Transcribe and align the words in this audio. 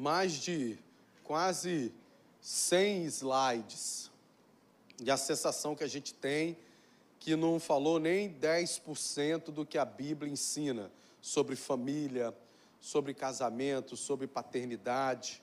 mais 0.00 0.32
de 0.32 0.78
quase 1.22 1.92
100 2.40 3.04
slides. 3.04 4.10
E 4.98 5.10
a 5.10 5.16
sensação 5.18 5.76
que 5.76 5.84
a 5.84 5.86
gente 5.86 6.14
tem 6.14 6.56
que 7.18 7.36
não 7.36 7.60
falou 7.60 8.00
nem 8.00 8.32
10% 8.32 9.50
do 9.50 9.66
que 9.66 9.76
a 9.76 9.84
Bíblia 9.84 10.32
ensina 10.32 10.90
sobre 11.20 11.54
família, 11.54 12.34
sobre 12.80 13.12
casamento, 13.12 13.94
sobre 13.94 14.26
paternidade. 14.26 15.42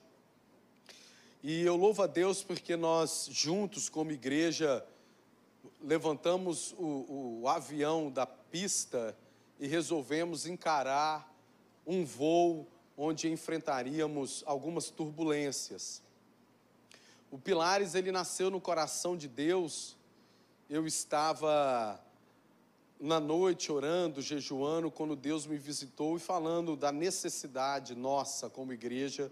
E 1.43 1.61
eu 1.61 1.75
louvo 1.75 2.01
a 2.01 2.07
Deus 2.07 2.41
porque 2.41 2.75
nós, 2.75 3.29
juntos, 3.31 3.89
como 3.89 4.11
igreja, 4.11 4.83
levantamos 5.83 6.73
o, 6.79 7.41
o 7.41 7.47
avião 7.47 8.09
da 8.09 8.25
pista 8.25 9.15
e 9.59 9.67
resolvemos 9.67 10.47
encarar 10.47 11.31
um 11.85 12.03
voo 12.03 12.67
onde 12.97 13.29
enfrentaríamos 13.31 14.43
algumas 14.47 14.89
turbulências. 14.89 16.01
O 17.29 17.37
Pilares, 17.37 17.93
ele 17.93 18.11
nasceu 18.11 18.49
no 18.49 18.59
coração 18.59 19.15
de 19.15 19.27
Deus. 19.27 19.95
Eu 20.67 20.87
estava 20.87 22.03
na 22.99 23.19
noite 23.19 23.71
orando, 23.71 24.21
jejuando, 24.21 24.89
quando 24.89 25.15
Deus 25.15 25.45
me 25.45 25.57
visitou 25.57 26.17
e 26.17 26.19
falando 26.19 26.75
da 26.75 26.91
necessidade 26.91 27.93
nossa 27.93 28.49
como 28.49 28.73
igreja 28.73 29.31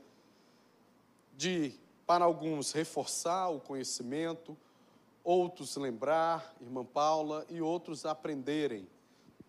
de, 1.36 1.74
para 2.06 2.24
alguns, 2.24 2.72
reforçar 2.72 3.50
o 3.50 3.60
conhecimento, 3.60 4.56
outros 5.24 5.76
lembrar, 5.76 6.56
irmã 6.62 6.86
Paula, 6.86 7.46
e 7.50 7.60
outros 7.60 8.06
aprenderem 8.06 8.88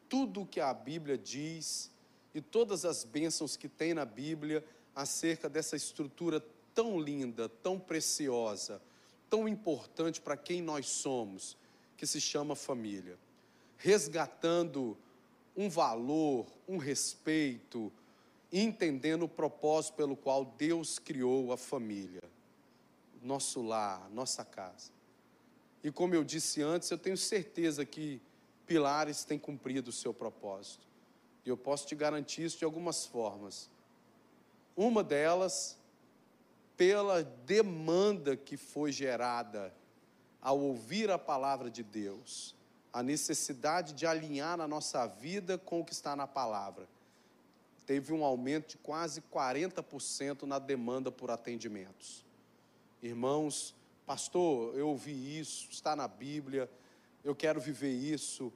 tudo 0.08 0.42
o 0.42 0.46
que 0.46 0.60
a 0.60 0.72
Bíblia 0.72 1.18
diz 1.18 1.90
e 2.36 2.42
todas 2.42 2.84
as 2.84 3.02
bênçãos 3.02 3.56
que 3.56 3.66
tem 3.66 3.94
na 3.94 4.04
Bíblia 4.04 4.62
acerca 4.94 5.48
dessa 5.48 5.74
estrutura 5.74 6.44
tão 6.74 7.00
linda, 7.00 7.48
tão 7.48 7.80
preciosa, 7.80 8.78
tão 9.30 9.48
importante 9.48 10.20
para 10.20 10.36
quem 10.36 10.60
nós 10.60 10.86
somos, 10.86 11.56
que 11.96 12.06
se 12.06 12.20
chama 12.20 12.54
família. 12.54 13.18
Resgatando 13.78 14.98
um 15.56 15.70
valor, 15.70 16.46
um 16.68 16.76
respeito, 16.76 17.90
entendendo 18.52 19.22
o 19.22 19.28
propósito 19.30 19.94
pelo 19.94 20.14
qual 20.14 20.44
Deus 20.44 20.98
criou 20.98 21.52
a 21.52 21.56
família, 21.56 22.22
nosso 23.22 23.62
lar, 23.62 24.10
nossa 24.10 24.44
casa. 24.44 24.92
E 25.82 25.90
como 25.90 26.14
eu 26.14 26.22
disse 26.22 26.60
antes, 26.60 26.90
eu 26.90 26.98
tenho 26.98 27.16
certeza 27.16 27.86
que 27.86 28.20
Pilares 28.66 29.24
tem 29.24 29.38
cumprido 29.38 29.88
o 29.88 29.92
seu 29.92 30.12
propósito. 30.12 30.85
E 31.46 31.48
eu 31.48 31.56
posso 31.56 31.86
te 31.86 31.94
garantir 31.94 32.44
isso 32.44 32.58
de 32.58 32.64
algumas 32.64 33.06
formas. 33.06 33.70
Uma 34.76 35.04
delas, 35.04 35.78
pela 36.76 37.22
demanda 37.22 38.36
que 38.36 38.56
foi 38.56 38.90
gerada 38.90 39.72
ao 40.42 40.58
ouvir 40.58 41.08
a 41.08 41.18
palavra 41.18 41.70
de 41.70 41.84
Deus, 41.84 42.54
a 42.92 43.02
necessidade 43.02 43.92
de 43.92 44.06
alinhar 44.06 44.60
a 44.60 44.66
nossa 44.66 45.06
vida 45.06 45.56
com 45.56 45.80
o 45.80 45.84
que 45.84 45.92
está 45.92 46.16
na 46.16 46.26
palavra. 46.26 46.88
Teve 47.86 48.12
um 48.12 48.24
aumento 48.24 48.70
de 48.70 48.78
quase 48.78 49.22
40% 49.32 50.42
na 50.42 50.58
demanda 50.58 51.12
por 51.12 51.30
atendimentos. 51.30 52.24
Irmãos, 53.00 53.72
pastor, 54.04 54.76
eu 54.76 54.88
ouvi 54.88 55.38
isso, 55.38 55.68
está 55.70 55.94
na 55.94 56.08
Bíblia, 56.08 56.68
eu 57.22 57.36
quero 57.36 57.60
viver 57.60 57.92
isso 57.92 58.52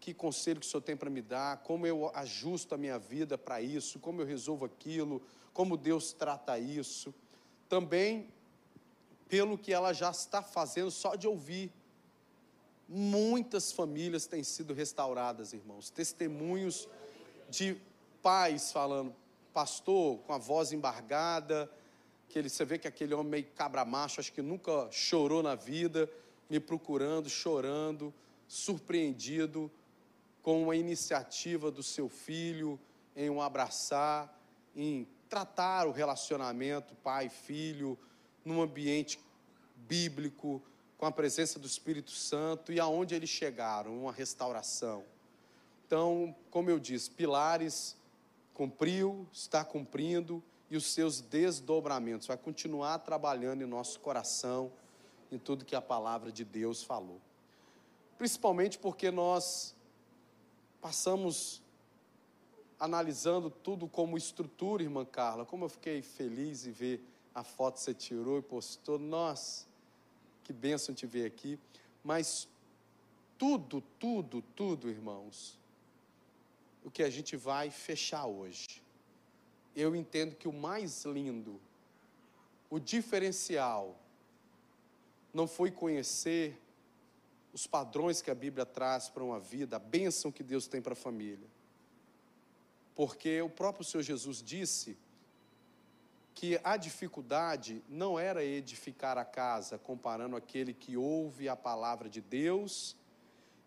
que 0.00 0.14
conselho 0.14 0.58
que 0.58 0.66
o 0.66 0.68
Senhor 0.68 0.80
tem 0.80 0.96
para 0.96 1.10
me 1.10 1.20
dar, 1.20 1.58
como 1.58 1.86
eu 1.86 2.10
ajusto 2.14 2.74
a 2.74 2.78
minha 2.78 2.98
vida 2.98 3.36
para 3.36 3.60
isso, 3.60 3.98
como 3.98 4.22
eu 4.22 4.26
resolvo 4.26 4.64
aquilo, 4.64 5.20
como 5.52 5.76
Deus 5.76 6.14
trata 6.14 6.58
isso. 6.58 7.14
Também 7.68 8.32
pelo 9.28 9.58
que 9.58 9.72
ela 9.72 9.92
já 9.92 10.10
está 10.10 10.42
fazendo 10.42 10.90
só 10.90 11.14
de 11.14 11.28
ouvir. 11.28 11.70
Muitas 12.88 13.70
famílias 13.70 14.26
têm 14.26 14.42
sido 14.42 14.72
restauradas, 14.72 15.52
irmãos. 15.52 15.90
Testemunhos 15.90 16.88
de 17.48 17.80
pais 18.22 18.72
falando, 18.72 19.14
pastor, 19.52 20.18
com 20.20 20.32
a 20.32 20.38
voz 20.38 20.72
embargada, 20.72 21.70
que 22.28 22.38
ele, 22.38 22.48
você 22.48 22.64
vê 22.64 22.78
que 22.78 22.88
aquele 22.88 23.12
homem 23.12 23.30
meio 23.30 23.46
cabra 23.54 23.84
macho, 23.84 24.18
acho 24.18 24.32
que 24.32 24.42
nunca 24.42 24.88
chorou 24.90 25.42
na 25.42 25.54
vida, 25.54 26.10
me 26.48 26.58
procurando, 26.58 27.28
chorando, 27.28 28.12
surpreendido 28.48 29.70
com 30.42 30.70
a 30.70 30.76
iniciativa 30.76 31.70
do 31.70 31.82
seu 31.82 32.08
filho 32.08 32.78
em 33.14 33.28
um 33.28 33.40
abraçar, 33.40 34.34
em 34.74 35.06
tratar 35.28 35.86
o 35.86 35.92
relacionamento 35.92 36.94
pai-filho 36.96 37.98
num 38.44 38.62
ambiente 38.62 39.20
bíblico, 39.76 40.62
com 40.96 41.06
a 41.06 41.12
presença 41.12 41.58
do 41.58 41.66
Espírito 41.66 42.10
Santo 42.10 42.72
e 42.72 42.80
aonde 42.80 43.14
eles 43.14 43.30
chegaram, 43.30 44.02
uma 44.02 44.12
restauração. 44.12 45.04
Então, 45.86 46.34
como 46.50 46.70
eu 46.70 46.78
disse, 46.78 47.10
Pilares 47.10 47.96
cumpriu, 48.52 49.26
está 49.32 49.64
cumprindo 49.64 50.42
e 50.70 50.76
os 50.76 50.86
seus 50.86 51.20
desdobramentos 51.20 52.26
vai 52.26 52.36
continuar 52.36 52.98
trabalhando 52.98 53.62
em 53.62 53.66
nosso 53.66 53.98
coração 54.00 54.70
em 55.32 55.38
tudo 55.38 55.64
que 55.64 55.74
a 55.74 55.80
palavra 55.80 56.30
de 56.30 56.44
Deus 56.44 56.82
falou. 56.82 57.20
Principalmente 58.18 58.78
porque 58.78 59.10
nós 59.10 59.74
passamos 60.80 61.62
analisando 62.78 63.50
tudo 63.50 63.86
como 63.86 64.16
estrutura, 64.16 64.82
irmã 64.82 65.04
Carla. 65.04 65.44
Como 65.44 65.66
eu 65.66 65.68
fiquei 65.68 66.00
feliz 66.00 66.66
em 66.66 66.72
ver 66.72 67.04
a 67.34 67.44
foto 67.44 67.74
que 67.74 67.80
você 67.82 67.94
tirou 67.94 68.38
e 68.38 68.42
postou. 68.42 68.98
Nossa, 68.98 69.66
que 70.42 70.52
bênção 70.52 70.94
te 70.94 71.06
ver 71.06 71.26
aqui. 71.26 71.58
Mas 72.02 72.48
tudo, 73.38 73.82
tudo, 73.98 74.42
tudo, 74.56 74.88
irmãos, 74.88 75.58
o 76.84 76.90
que 76.90 77.02
a 77.02 77.10
gente 77.10 77.36
vai 77.36 77.70
fechar 77.70 78.26
hoje. 78.26 78.82
Eu 79.76 79.94
entendo 79.94 80.34
que 80.34 80.48
o 80.48 80.52
mais 80.52 81.04
lindo, 81.04 81.60
o 82.68 82.78
diferencial, 82.78 83.96
não 85.32 85.46
foi 85.46 85.70
conhecer 85.70 86.58
os 87.52 87.66
padrões 87.66 88.22
que 88.22 88.30
a 88.30 88.34
Bíblia 88.34 88.64
traz 88.64 89.08
para 89.08 89.24
uma 89.24 89.40
vida, 89.40 89.76
a 89.76 89.80
bênção 89.80 90.30
que 90.30 90.42
Deus 90.42 90.66
tem 90.66 90.80
para 90.80 90.92
a 90.92 90.96
família. 90.96 91.48
Porque 92.94 93.40
o 93.42 93.48
próprio 93.48 93.84
Senhor 93.84 94.02
Jesus 94.02 94.42
disse 94.42 94.96
que 96.34 96.60
a 96.62 96.76
dificuldade 96.76 97.82
não 97.88 98.18
era 98.18 98.44
edificar 98.44 99.18
a 99.18 99.24
casa, 99.24 99.78
comparando 99.78 100.36
aquele 100.36 100.72
que 100.72 100.96
ouve 100.96 101.48
a 101.48 101.56
palavra 101.56 102.08
de 102.08 102.20
Deus 102.20 102.96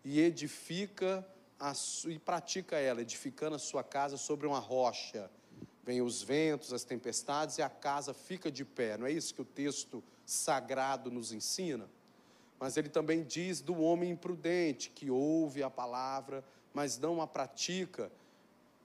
e 0.04 0.20
edifica 0.20 1.26
a, 1.58 1.72
e 2.08 2.18
pratica 2.18 2.76
ela, 2.76 3.00
edificando 3.00 3.56
a 3.56 3.58
sua 3.58 3.84
casa 3.84 4.16
sobre 4.16 4.46
uma 4.46 4.58
rocha. 4.58 5.30
Vêm 5.84 6.00
os 6.00 6.22
ventos, 6.22 6.72
as 6.72 6.84
tempestades 6.84 7.58
e 7.58 7.62
a 7.62 7.68
casa 7.68 8.14
fica 8.14 8.50
de 8.50 8.64
pé. 8.64 8.96
Não 8.96 9.06
é 9.06 9.12
isso 9.12 9.34
que 9.34 9.42
o 9.42 9.44
texto 9.44 10.02
sagrado 10.24 11.10
nos 11.10 11.32
ensina? 11.32 11.88
Mas 12.64 12.78
ele 12.78 12.88
também 12.88 13.22
diz 13.22 13.60
do 13.60 13.78
homem 13.78 14.12
imprudente, 14.12 14.88
que 14.88 15.10
ouve 15.10 15.62
a 15.62 15.68
palavra, 15.68 16.42
mas 16.72 16.96
não 16.96 17.20
a 17.20 17.26
pratica. 17.26 18.10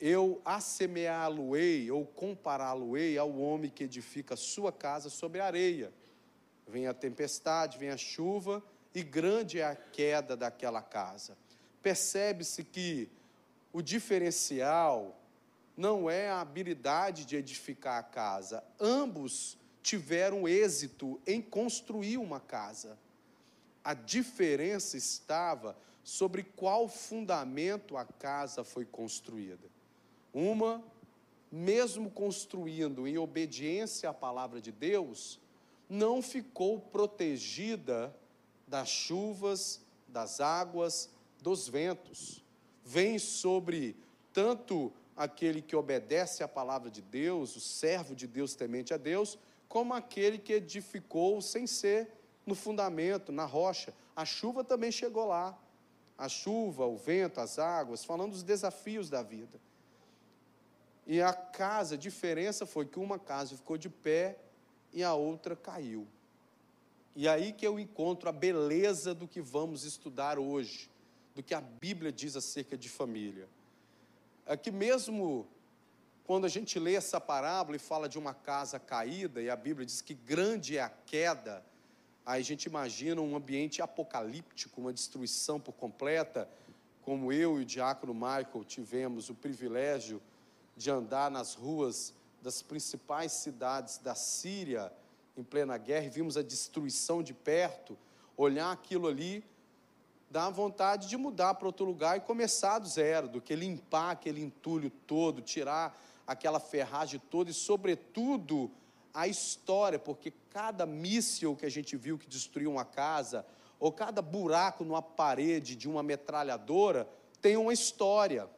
Eu 0.01 0.41
assemeá-lo-ei 0.43 1.89
ou 1.89 2.05
compará-lo-ei 2.05 3.17
ao 3.17 3.33
homem 3.39 3.71
que 3.71 3.85
edifica 3.85 4.35
sua 4.35 4.69
casa 4.69 5.09
sobre 5.09 5.39
areia. 5.39 5.93
Vem 6.67 6.87
a 6.87 6.93
tempestade, 6.93 7.77
vem 7.77 7.89
a 7.89 7.95
chuva, 7.95 8.61
e 8.93 9.01
grande 9.01 9.61
é 9.61 9.63
a 9.63 9.75
queda 9.77 10.35
daquela 10.35 10.81
casa. 10.81 11.37
Percebe-se 11.81 12.65
que 12.65 13.09
o 13.71 13.81
diferencial 13.81 15.17
não 15.77 16.09
é 16.09 16.27
a 16.29 16.41
habilidade 16.41 17.23
de 17.23 17.37
edificar 17.37 17.97
a 17.97 18.03
casa. 18.03 18.61
Ambos 18.77 19.57
tiveram 19.81 20.49
êxito 20.49 21.17
em 21.25 21.41
construir 21.41 22.17
uma 22.17 22.41
casa. 22.41 22.99
A 23.83 23.93
diferença 23.93 24.97
estava 24.97 25.75
sobre 26.03 26.43
qual 26.43 26.87
fundamento 26.87 27.97
a 27.97 28.05
casa 28.05 28.63
foi 28.63 28.85
construída. 28.85 29.67
Uma, 30.33 30.83
mesmo 31.51 32.09
construindo 32.09 33.07
em 33.07 33.17
obediência 33.17 34.09
à 34.09 34.13
palavra 34.13 34.61
de 34.61 34.71
Deus, 34.71 35.39
não 35.89 36.21
ficou 36.21 36.79
protegida 36.79 38.15
das 38.67 38.89
chuvas, 38.89 39.81
das 40.07 40.39
águas, 40.39 41.09
dos 41.41 41.67
ventos. 41.67 42.43
Vem 42.83 43.17
sobre 43.17 43.95
tanto 44.33 44.91
aquele 45.15 45.61
que 45.61 45.75
obedece 45.75 46.43
à 46.43 46.47
palavra 46.47 46.89
de 46.89 47.01
Deus, 47.01 47.55
o 47.55 47.59
servo 47.59 48.15
de 48.15 48.25
Deus 48.27 48.55
temente 48.55 48.93
a 48.93 48.97
Deus, 48.97 49.37
como 49.67 49.93
aquele 49.93 50.37
que 50.37 50.53
edificou 50.53 51.41
sem 51.41 51.67
ser 51.67 52.18
no 52.45 52.55
fundamento, 52.55 53.31
na 53.31 53.45
rocha. 53.45 53.93
A 54.15 54.25
chuva 54.25 54.63
também 54.63 54.91
chegou 54.91 55.25
lá. 55.25 55.57
A 56.17 56.27
chuva, 56.27 56.85
o 56.85 56.97
vento, 56.97 57.39
as 57.39 57.57
águas, 57.57 58.03
falando 58.03 58.31
dos 58.31 58.43
desafios 58.43 59.09
da 59.09 59.21
vida. 59.23 59.59
E 61.07 61.21
a 61.21 61.33
casa, 61.33 61.95
a 61.95 61.97
diferença 61.97 62.65
foi 62.65 62.85
que 62.85 62.99
uma 62.99 63.17
casa 63.17 63.55
ficou 63.55 63.77
de 63.77 63.89
pé 63.89 64.37
e 64.91 65.03
a 65.03 65.13
outra 65.13 65.55
caiu. 65.55 66.07
E 67.15 67.27
aí 67.27 67.51
que 67.51 67.65
eu 67.65 67.79
encontro 67.79 68.29
a 68.29 68.31
beleza 68.31 69.13
do 69.13 69.27
que 69.27 69.41
vamos 69.41 69.83
estudar 69.83 70.37
hoje, 70.37 70.89
do 71.33 71.41
que 71.41 71.53
a 71.53 71.61
Bíblia 71.61 72.11
diz 72.11 72.35
acerca 72.35 72.77
de 72.77 72.89
família. 72.89 73.47
É 74.45 74.55
que 74.57 74.71
mesmo 74.71 75.47
quando 76.29 76.45
a 76.45 76.47
gente 76.49 76.77
lê 76.77 76.93
essa 76.93 77.19
parábola 77.19 77.75
e 77.75 77.79
fala 77.79 78.07
de 78.07 78.19
uma 78.19 78.35
casa 78.35 78.77
caída, 78.77 79.41
e 79.41 79.49
a 79.49 79.55
Bíblia 79.55 79.83
diz 79.83 79.99
que 79.99 80.13
grande 80.13 80.77
é 80.77 80.81
a 80.81 80.89
queda, 80.89 81.65
aí 82.25 82.41
a 82.41 82.45
gente 82.45 82.65
imagina 82.65 83.21
um 83.21 83.35
ambiente 83.35 83.81
apocalíptico, 83.81 84.81
uma 84.81 84.93
destruição 84.93 85.59
por 85.59 85.73
completa, 85.73 86.49
como 87.01 87.31
eu 87.31 87.59
e 87.59 87.63
o 87.63 87.65
diácono 87.65 88.13
Michael 88.13 88.63
tivemos 88.65 89.29
o 89.29 89.35
privilégio 89.35 90.21
de 90.77 90.91
andar 90.91 91.31
nas 91.31 91.55
ruas 91.55 92.13
das 92.41 92.61
principais 92.61 93.31
cidades 93.31 93.97
da 93.97 94.15
Síria 94.15 94.91
em 95.35 95.43
plena 95.43 95.77
guerra 95.77 96.05
e 96.05 96.09
vimos 96.09 96.37
a 96.37 96.41
destruição 96.41 97.23
de 97.23 97.33
perto, 97.33 97.97
olhar 98.37 98.71
aquilo 98.71 99.07
ali 99.07 99.43
dá 100.29 100.49
vontade 100.49 101.07
de 101.07 101.17
mudar 101.17 101.55
para 101.55 101.67
outro 101.67 101.85
lugar 101.85 102.17
e 102.17 102.21
começar 102.21 102.79
do 102.79 102.87
zero, 102.87 103.27
do 103.27 103.41
que 103.41 103.55
limpar 103.55 104.11
aquele 104.11 104.41
entulho 104.41 104.89
todo, 104.89 105.41
tirar 105.41 105.99
aquela 106.27 106.59
ferragem 106.59 107.19
toda 107.31 107.49
e, 107.49 107.53
sobretudo, 107.53 108.69
a 109.21 109.27
história, 109.27 109.99
porque 109.99 110.33
cada 110.49 110.85
míssil 110.85 111.55
que 111.55 111.65
a 111.65 111.69
gente 111.69 111.95
viu 111.97 112.17
que 112.17 112.27
destruiu 112.27 112.71
uma 112.71 112.85
casa, 112.85 113.45
ou 113.79 113.91
cada 113.91 114.21
buraco 114.21 114.83
numa 114.83 115.01
parede 115.01 115.75
de 115.75 115.87
uma 115.87 116.03
metralhadora, 116.03 117.07
tem 117.41 117.55
uma 117.57 117.73
história. 117.73 118.49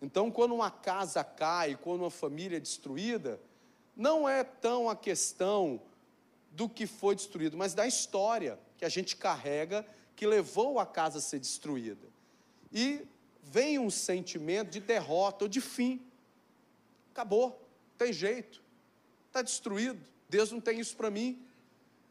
Então, 0.00 0.30
quando 0.30 0.54
uma 0.54 0.70
casa 0.70 1.24
cai, 1.24 1.76
quando 1.76 2.00
uma 2.02 2.10
família 2.10 2.56
é 2.56 2.60
destruída, 2.60 3.40
não 3.96 4.28
é 4.28 4.44
tão 4.44 4.88
a 4.88 4.96
questão 4.96 5.80
do 6.50 6.68
que 6.68 6.86
foi 6.86 7.14
destruído, 7.14 7.56
mas 7.56 7.74
da 7.74 7.86
história 7.86 8.58
que 8.76 8.84
a 8.84 8.88
gente 8.88 9.16
carrega 9.16 9.84
que 10.14 10.26
levou 10.26 10.78
a 10.78 10.86
casa 10.86 11.18
a 11.18 11.22
ser 11.22 11.40
destruída. 11.40 12.06
E 12.72 13.06
vem 13.42 13.78
um 13.78 13.90
sentimento 13.90 14.70
de 14.70 14.80
derrota 14.80 15.44
ou 15.44 15.48
de 15.48 15.60
fim. 15.60 16.00
Acabou, 17.12 17.60
tem 17.98 18.12
jeito, 18.12 18.62
está 19.34 19.42
destruído, 19.42 20.00
Deus 20.28 20.52
não 20.52 20.60
tem 20.60 20.78
isso 20.78 20.96
para 20.96 21.10
mim. 21.10 21.44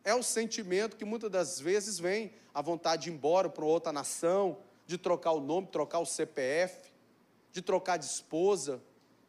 É 0.03 0.13
o 0.13 0.21
sentimento 0.21 0.97
que 0.97 1.05
muitas 1.05 1.31
das 1.31 1.57
vezes 1.57 1.97
vem 1.97 2.33
a 2.53 2.61
vontade 2.61 3.03
de 3.03 3.09
ir 3.09 3.13
embora 3.13 3.47
para 3.47 3.63
outra 3.63 3.93
nação, 3.93 4.57
de 4.85 4.97
trocar 4.97 5.31
o 5.31 5.39
nome, 5.39 5.67
trocar 5.67 5.99
o 5.99 6.05
CPF, 6.05 6.91
de 7.53 7.61
trocar 7.61 7.95
de 7.95 8.05
esposa, 8.05 8.81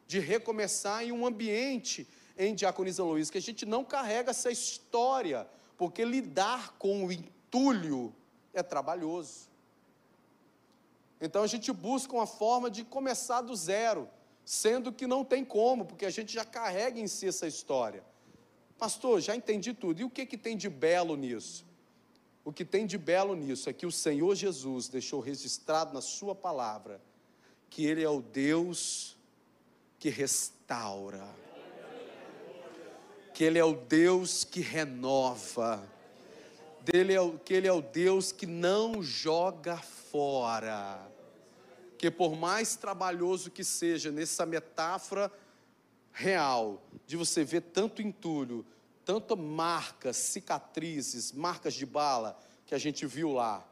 de 0.05 0.19
recomeçar 0.19 1.05
em 1.05 1.13
um 1.13 1.25
ambiente 1.25 2.05
em 2.37 2.53
Diaconisa 2.53 3.01
Luiz, 3.01 3.29
que 3.29 3.37
a 3.37 3.41
gente 3.41 3.65
não 3.65 3.85
carrega 3.85 4.31
essa 4.31 4.51
história, 4.51 5.47
porque 5.77 6.03
lidar 6.03 6.73
com 6.77 7.05
o 7.05 7.11
entulho 7.13 8.13
é 8.53 8.61
trabalhoso. 8.61 9.47
Então 11.21 11.43
a 11.43 11.47
gente 11.47 11.71
busca 11.71 12.13
uma 12.13 12.27
forma 12.27 12.69
de 12.69 12.83
começar 12.83 13.39
do 13.39 13.55
zero, 13.55 14.09
sendo 14.45 14.93
que 14.93 15.07
não 15.07 15.25
tem 15.25 15.43
como, 15.43 15.85
porque 15.85 16.05
a 16.05 16.09
gente 16.11 16.31
já 16.31 16.45
carrega 16.45 16.99
em 16.99 17.07
si 17.07 17.27
essa 17.27 17.47
história. 17.47 18.03
Pastor, 18.77 19.19
já 19.19 19.35
entendi 19.35 19.73
tudo. 19.73 20.01
E 20.01 20.03
o 20.03 20.09
que, 20.09 20.25
que 20.25 20.37
tem 20.37 20.55
de 20.55 20.69
belo 20.69 21.15
nisso? 21.15 21.65
O 22.43 22.53
que 22.53 22.63
tem 22.63 22.85
de 22.85 22.97
belo 22.97 23.35
nisso 23.35 23.67
é 23.69 23.73
que 23.73 23.87
o 23.87 23.91
Senhor 23.91 24.35
Jesus 24.35 24.87
deixou 24.87 25.19
registrado 25.19 25.93
na 25.93 26.01
Sua 26.01 26.35
palavra 26.35 27.01
que 27.71 27.83
Ele 27.83 28.03
é 28.03 28.09
o 28.09 28.21
Deus 28.21 29.17
que 29.97 30.09
restaura, 30.09 31.27
que 33.33 33.43
Ele 33.43 33.57
é 33.57 33.65
o 33.65 33.73
Deus 33.73 34.43
que 34.43 34.61
renova, 34.61 35.83
é, 36.81 37.37
que 37.43 37.53
Ele 37.53 37.67
é 37.67 37.73
o 37.73 37.81
Deus 37.81 38.31
que 38.31 38.45
não 38.45 39.01
joga 39.01 39.77
fora 39.77 41.14
que 41.97 42.11
por 42.11 42.35
mais 42.35 42.75
trabalhoso 42.75 43.51
que 43.51 43.63
seja 43.63 44.11
nessa 44.11 44.45
metáfora 44.45 45.31
real, 46.11 46.81
de 47.05 47.17
você 47.17 47.43
ver 47.43 47.61
tanto 47.61 48.01
entulho, 48.01 48.65
tanto 49.03 49.35
marcas, 49.37 50.17
cicatrizes, 50.17 51.31
marcas 51.31 51.73
de 51.73 51.85
bala 51.85 52.39
que 52.65 52.73
a 52.73 52.77
gente 52.77 53.05
viu 53.05 53.31
lá, 53.31 53.67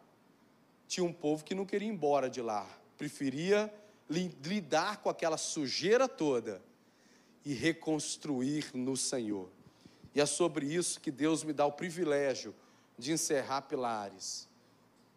tinha 0.88 1.04
um 1.04 1.14
povo 1.14 1.44
que 1.44 1.56
não 1.56 1.66
queria 1.66 1.88
ir 1.88 1.92
embora 1.92 2.30
de 2.30 2.42
lá, 2.42 2.68
preferia 2.98 3.74
lidar 4.10 4.98
com 4.98 5.10
aquela 5.10 5.38
sujeira 5.38 6.08
toda 6.08 6.62
e 7.44 7.54
reconstruir 7.54 8.72
no 8.74 8.96
Senhor. 8.96 9.50
E 10.14 10.22
é 10.22 10.26
sobre 10.26 10.68
isso 10.68 11.00
que 11.00 11.10
Deus 11.12 11.44
me 11.44 11.54
dá 11.54 11.66
o 11.66 11.72
privilégio 11.72 12.54
de 12.98 13.12
encerrar 13.12 13.64
pilares. 13.64 14.48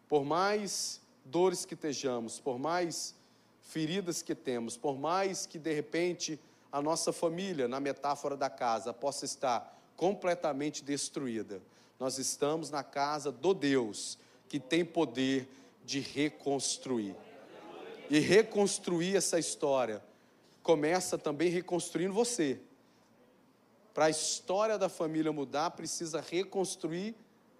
Por 0.07 0.25
mais 0.25 1.01
dores 1.27 1.65
que 1.65 1.73
estejamos, 1.73 2.39
por 2.39 2.57
mais 2.57 3.15
feridas 3.61 4.21
que 4.21 4.33
temos, 4.33 4.77
por 4.77 4.97
mais 4.97 5.45
que 5.45 5.59
de 5.59 5.73
repente 5.73 6.39
a 6.71 6.81
nossa 6.81 7.11
família, 7.11 7.67
na 7.67 7.79
metáfora 7.79 8.35
da 8.35 8.49
casa, 8.49 8.93
possa 8.93 9.25
estar 9.25 9.77
completamente 9.95 10.83
destruída, 10.83 11.61
nós 11.99 12.17
estamos 12.17 12.69
na 12.69 12.83
casa 12.83 13.31
do 13.31 13.53
Deus 13.53 14.17
que 14.47 14.59
tem 14.59 14.85
poder 14.85 15.49
de 15.83 15.99
reconstruir. 15.99 17.15
E 18.09 18.19
reconstruir 18.19 19.15
essa 19.17 19.39
história 19.39 20.01
começa 20.63 21.17
também 21.17 21.49
reconstruindo 21.49 22.13
você. 22.13 22.59
Para 23.93 24.05
a 24.05 24.09
história 24.09 24.77
da 24.77 24.87
família 24.87 25.31
mudar, 25.33 25.71
precisa 25.71 26.21
reconstruir 26.21 27.15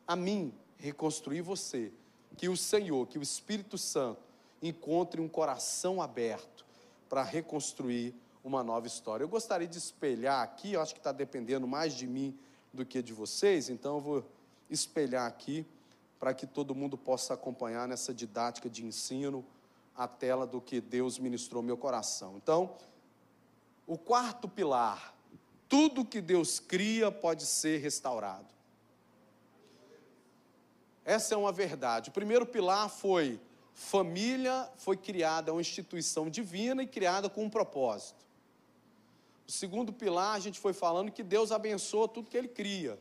a 0.05 0.15
mim, 0.15 0.53
reconstruir 0.77 1.41
você 1.41 1.91
que 2.37 2.47
o 2.47 2.55
Senhor, 2.55 3.07
que 3.07 3.17
o 3.17 3.23
Espírito 3.23 3.77
Santo 3.77 4.21
encontre 4.61 5.19
um 5.19 5.27
coração 5.27 6.01
aberto 6.01 6.65
para 7.09 7.23
reconstruir 7.23 8.13
uma 8.43 8.63
nova 8.63 8.87
história. 8.87 9.23
Eu 9.23 9.27
gostaria 9.27 9.67
de 9.67 9.77
espelhar 9.77 10.41
aqui, 10.41 10.73
eu 10.73 10.81
acho 10.81 10.93
que 10.93 10.99
está 10.99 11.11
dependendo 11.11 11.67
mais 11.67 11.93
de 11.93 12.07
mim 12.07 12.37
do 12.73 12.85
que 12.85 13.01
de 13.01 13.11
vocês, 13.11 13.69
então 13.69 13.95
eu 13.95 14.01
vou 14.01 14.25
espelhar 14.69 15.25
aqui 15.25 15.65
para 16.19 16.33
que 16.33 16.45
todo 16.45 16.75
mundo 16.75 16.97
possa 16.97 17.33
acompanhar 17.33 17.87
nessa 17.87 18.13
didática 18.13 18.69
de 18.69 18.85
ensino 18.85 19.43
a 19.95 20.07
tela 20.07 20.45
do 20.45 20.61
que 20.61 20.79
Deus 20.79 21.17
ministrou 21.17 21.63
meu 21.63 21.75
coração. 21.75 22.35
Então, 22.37 22.75
o 23.85 23.97
quarto 23.97 24.47
pilar, 24.47 25.13
tudo 25.67 26.05
que 26.05 26.21
Deus 26.21 26.59
cria 26.59 27.11
pode 27.11 27.45
ser 27.45 27.79
restaurado. 27.79 28.56
Essa 31.07 31.35
é 31.35 31.37
uma 31.37 31.53
verdade. 31.53 32.09
O 32.09 32.11
primeiro 32.11 32.45
pilar 32.45 32.89
foi 32.89 33.39
família 33.73 34.69
foi 34.75 34.97
criada, 34.97 35.53
uma 35.53 35.61
instituição 35.61 36.29
divina 36.29 36.83
e 36.83 36.87
criada 36.87 37.29
com 37.29 37.45
um 37.45 37.49
propósito. 37.49 38.25
O 39.47 39.51
segundo 39.51 39.93
pilar, 39.93 40.35
a 40.35 40.39
gente 40.39 40.59
foi 40.59 40.73
falando 40.73 41.09
que 41.09 41.23
Deus 41.23 41.53
abençoa 41.53 42.09
tudo 42.09 42.29
que 42.29 42.35
Ele 42.35 42.49
cria. 42.49 42.99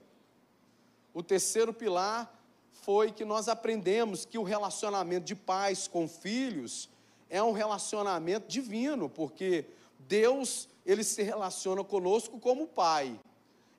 O 1.12 1.20
terceiro 1.20 1.74
pilar 1.74 2.32
foi 2.70 3.10
que 3.10 3.24
nós 3.24 3.48
aprendemos 3.48 4.24
que 4.24 4.38
o 4.38 4.44
relacionamento 4.44 5.24
de 5.24 5.34
pais 5.34 5.88
com 5.88 6.06
filhos 6.06 6.88
é 7.28 7.42
um 7.42 7.50
relacionamento 7.50 8.46
divino, 8.46 9.08
porque 9.08 9.64
Deus, 9.98 10.68
Ele 10.84 11.02
se 11.02 11.24
relaciona 11.24 11.82
conosco 11.82 12.38
como 12.38 12.68
pai 12.68 13.18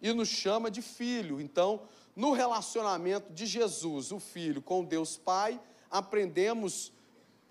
e 0.01 0.11
nos 0.11 0.27
chama 0.27 0.69
de 0.69 0.81
filho. 0.81 1.39
Então, 1.39 1.79
no 2.17 2.31
relacionamento 2.31 3.31
de 3.31 3.45
Jesus, 3.45 4.11
o 4.11 4.19
Filho, 4.19 4.59
com 4.59 4.83
Deus 4.83 5.15
Pai, 5.15 5.61
aprendemos 5.89 6.91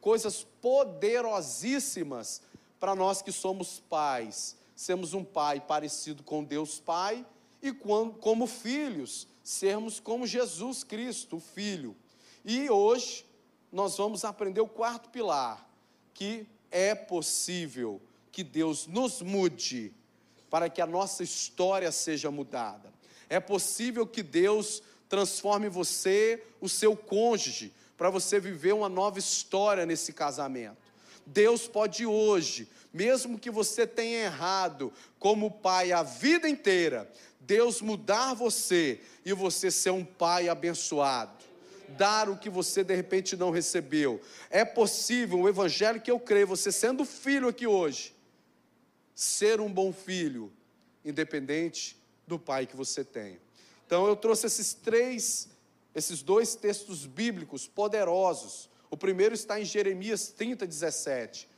coisas 0.01 0.43
poderosíssimas 0.61 2.43
para 2.81 2.93
nós 2.97 3.23
que 3.23 3.31
somos 3.31 3.79
pais. 3.79 4.57
Sermos 4.75 5.15
um 5.15 5.23
pai 5.23 5.61
parecido 5.61 6.25
com 6.25 6.43
Deus 6.43 6.81
Pai 6.81 7.25
e 7.63 7.73
como 7.73 8.47
filhos, 8.49 9.29
sermos 9.41 10.01
como 10.01 10.27
Jesus 10.27 10.83
Cristo, 10.83 11.37
o 11.37 11.41
Filho. 11.41 11.95
E 12.45 12.69
hoje 12.69 13.25
nós 13.71 13.97
vamos 13.97 14.25
aprender 14.25 14.61
o 14.61 14.69
quarto 14.69 15.11
pilar, 15.11 15.65
que 16.13 16.45
é 16.73 16.93
possível 16.93 18.03
que 18.33 18.43
Deus 18.43 18.89
nos 18.89 19.23
mude 19.23 19.95
para 20.51 20.69
que 20.69 20.83
a 20.83 20.87
nossa 20.87 21.23
história 21.23 21.93
seja 21.93 22.33
mudada. 22.33 22.96
É 23.29 23.41
possível 23.41 24.07
que 24.07 24.23
Deus 24.23 24.83
transforme 25.09 25.69
você, 25.69 26.43
o 26.61 26.69
seu 26.69 26.97
cônjuge, 26.97 27.73
para 27.97 28.11
você 28.11 28.39
viver 28.39 28.75
uma 28.75 28.89
nova 28.89 29.19
história 29.19 29.87
nesse 29.87 30.13
casamento. 30.13 30.77
Deus 31.25 31.67
pode 31.67 32.07
hoje, 32.07 32.69
mesmo 32.93 33.39
que 33.39 33.51
você 33.51 33.87
tenha 33.87 34.25
errado 34.25 34.93
como 35.19 35.51
pai 35.51 35.93
a 35.93 36.03
vida 36.03 36.49
inteira, 36.49 37.11
Deus 37.41 37.81
mudar 37.81 38.35
você 38.35 39.01
e 39.25 39.33
você 39.33 39.71
ser 39.71 39.91
um 39.91 40.05
pai 40.05 40.49
abençoado. 40.49 41.45
Dar 41.91 42.29
o 42.29 42.37
que 42.37 42.51
você 42.51 42.83
de 42.83 42.95
repente 42.95 43.37
não 43.37 43.51
recebeu. 43.51 44.21
É 44.51 44.65
possível, 44.65 45.41
o 45.41 45.49
evangelho 45.49 46.01
que 46.01 46.11
eu 46.11 46.19
creio, 46.19 46.49
você 46.49 46.73
sendo 46.73 47.05
filho 47.05 47.49
aqui 47.49 47.67
hoje, 47.67 48.15
ser 49.15 49.61
um 49.61 49.73
bom 49.73 49.93
filho, 49.93 50.53
independente 51.05 51.97
do 52.27 52.39
pai 52.39 52.67
que 52.67 52.77
você 52.77 53.05
tem. 53.05 53.39
Então 53.87 54.07
eu 54.07 54.17
trouxe 54.17 54.47
esses 54.47 54.75
três, 54.75 55.49
esses 55.95 56.23
dois 56.23 56.57
textos 56.57 57.07
bíblicos 57.07 57.67
poderosos. 57.67 58.69
O 58.91 58.97
primeiro 58.97 59.35
está 59.35 59.61
em 59.61 59.65
Jeremias 59.65 60.29
30, 60.29 60.67
17. 60.67 61.49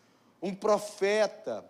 Um 0.43 0.55
profeta, 0.55 1.65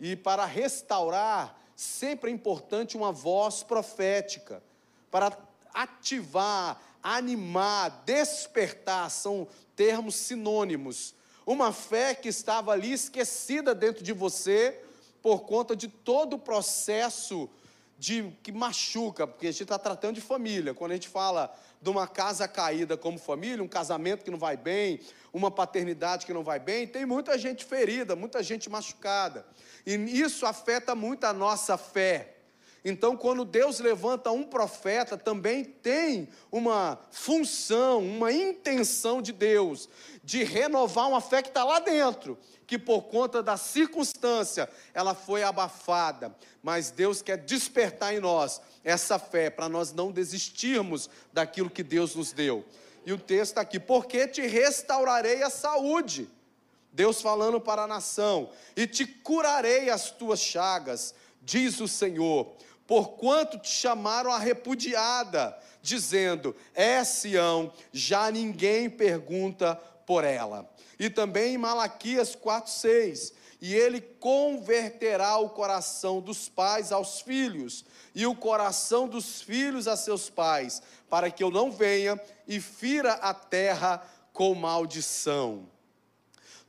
e 0.00 0.16
para 0.16 0.46
restaurar, 0.46 1.60
sempre 1.76 2.30
é 2.30 2.34
importante 2.34 2.96
uma 2.96 3.12
voz 3.12 3.62
profética, 3.62 4.62
para 5.10 5.36
ativar, 5.74 6.80
animar, 7.02 8.02
despertar, 8.04 9.10
são 9.10 9.46
termos 9.76 10.14
sinônimos. 10.14 11.14
Uma 11.44 11.72
fé 11.72 12.14
que 12.14 12.28
estava 12.28 12.72
ali 12.72 12.92
esquecida 12.92 13.74
dentro 13.74 14.02
de 14.02 14.12
você 14.12 14.80
por 15.20 15.42
conta 15.42 15.76
de 15.76 15.88
todo 15.88 16.34
o 16.34 16.38
processo 16.38 17.48
de 18.02 18.32
que 18.42 18.50
machuca, 18.50 19.28
porque 19.28 19.46
a 19.46 19.52
gente 19.52 19.62
está 19.62 19.78
tratando 19.78 20.16
de 20.16 20.20
família. 20.20 20.74
Quando 20.74 20.90
a 20.90 20.94
gente 20.94 21.06
fala 21.06 21.54
de 21.80 21.88
uma 21.88 22.08
casa 22.08 22.48
caída 22.48 22.96
como 22.96 23.16
família, 23.16 23.62
um 23.62 23.68
casamento 23.68 24.24
que 24.24 24.30
não 24.30 24.40
vai 24.40 24.56
bem, 24.56 24.98
uma 25.32 25.52
paternidade 25.52 26.26
que 26.26 26.32
não 26.32 26.42
vai 26.42 26.58
bem, 26.58 26.84
tem 26.84 27.06
muita 27.06 27.38
gente 27.38 27.64
ferida, 27.64 28.16
muita 28.16 28.42
gente 28.42 28.68
machucada. 28.68 29.46
E 29.86 29.94
isso 29.94 30.44
afeta 30.46 30.96
muito 30.96 31.22
a 31.22 31.32
nossa 31.32 31.78
fé. 31.78 32.31
Então, 32.84 33.16
quando 33.16 33.44
Deus 33.44 33.78
levanta 33.78 34.32
um 34.32 34.42
profeta, 34.42 35.16
também 35.16 35.62
tem 35.62 36.28
uma 36.50 36.98
função, 37.12 38.00
uma 38.00 38.32
intenção 38.32 39.22
de 39.22 39.32
Deus 39.32 39.88
de 40.24 40.42
renovar 40.42 41.08
uma 41.08 41.20
fé 41.20 41.42
que 41.42 41.48
está 41.48 41.64
lá 41.64 41.78
dentro, 41.78 42.38
que 42.66 42.78
por 42.78 43.02
conta 43.02 43.42
da 43.42 43.56
circunstância 43.56 44.68
ela 44.94 45.14
foi 45.14 45.42
abafada. 45.42 46.34
Mas 46.62 46.90
Deus 46.90 47.22
quer 47.22 47.38
despertar 47.38 48.14
em 48.14 48.20
nós 48.20 48.60
essa 48.82 49.18
fé 49.18 49.50
para 49.50 49.68
nós 49.68 49.92
não 49.92 50.10
desistirmos 50.10 51.08
daquilo 51.32 51.70
que 51.70 51.82
Deus 51.82 52.16
nos 52.16 52.32
deu. 52.32 52.64
E 53.06 53.12
o 53.12 53.18
texto 53.18 53.52
está 53.52 53.60
aqui: 53.60 53.78
porque 53.78 54.26
te 54.26 54.42
restaurarei 54.42 55.42
a 55.42 55.50
saúde. 55.50 56.28
Deus 56.92 57.22
falando 57.22 57.58
para 57.58 57.84
a 57.84 57.86
nação, 57.86 58.50
e 58.76 58.86
te 58.86 59.06
curarei 59.06 59.88
as 59.88 60.10
tuas 60.10 60.38
chagas, 60.38 61.14
diz 61.40 61.80
o 61.80 61.88
Senhor 61.88 62.54
porquanto 62.86 63.58
te 63.58 63.68
chamaram 63.68 64.32
a 64.32 64.38
repudiada, 64.38 65.56
dizendo: 65.80 66.54
É 66.74 67.02
Sião, 67.04 67.72
já 67.92 68.30
ninguém 68.30 68.88
pergunta 68.88 69.76
por 70.06 70.24
ela. 70.24 70.68
E 70.98 71.08
também 71.10 71.54
em 71.54 71.58
Malaquias 71.58 72.36
4:6, 72.36 73.32
e 73.60 73.74
ele 73.74 74.00
converterá 74.00 75.36
o 75.38 75.50
coração 75.50 76.20
dos 76.20 76.48
pais 76.48 76.92
aos 76.92 77.20
filhos, 77.20 77.84
e 78.14 78.26
o 78.26 78.34
coração 78.34 79.08
dos 79.08 79.40
filhos 79.40 79.88
a 79.88 79.96
seus 79.96 80.28
pais, 80.28 80.82
para 81.08 81.30
que 81.30 81.42
eu 81.42 81.50
não 81.50 81.70
venha 81.70 82.20
e 82.46 82.60
fira 82.60 83.12
a 83.14 83.32
terra 83.32 84.02
com 84.32 84.54
maldição. 84.54 85.68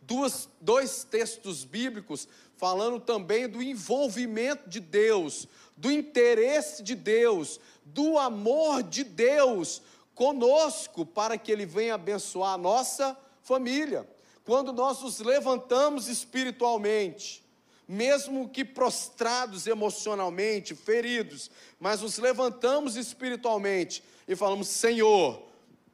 Duas, 0.01 0.50
dois 0.60 1.03
textos 1.03 1.63
bíblicos 1.63 2.27
falando 2.58 3.00
também 3.00 3.48
do 3.48 3.62
envolvimento 3.62 4.70
de 4.70 4.79
Deus 4.79 5.48
do 5.75 5.91
interesse 5.91 6.83
de 6.83 6.95
Deus, 6.95 7.59
do 7.83 8.17
amor 8.17 8.83
de 8.83 9.03
Deus 9.03 9.81
conosco, 10.15 11.05
para 11.05 11.37
que 11.37 11.51
Ele 11.51 11.65
venha 11.65 11.95
abençoar 11.95 12.53
a 12.53 12.57
nossa 12.57 13.17
família. 13.41 14.07
Quando 14.45 14.71
nós 14.73 15.01
nos 15.01 15.19
levantamos 15.19 16.07
espiritualmente, 16.07 17.43
mesmo 17.87 18.47
que 18.49 18.63
prostrados 18.63 19.67
emocionalmente, 19.67 20.75
feridos, 20.75 21.51
mas 21.79 22.01
nos 22.01 22.17
levantamos 22.17 22.95
espiritualmente 22.95 24.03
e 24.27 24.35
falamos: 24.35 24.67
Senhor, 24.67 25.41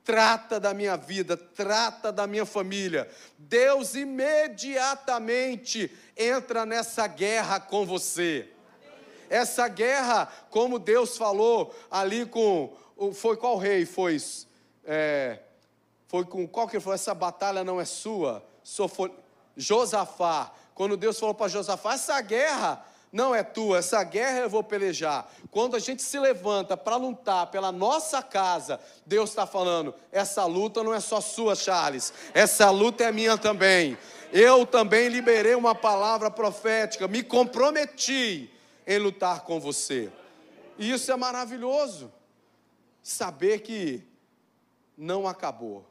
trata 0.03 0.59
da 0.59 0.73
minha 0.73 0.97
vida, 0.97 1.37
trata 1.37 2.11
da 2.11 2.25
minha 2.25 2.45
família. 2.45 3.07
Deus 3.37 3.93
imediatamente 3.95 5.91
entra 6.17 6.65
nessa 6.65 7.05
guerra 7.07 7.59
com 7.59 7.85
você. 7.85 8.49
Essa 9.29 9.67
guerra, 9.67 10.27
como 10.49 10.79
Deus 10.79 11.17
falou 11.17 11.73
ali 11.89 12.25
com. 12.25 12.73
Foi 13.13 13.37
qual 13.37 13.57
rei? 13.57 13.85
Foi. 13.85 14.17
É, 14.83 15.39
foi 16.07 16.25
com 16.25 16.47
qual 16.47 16.67
que 16.67 16.79
falou? 16.79 16.95
Essa 16.95 17.13
batalha 17.13 17.63
não 17.63 17.79
é 17.79 17.85
sua. 17.85 18.43
Sofo, 18.63 19.09
Josafá. 19.55 20.51
Quando 20.73 20.97
Deus 20.97 21.19
falou 21.19 21.35
para 21.35 21.47
Josafá: 21.47 21.93
essa 21.93 22.19
guerra 22.21 22.83
não 23.11 23.33
é 23.33 23.43
tua, 23.43 23.79
essa 23.79 24.03
guerra 24.03 24.39
eu 24.39 24.49
vou 24.49 24.63
pelejar. 24.63 25.29
Quando 25.51 25.75
a 25.75 25.79
gente 25.79 26.01
se 26.01 26.19
levanta 26.19 26.77
para 26.77 26.95
lutar 26.95 27.47
pela 27.47 27.71
nossa 27.71 28.21
casa, 28.21 28.79
Deus 29.05 29.29
está 29.29 29.45
falando: 29.45 29.93
essa 30.11 30.45
luta 30.45 30.83
não 30.83 30.93
é 30.93 30.99
só 30.99 31.21
sua, 31.21 31.55
Charles, 31.55 32.13
essa 32.33 32.69
luta 32.69 33.03
é 33.03 33.11
minha 33.11 33.37
também. 33.37 33.97
Eu 34.31 34.65
também 34.65 35.09
liberei 35.09 35.55
uma 35.55 35.73
palavra 35.73 36.29
profética, 36.29 37.07
me 37.07 37.23
comprometi 37.23 38.51
em 38.89 38.97
lutar 38.97 39.41
com 39.43 39.59
você. 39.59 40.11
E 40.75 40.91
isso 40.91 41.11
é 41.11 41.15
maravilhoso. 41.15 42.11
Saber 43.03 43.59
que 43.59 44.03
não 44.97 45.27
acabou, 45.27 45.85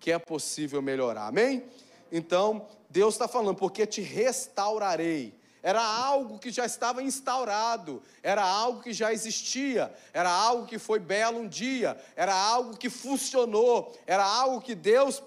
que 0.00 0.10
é 0.10 0.18
possível 0.18 0.80
melhorar. 0.80 1.26
Amém? 1.26 1.62
Então, 2.10 2.66
Deus 2.88 3.14
está 3.14 3.28
falando, 3.28 3.54
porque 3.54 3.86
te 3.86 4.00
restaurarei. 4.00 5.38
Era 5.62 5.82
algo 5.82 6.38
que 6.38 6.50
já 6.50 6.64
estava 6.64 7.02
instaurado, 7.02 8.02
era 8.22 8.42
algo 8.42 8.82
que 8.82 8.94
já 8.94 9.12
existia, 9.12 9.94
era 10.10 10.30
algo 10.30 10.66
que 10.66 10.78
foi 10.78 10.98
belo 10.98 11.40
um 11.40 11.46
dia, 11.46 12.02
era 12.16 12.34
algo 12.34 12.74
que 12.74 12.88
funcionou, 12.88 13.94
era 14.06 14.24
algo 14.24 14.62
que 14.62 14.74
Deus 14.74 15.22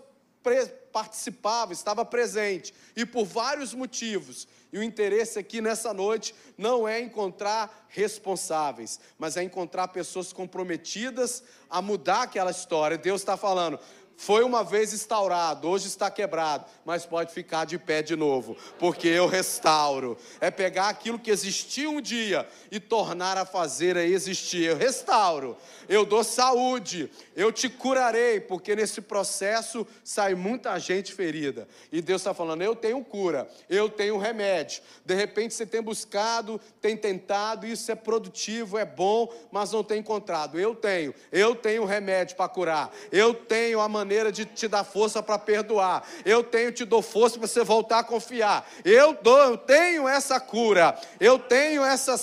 participava, 0.93 1.73
estava 1.73 2.05
presente, 2.05 2.73
e 2.95 3.05
por 3.05 3.25
vários 3.25 3.73
motivos. 3.73 4.47
E 4.71 4.77
o 4.77 4.83
interesse 4.83 5.37
aqui 5.37 5.59
nessa 5.59 5.93
noite 5.93 6.33
não 6.57 6.87
é 6.87 6.99
encontrar 6.99 7.87
responsáveis, 7.89 8.99
mas 9.19 9.35
é 9.35 9.43
encontrar 9.43 9.89
pessoas 9.89 10.31
comprometidas 10.31 11.43
a 11.69 11.81
mudar 11.81 12.23
aquela 12.23 12.51
história. 12.51 12.97
Deus 12.97 13.21
está 13.21 13.35
falando: 13.35 13.79
foi 14.15 14.43
uma 14.43 14.63
vez 14.63 14.93
instaurado, 14.93 15.67
hoje 15.67 15.87
está 15.87 16.09
quebrado, 16.09 16.65
mas 16.85 17.05
pode 17.05 17.33
ficar 17.33 17.65
de 17.65 17.77
pé 17.77 18.01
de 18.01 18.15
novo, 18.15 18.55
porque 18.79 19.07
eu 19.07 19.27
restauro. 19.27 20.17
É 20.39 20.51
pegar 20.51 20.89
aquilo 20.89 21.19
que 21.19 21.31
existiu 21.31 21.91
um 21.91 22.01
dia 22.01 22.47
e 22.71 22.79
tornar 22.79 23.37
a 23.37 23.45
fazer 23.45 23.97
a 23.97 24.03
existir. 24.03 24.63
Eu 24.63 24.77
restauro, 24.77 25.57
eu 25.89 26.05
dou 26.05 26.23
saúde, 26.23 27.09
eu 27.35 27.51
te 27.51 27.67
curarei, 27.67 28.39
porque 28.39 28.75
nesse 28.75 29.01
processo 29.01 29.85
sai 30.03 30.35
muita 30.35 30.77
gente 30.79 31.13
ferida. 31.13 31.67
E 31.91 32.01
Deus 32.01 32.21
está 32.21 32.33
falando: 32.33 32.61
eu 32.61 32.75
tenho 32.75 33.03
cura, 33.03 33.49
eu 33.69 33.89
tenho 33.89 34.17
remédio. 34.17 34.81
De 35.05 35.15
repente 35.15 35.53
você 35.53 35.65
tem 35.65 35.81
buscado, 35.81 36.61
tem 36.79 36.95
tentado, 36.95 37.65
isso 37.65 37.91
é 37.91 37.95
produtivo, 37.95 38.77
é 38.77 38.85
bom, 38.85 39.33
mas 39.51 39.71
não 39.71 39.83
tem 39.83 39.99
encontrado. 39.99 40.59
Eu 40.59 40.75
tenho, 40.75 41.13
eu 41.31 41.55
tenho 41.55 41.83
remédio 41.83 42.35
para 42.35 42.47
curar, 42.47 42.93
eu 43.11 43.33
tenho 43.33 43.81
a 43.81 43.89
maneira 43.89 44.02
maneira 44.03 44.31
de 44.31 44.45
te 44.45 44.67
dar 44.67 44.83
força 44.83 45.23
para 45.23 45.39
perdoar. 45.39 46.07
Eu 46.25 46.43
tenho, 46.43 46.71
te 46.71 46.83
dou 46.83 47.01
força 47.01 47.39
para 47.39 47.47
você 47.47 47.63
voltar 47.63 47.99
a 47.99 48.03
confiar. 48.03 48.69
Eu 48.83 49.17
dou, 49.21 49.37
eu 49.39 49.57
tenho 49.57 50.07
essa 50.07 50.39
cura. 50.39 50.99
Eu 51.19 51.39
tenho 51.39 51.83
essa 51.83 52.13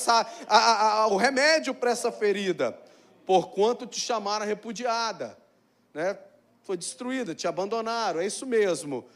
a, 0.46 0.56
a, 0.56 0.92
a, 1.02 1.06
o 1.08 1.16
remédio 1.16 1.74
para 1.74 1.90
essa 1.90 2.12
ferida. 2.12 2.78
Porquanto 3.24 3.86
te 3.86 4.00
chamaram 4.00 4.44
repudiada, 4.44 5.38
né? 5.94 6.18
Foi 6.62 6.76
destruída, 6.76 7.34
te 7.34 7.48
abandonaram. 7.48 8.20
É 8.20 8.26
isso 8.26 8.44
mesmo. 8.44 9.08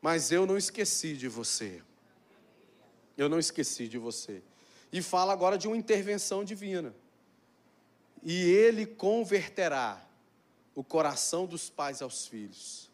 Mas 0.00 0.30
eu 0.30 0.46
não 0.46 0.56
esqueci 0.56 1.14
de 1.14 1.28
você. 1.28 1.82
Eu 3.16 3.28
não 3.28 3.38
esqueci 3.38 3.88
de 3.88 3.98
você. 3.98 4.42
E 4.92 5.02
fala 5.02 5.32
agora 5.32 5.58
de 5.58 5.66
uma 5.66 5.76
intervenção 5.76 6.44
divina. 6.44 6.94
E 8.22 8.42
ele 8.44 8.86
converterá 8.86 10.00
o 10.74 10.82
coração 10.82 11.46
dos 11.46 11.68
pais 11.68 12.02
aos 12.02 12.26
filhos. 12.26 12.90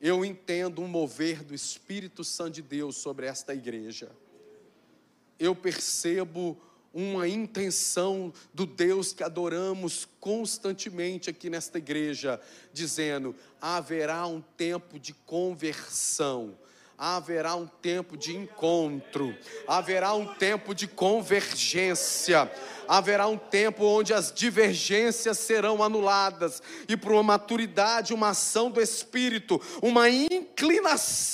Eu 0.00 0.24
entendo 0.24 0.80
um 0.80 0.88
mover 0.88 1.42
do 1.42 1.54
Espírito 1.54 2.22
Santo 2.22 2.54
de 2.54 2.62
Deus 2.62 2.96
sobre 2.96 3.26
esta 3.26 3.54
igreja. 3.54 4.10
Eu 5.38 5.54
percebo 5.54 6.56
uma 6.92 7.28
intenção 7.28 8.32
do 8.52 8.64
Deus 8.64 9.12
que 9.12 9.22
adoramos 9.22 10.08
constantemente 10.18 11.28
aqui 11.28 11.50
nesta 11.50 11.78
igreja, 11.78 12.40
dizendo: 12.72 13.34
haverá 13.60 14.26
um 14.26 14.40
tempo 14.40 14.98
de 14.98 15.12
conversão 15.12 16.56
haverá 16.98 17.54
um 17.54 17.66
tempo 17.66 18.16
de 18.16 18.36
encontro, 18.36 19.32
haverá 19.68 20.14
um 20.14 20.26
tempo 20.34 20.74
de 20.74 20.88
convergência, 20.88 22.50
haverá 22.88 23.28
um 23.28 23.38
tempo 23.38 23.84
onde 23.84 24.12
as 24.12 24.32
divergências 24.32 25.38
serão 25.38 25.80
anuladas 25.80 26.60
e 26.88 26.96
por 26.96 27.12
uma 27.12 27.22
maturidade, 27.22 28.12
uma 28.12 28.30
ação 28.30 28.68
do 28.68 28.80
Espírito, 28.80 29.62
uma 29.80 30.10
inclinação 30.10 31.30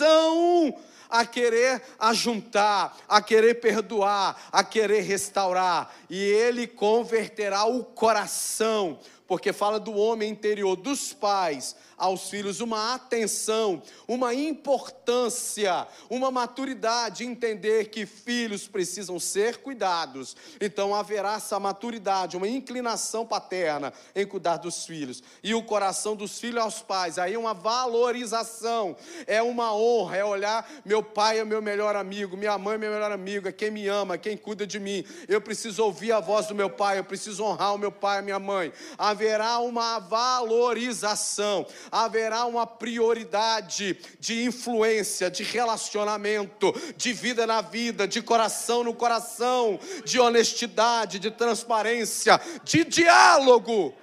a 1.09 1.25
querer 1.25 1.81
ajuntar, 1.99 2.97
a 3.09 3.23
querer 3.23 3.55
perdoar, 3.55 4.49
a 4.53 4.63
querer 4.63 5.01
restaurar, 5.01 5.95
e 6.11 6.19
Ele 6.19 6.67
converterá 6.67 7.65
o 7.65 7.85
coração, 7.85 8.99
porque 9.27 9.53
fala 9.53 9.79
do 9.79 9.95
homem 9.95 10.31
interior, 10.31 10.77
dos 10.77 11.13
pais 11.15 11.77
aos 12.05 12.29
filhos, 12.29 12.61
uma 12.61 12.95
atenção, 12.95 13.83
uma 14.07 14.35
importância, 14.35 15.87
uma 16.11 16.31
maturidade, 16.31 17.25
entender 17.25 17.87
que 17.87 18.05
filhos 18.05 18.69
precisam 18.69 19.19
ser 19.19 19.57
cuidados. 19.59 20.37
Então 20.61 20.95
haverá 20.95 21.37
essa 21.37 21.59
maturidade, 21.59 22.37
uma 22.37 22.47
inclinação 22.47 23.27
paterna 23.27 23.91
em 24.15 24.27
cuidar 24.27 24.59
dos 24.59 24.85
filhos, 24.85 25.23
e 25.43 25.55
o 25.55 25.63
coração 25.63 26.15
dos 26.15 26.39
filhos 26.39 26.63
aos 26.63 26.83
pais, 26.83 27.19
aí 27.19 27.39
uma 27.39 27.55
valorização, 27.55 28.95
é 29.27 29.43
uma 29.43 29.75
honra, 29.75 30.17
é 30.19 30.25
olhar: 30.25 30.71
meu 30.85 31.03
pai 31.03 31.39
é 31.39 31.45
meu 31.45 31.63
melhor 31.63 31.97
amigo, 31.97 32.37
minha 32.37 32.59
mãe 32.59 32.75
é 32.75 32.79
meu 32.79 32.93
melhor 32.93 33.13
amigo, 33.13 33.49
é 33.49 33.53
quem 33.53 33.71
me 33.71 33.89
ama, 33.89 34.19
quem 34.19 34.37
cuida 34.37 34.67
de 34.67 34.79
mim. 34.79 35.05
Eu 35.27 35.41
preciso 35.41 35.83
ouvir 35.83 36.13
a 36.13 36.21
voz 36.21 36.47
do 36.47 36.55
meu 36.55 36.69
pai, 36.69 36.99
eu 36.99 37.05
preciso 37.05 37.45
honrar 37.45 37.75
o 37.75 37.79
meu 37.79 37.91
pai 37.91 38.17
e 38.17 38.19
a 38.19 38.23
minha 38.23 38.39
mãe. 38.39 38.73
Haverá 38.99 39.59
uma 39.59 39.99
valorização 39.99 41.67
haverá 41.95 42.45
uma 42.45 42.67
prioridade 42.67 43.97
de 44.19 44.43
influência, 44.43 45.31
de 45.31 45.45
relacionamento, 45.45 46.75
de 46.97 47.13
vida 47.13 47.47
na 47.47 47.61
vida, 47.61 48.09
de 48.09 48.21
coração 48.21 48.83
no 48.83 48.93
coração, 48.93 49.79
de 50.05 50.19
honestidade, 50.19 51.21
de 51.21 51.31
transparência, 51.31 52.41
de 52.65 52.85
diálogo 52.85 53.95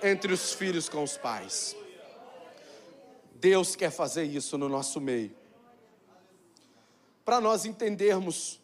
entre 0.00 0.32
os 0.32 0.52
filhos 0.52 0.88
com 0.88 1.02
os 1.02 1.16
pais. 1.16 1.74
Deus 3.34 3.74
quer 3.74 3.90
fazer 3.90 4.22
isso 4.22 4.56
no 4.56 4.68
nosso 4.68 5.00
meio. 5.00 5.34
Para 7.24 7.40
nós 7.40 7.64
entendermos 7.64 8.60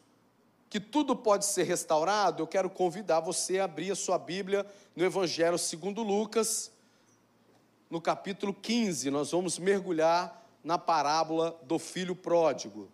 que 0.68 0.78
tudo 0.78 1.16
pode 1.16 1.44
ser 1.44 1.64
restaurado, 1.64 2.44
eu 2.44 2.46
quero 2.46 2.70
convidar 2.70 3.18
você 3.18 3.58
a 3.58 3.64
abrir 3.64 3.90
a 3.90 3.96
sua 3.96 4.16
Bíblia 4.16 4.64
no 4.94 5.04
Evangelho 5.04 5.58
segundo 5.58 6.04
Lucas, 6.04 6.70
no 7.90 8.00
capítulo 8.00 8.54
15, 8.54 9.10
nós 9.10 9.32
vamos 9.32 9.58
mergulhar 9.58 10.46
na 10.62 10.78
parábola 10.78 11.58
do 11.64 11.76
filho 11.76 12.14
pródigo. 12.14 12.88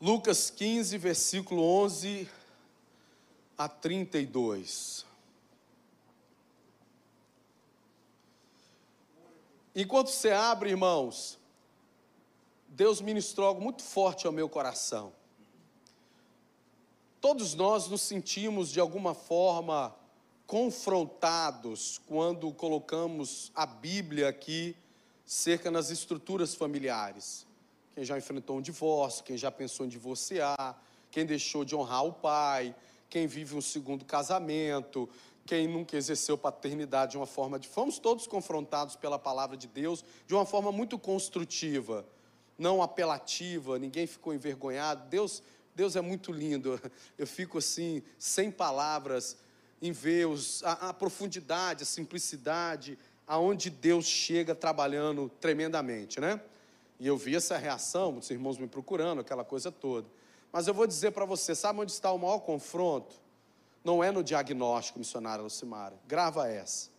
Lucas 0.00 0.50
15, 0.50 0.98
versículo 0.98 1.62
11 1.62 2.28
a 3.56 3.68
32. 3.68 5.04
Enquanto 9.74 10.08
você 10.08 10.30
abre, 10.30 10.70
irmãos, 10.70 11.38
Deus 12.68 13.00
ministrou 13.00 13.48
algo 13.48 13.60
muito 13.60 13.82
forte 13.82 14.26
ao 14.26 14.32
meu 14.32 14.48
coração. 14.48 15.17
Todos 17.20 17.54
nós 17.54 17.88
nos 17.88 18.02
sentimos 18.02 18.70
de 18.70 18.78
alguma 18.78 19.12
forma 19.12 19.92
confrontados 20.46 22.00
quando 22.06 22.52
colocamos 22.52 23.50
a 23.56 23.66
Bíblia 23.66 24.28
aqui 24.28 24.76
cerca 25.26 25.68
nas 25.68 25.90
estruturas 25.90 26.54
familiares. 26.54 27.44
Quem 27.92 28.04
já 28.04 28.16
enfrentou 28.16 28.56
um 28.56 28.62
divórcio, 28.62 29.24
quem 29.24 29.36
já 29.36 29.50
pensou 29.50 29.84
em 29.84 29.88
divorciar, 29.88 30.80
quem 31.10 31.26
deixou 31.26 31.64
de 31.64 31.74
honrar 31.74 32.04
o 32.04 32.12
pai, 32.12 32.72
quem 33.10 33.26
vive 33.26 33.56
um 33.56 33.60
segundo 33.60 34.04
casamento, 34.04 35.08
quem 35.44 35.66
nunca 35.66 35.96
exerceu 35.96 36.38
paternidade 36.38 37.12
de 37.12 37.16
uma 37.16 37.26
forma 37.26 37.58
de. 37.58 37.66
Fomos 37.66 37.98
todos 37.98 38.28
confrontados 38.28 38.94
pela 38.94 39.18
palavra 39.18 39.56
de 39.56 39.66
Deus 39.66 40.04
de 40.24 40.34
uma 40.34 40.46
forma 40.46 40.70
muito 40.70 40.96
construtiva, 40.96 42.06
não 42.56 42.80
apelativa, 42.80 43.76
ninguém 43.76 44.06
ficou 44.06 44.32
envergonhado. 44.32 45.08
Deus 45.08 45.42
Deus 45.78 45.94
é 45.94 46.00
muito 46.00 46.32
lindo. 46.32 46.80
Eu 47.16 47.24
fico 47.24 47.58
assim, 47.58 48.02
sem 48.18 48.50
palavras, 48.50 49.36
em 49.80 49.92
ver 49.92 50.26
os, 50.26 50.60
a, 50.64 50.88
a 50.88 50.92
profundidade, 50.92 51.84
a 51.84 51.86
simplicidade, 51.86 52.98
aonde 53.28 53.70
Deus 53.70 54.04
chega 54.04 54.56
trabalhando 54.56 55.30
tremendamente, 55.40 56.18
né? 56.18 56.40
E 56.98 57.06
eu 57.06 57.16
vi 57.16 57.36
essa 57.36 57.56
reação, 57.56 58.10
muitos 58.10 58.28
irmãos 58.28 58.58
me 58.58 58.66
procurando, 58.66 59.20
aquela 59.20 59.44
coisa 59.44 59.70
toda. 59.70 60.08
Mas 60.50 60.66
eu 60.66 60.74
vou 60.74 60.84
dizer 60.84 61.12
para 61.12 61.24
você, 61.24 61.54
sabe 61.54 61.78
onde 61.78 61.92
está 61.92 62.10
o 62.10 62.18
maior 62.18 62.40
confronto? 62.40 63.14
Não 63.84 64.02
é 64.02 64.10
no 64.10 64.24
diagnóstico, 64.24 64.98
missionária 64.98 65.44
Lucimara. 65.44 65.94
Grava 66.08 66.48
essa. 66.48 66.90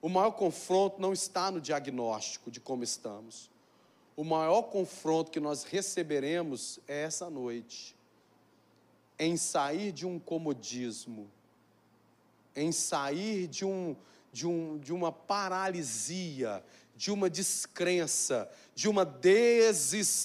O 0.00 0.08
maior 0.08 0.30
confronto 0.30 1.02
não 1.02 1.12
está 1.12 1.50
no 1.50 1.60
diagnóstico 1.60 2.52
de 2.52 2.60
como 2.60 2.84
estamos. 2.84 3.50
O 4.14 4.22
maior 4.22 4.62
confronto 4.62 5.28
que 5.28 5.40
nós 5.40 5.64
receberemos 5.64 6.78
é 6.86 7.02
essa 7.02 7.28
noite 7.28 8.00
em 9.22 9.36
sair 9.36 9.92
de 9.92 10.04
um 10.04 10.18
comodismo, 10.18 11.30
em 12.56 12.72
sair 12.72 13.46
de, 13.46 13.64
um, 13.64 13.94
de, 14.32 14.48
um, 14.48 14.78
de 14.78 14.92
uma 14.92 15.12
paralisia, 15.12 16.60
de 16.96 17.12
uma 17.12 17.30
descrença, 17.30 18.50
de 18.74 18.88
uma 18.88 19.04
desistência, 19.04 20.24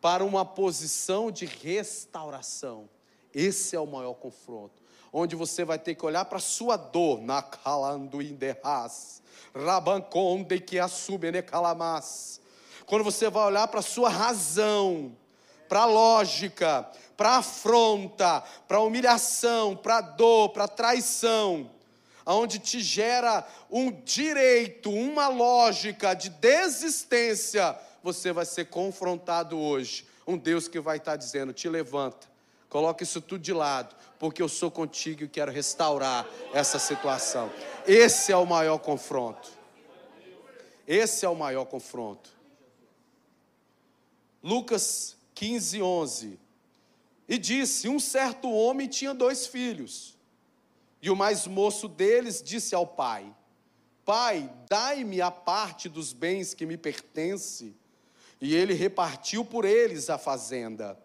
para 0.00 0.24
uma 0.24 0.44
posição 0.44 1.30
de 1.30 1.46
restauração. 1.46 2.90
Esse 3.32 3.76
é 3.76 3.80
o 3.80 3.86
maior 3.86 4.14
confronto. 4.14 4.82
Onde 5.12 5.36
você 5.36 5.64
vai 5.64 5.78
ter 5.78 5.94
que 5.94 6.04
olhar 6.04 6.24
para 6.24 6.38
a 6.38 6.40
sua 6.40 6.76
dor, 6.76 7.20
na 7.20 7.40
calando 7.40 8.20
inderras, 8.20 9.22
rabanconde 9.54 10.58
que 10.58 10.80
assume 10.80 11.30
ne 11.30 11.40
calamas. 11.40 12.40
Quando 12.90 13.04
você 13.04 13.30
vai 13.30 13.46
olhar 13.46 13.68
para 13.68 13.78
a 13.78 13.84
sua 13.84 14.08
razão, 14.08 15.16
para 15.68 15.82
a 15.82 15.84
lógica, 15.84 16.90
para 17.16 17.28
a 17.28 17.36
afronta, 17.36 18.42
para 18.66 18.78
a 18.78 18.82
humilhação, 18.82 19.76
para 19.76 19.98
a 19.98 20.00
dor, 20.00 20.48
para 20.48 20.64
a 20.64 20.68
traição, 20.68 21.70
aonde 22.26 22.58
te 22.58 22.80
gera 22.80 23.46
um 23.70 23.92
direito, 23.92 24.90
uma 24.90 25.28
lógica 25.28 26.14
de 26.14 26.30
desistência, 26.30 27.78
você 28.02 28.32
vai 28.32 28.44
ser 28.44 28.64
confrontado 28.64 29.56
hoje. 29.56 30.04
Um 30.26 30.36
Deus 30.36 30.66
que 30.66 30.80
vai 30.80 30.96
estar 30.96 31.14
dizendo: 31.14 31.52
te 31.52 31.68
levanta, 31.68 32.26
coloca 32.68 33.04
isso 33.04 33.20
tudo 33.20 33.40
de 33.40 33.52
lado, 33.52 33.94
porque 34.18 34.42
eu 34.42 34.48
sou 34.48 34.68
contigo 34.68 35.22
e 35.22 35.28
quero 35.28 35.52
restaurar 35.52 36.26
essa 36.52 36.80
situação. 36.80 37.52
Esse 37.86 38.32
é 38.32 38.36
o 38.36 38.44
maior 38.44 38.78
confronto. 38.78 39.48
Esse 40.88 41.24
é 41.24 41.28
o 41.28 41.36
maior 41.36 41.66
confronto. 41.66 42.39
Lucas 44.42 45.16
15, 45.34 45.82
11. 45.82 46.38
E 47.28 47.38
disse: 47.38 47.88
Um 47.88 48.00
certo 48.00 48.50
homem 48.50 48.88
tinha 48.88 49.14
dois 49.14 49.46
filhos. 49.46 50.18
E 51.02 51.10
o 51.10 51.16
mais 51.16 51.46
moço 51.46 51.88
deles 51.88 52.42
disse 52.42 52.74
ao 52.74 52.86
pai: 52.86 53.34
Pai, 54.04 54.50
dai-me 54.68 55.20
a 55.20 55.30
parte 55.30 55.88
dos 55.88 56.12
bens 56.12 56.54
que 56.54 56.66
me 56.66 56.76
pertence. 56.76 57.74
E 58.40 58.54
ele 58.54 58.72
repartiu 58.72 59.44
por 59.44 59.64
eles 59.64 60.08
a 60.08 60.16
fazenda. 60.16 60.98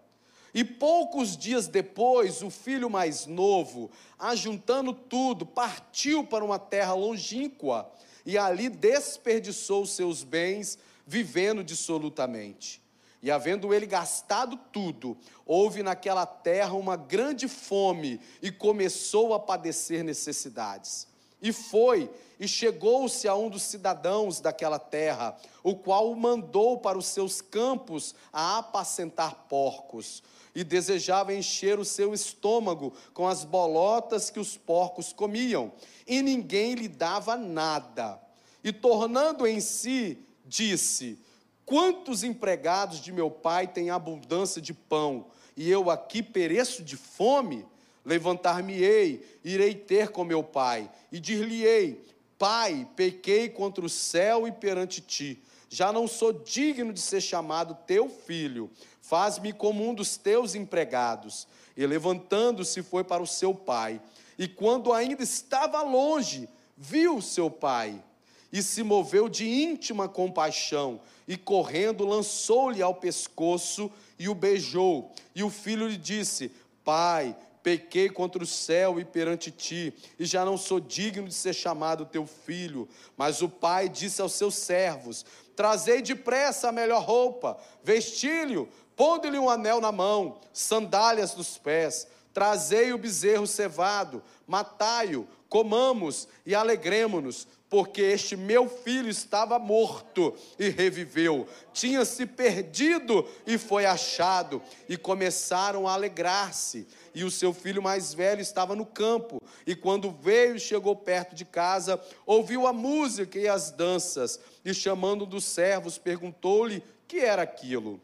E 0.53 0.63
poucos 0.63 1.35
dias 1.35 1.67
depois, 1.67 2.41
o 2.41 2.49
filho 2.49 2.89
mais 2.89 3.25
novo, 3.25 3.91
ajuntando 4.17 4.93
tudo, 4.93 5.45
partiu 5.45 6.23
para 6.23 6.45
uma 6.45 6.57
terra 6.57 6.93
longínqua 6.93 7.91
e 8.25 8.37
ali 8.37 8.69
desperdiçou 8.69 9.85
seus 9.85 10.23
bens, 10.23 10.79
vivendo 11.05 11.61
dissolutamente. 11.61 12.81
E 13.25 13.31
havendo 13.31 13.73
ele 13.73 13.88
gastado 13.88 14.55
tudo, 14.71 15.17
houve 15.47 15.81
naquela 15.81 16.27
terra 16.27 16.75
uma 16.75 16.95
grande 16.95 17.47
fome 17.47 18.21
e 18.39 18.51
começou 18.51 19.33
a 19.33 19.39
padecer 19.39 20.03
necessidades. 20.03 21.07
E 21.41 21.51
foi 21.51 22.07
e 22.39 22.47
chegou-se 22.47 23.27
a 23.27 23.33
um 23.33 23.49
dos 23.49 23.63
cidadãos 23.63 24.39
daquela 24.39 24.77
terra, 24.77 25.35
o 25.63 25.75
qual 25.75 26.11
o 26.11 26.15
mandou 26.15 26.77
para 26.77 26.99
os 26.99 27.07
seus 27.07 27.41
campos 27.41 28.13
a 28.31 28.59
apacentar 28.59 29.47
porcos, 29.49 30.21
e 30.53 30.63
desejava 30.63 31.33
encher 31.33 31.79
o 31.79 31.85
seu 31.85 32.13
estômago 32.13 32.93
com 33.11 33.27
as 33.27 33.43
bolotas 33.43 34.29
que 34.29 34.39
os 34.39 34.55
porcos 34.55 35.11
comiam, 35.11 35.71
e 36.05 36.21
ninguém 36.21 36.75
lhe 36.75 36.88
dava 36.88 37.35
nada. 37.35 38.21
E 38.63 38.71
tornando 38.71 39.47
em 39.47 39.59
si, 39.59 40.19
disse: 40.45 41.24
Quantos 41.65 42.23
empregados 42.23 43.01
de 43.01 43.12
meu 43.12 43.32
pai 43.32 43.67
têm 43.67 43.89
abundância 43.89 44.62
de 44.62 44.73
pão, 44.73 45.25
e 45.58 45.69
eu 45.69 45.89
aqui 45.89 46.21
pereço 46.21 46.84
de 46.84 46.95
fome? 46.95 47.65
Levantar-me-ei, 48.06 49.25
irei 49.43 49.73
ter 49.73 50.10
com 50.10 50.23
meu 50.23 50.43
pai, 50.43 50.89
e 51.12 51.19
dir-lhe-ei: 51.19 52.06
Pai, 52.38 52.88
pequei 52.95 53.49
contra 53.49 53.84
o 53.84 53.89
céu 53.89 54.47
e 54.47 54.51
perante 54.51 55.01
ti. 55.01 55.41
Já 55.67 55.91
não 55.91 56.08
sou 56.08 56.32
digno 56.32 56.93
de 56.93 57.01
ser 57.01 57.19
chamado 57.19 57.75
teu 57.88 58.08
filho. 58.08 58.69
Faz-me 59.01 59.51
como 59.51 59.89
um 59.89 59.93
dos 59.93 60.17
teus 60.17 60.54
empregados. 60.54 61.47
E 61.75 61.86
levantando-se, 61.86 62.84
foi 62.84 63.04
para 63.04 63.23
o 63.23 63.28
seu 63.28 63.54
pai. 63.54 63.99
e 64.38 64.47
quando 64.47 64.93
ainda 64.93 65.23
estava 65.23 65.82
longe, 65.82 66.47
viu 66.78 67.21
seu 67.21 67.49
pai 67.49 68.04
e 68.51 68.62
se 68.62 68.84
moveu 68.84 69.28
de 69.28 69.45
íntima 69.45 70.08
compaixão 70.08 71.01
e 71.27 71.35
correndo 71.38 72.05
lançou-lhe 72.05 72.81
ao 72.81 72.95
pescoço 72.95 73.91
e 74.17 74.29
o 74.29 74.35
beijou. 74.35 75.11
E 75.33 75.43
o 75.43 75.49
filho 75.49 75.88
lhe 75.88 75.97
disse: 75.97 76.51
Pai, 76.83 77.35
pequei 77.63 78.09
contra 78.09 78.43
o 78.43 78.45
céu 78.45 78.99
e 78.99 79.03
perante 79.03 79.49
ti, 79.49 79.91
e 80.19 80.25
já 80.25 80.45
não 80.45 80.55
sou 80.55 80.79
digno 80.79 81.27
de 81.27 81.33
ser 81.33 81.53
chamado 81.53 82.05
teu 82.05 82.27
filho. 82.27 82.88
Mas 83.17 83.41
o 83.41 83.49
pai 83.49 83.89
disse 83.89 84.21
aos 84.21 84.33
seus 84.33 84.55
servos: 84.55 85.25
Trazei 85.55 86.01
depressa 86.01 86.69
a 86.69 86.71
melhor 86.71 87.03
roupa, 87.03 87.57
vestilho, 87.83 88.69
pondo-lhe 88.95 89.39
um 89.39 89.49
anel 89.49 89.81
na 89.81 89.91
mão, 89.91 90.39
sandálias 90.53 91.35
nos 91.35 91.57
pés, 91.57 92.07
trazei 92.33 92.93
o 92.93 92.97
bezerro 92.97 93.47
cevado, 93.47 94.21
matai-o, 94.45 95.27
comamos 95.49 96.27
e 96.45 96.53
alegremo-nos, 96.53 97.47
porque 97.75 98.01
este 98.01 98.38
meu 98.38 98.69
filho 98.69 99.09
estava 99.09 99.59
morto 99.59 100.33
e 100.57 100.69
reviveu, 100.69 101.45
tinha 101.73 102.05
se 102.05 102.25
perdido 102.25 103.27
e 103.45 103.57
foi 103.57 103.85
achado, 103.85 104.61
e 104.88 104.95
começaram 104.95 105.85
a 105.85 105.91
alegrar-se. 105.91 106.88
E 107.13 107.25
o 107.25 107.29
seu 107.29 107.53
filho 107.53 107.83
mais 107.83 108.13
velho 108.13 108.39
estava 108.39 108.77
no 108.77 108.85
campo, 108.85 109.41
e 109.67 109.75
quando 109.75 110.09
veio 110.09 110.55
e 110.55 110.59
chegou 110.59 110.95
perto 110.95 111.35
de 111.35 111.43
casa, 111.43 112.01
ouviu 112.25 112.65
a 112.65 112.71
música 112.71 113.38
e 113.38 113.45
as 113.45 113.71
danças, 113.71 114.39
e 114.63 114.73
chamando 114.73 115.25
dos 115.25 115.43
servos, 115.43 115.97
perguntou-lhe 115.97 116.81
que 117.05 117.19
era 117.19 117.41
aquilo. 117.41 117.99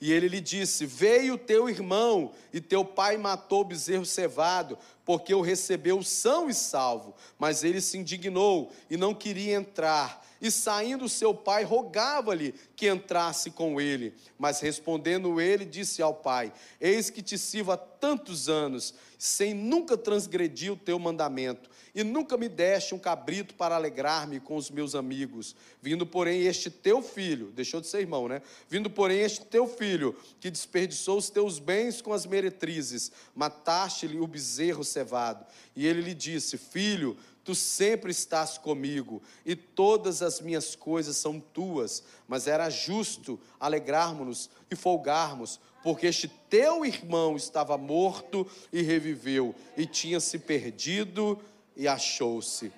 E 0.00 0.12
ele 0.12 0.28
lhe 0.28 0.40
disse: 0.40 0.86
Veio 0.86 1.38
teu 1.38 1.68
irmão, 1.68 2.32
e 2.52 2.60
teu 2.60 2.84
pai 2.84 3.16
matou 3.16 3.60
o 3.60 3.64
bezerro 3.64 4.04
cevado, 4.04 4.78
porque 5.04 5.34
o 5.34 5.40
recebeu 5.40 6.02
são 6.02 6.48
e 6.48 6.54
salvo. 6.54 7.14
Mas 7.38 7.64
ele 7.64 7.80
se 7.80 7.98
indignou 7.98 8.72
e 8.88 8.96
não 8.96 9.14
queria 9.14 9.54
entrar. 9.54 10.26
E 10.40 10.50
saindo 10.50 11.08
seu 11.08 11.34
pai, 11.34 11.64
rogava-lhe 11.64 12.54
que 12.74 12.88
entrasse 12.88 13.50
com 13.50 13.80
ele. 13.80 14.14
Mas 14.38 14.60
respondendo 14.60 15.40
ele, 15.40 15.64
disse 15.64 16.00
ao 16.00 16.14
pai: 16.14 16.52
Eis 16.80 17.10
que 17.10 17.22
te 17.22 17.36
sirvo 17.36 17.72
há 17.72 17.76
tantos 17.76 18.48
anos, 18.48 18.94
sem 19.18 19.52
nunca 19.52 19.96
transgredir 19.96 20.72
o 20.72 20.76
teu 20.76 20.98
mandamento 20.98 21.70
e 21.94 22.04
nunca 22.04 22.36
me 22.36 22.48
deste 22.48 22.94
um 22.94 22.98
cabrito 22.98 23.54
para 23.54 23.74
alegrar-me 23.74 24.40
com 24.40 24.56
os 24.56 24.70
meus 24.70 24.94
amigos. 24.94 25.56
Vindo, 25.82 26.06
porém, 26.06 26.42
este 26.42 26.70
teu 26.70 27.02
filho, 27.02 27.50
deixou 27.50 27.80
de 27.80 27.86
ser 27.86 28.00
irmão, 28.00 28.28
né? 28.28 28.42
Vindo, 28.68 28.88
porém, 28.88 29.20
este 29.20 29.44
teu 29.44 29.66
filho, 29.66 30.16
que 30.38 30.50
desperdiçou 30.50 31.18
os 31.18 31.30
teus 31.30 31.58
bens 31.58 32.00
com 32.00 32.12
as 32.12 32.26
meretrizes, 32.26 33.10
mataste-lhe 33.34 34.20
o 34.20 34.26
bezerro 34.26 34.84
cevado. 34.84 35.44
E 35.74 35.86
ele 35.86 36.00
lhe 36.00 36.14
disse: 36.14 36.56
Filho, 36.56 37.16
tu 37.44 37.54
sempre 37.54 38.10
estás 38.10 38.58
comigo, 38.58 39.22
e 39.44 39.56
todas 39.56 40.22
as 40.22 40.40
minhas 40.40 40.74
coisas 40.76 41.16
são 41.16 41.40
tuas. 41.40 42.02
Mas 42.28 42.46
era 42.46 42.68
justo 42.70 43.40
alegrarmos-nos 43.58 44.50
e 44.70 44.76
folgarmos, 44.76 45.60
porque 45.82 46.06
este 46.06 46.28
teu 46.48 46.84
irmão 46.84 47.36
estava 47.36 47.76
morto 47.78 48.46
e 48.72 48.82
reviveu, 48.82 49.54
e 49.76 49.86
tinha 49.86 50.20
se 50.20 50.38
perdido 50.38 51.38
e 51.76 51.88
achou-se. 51.88 52.72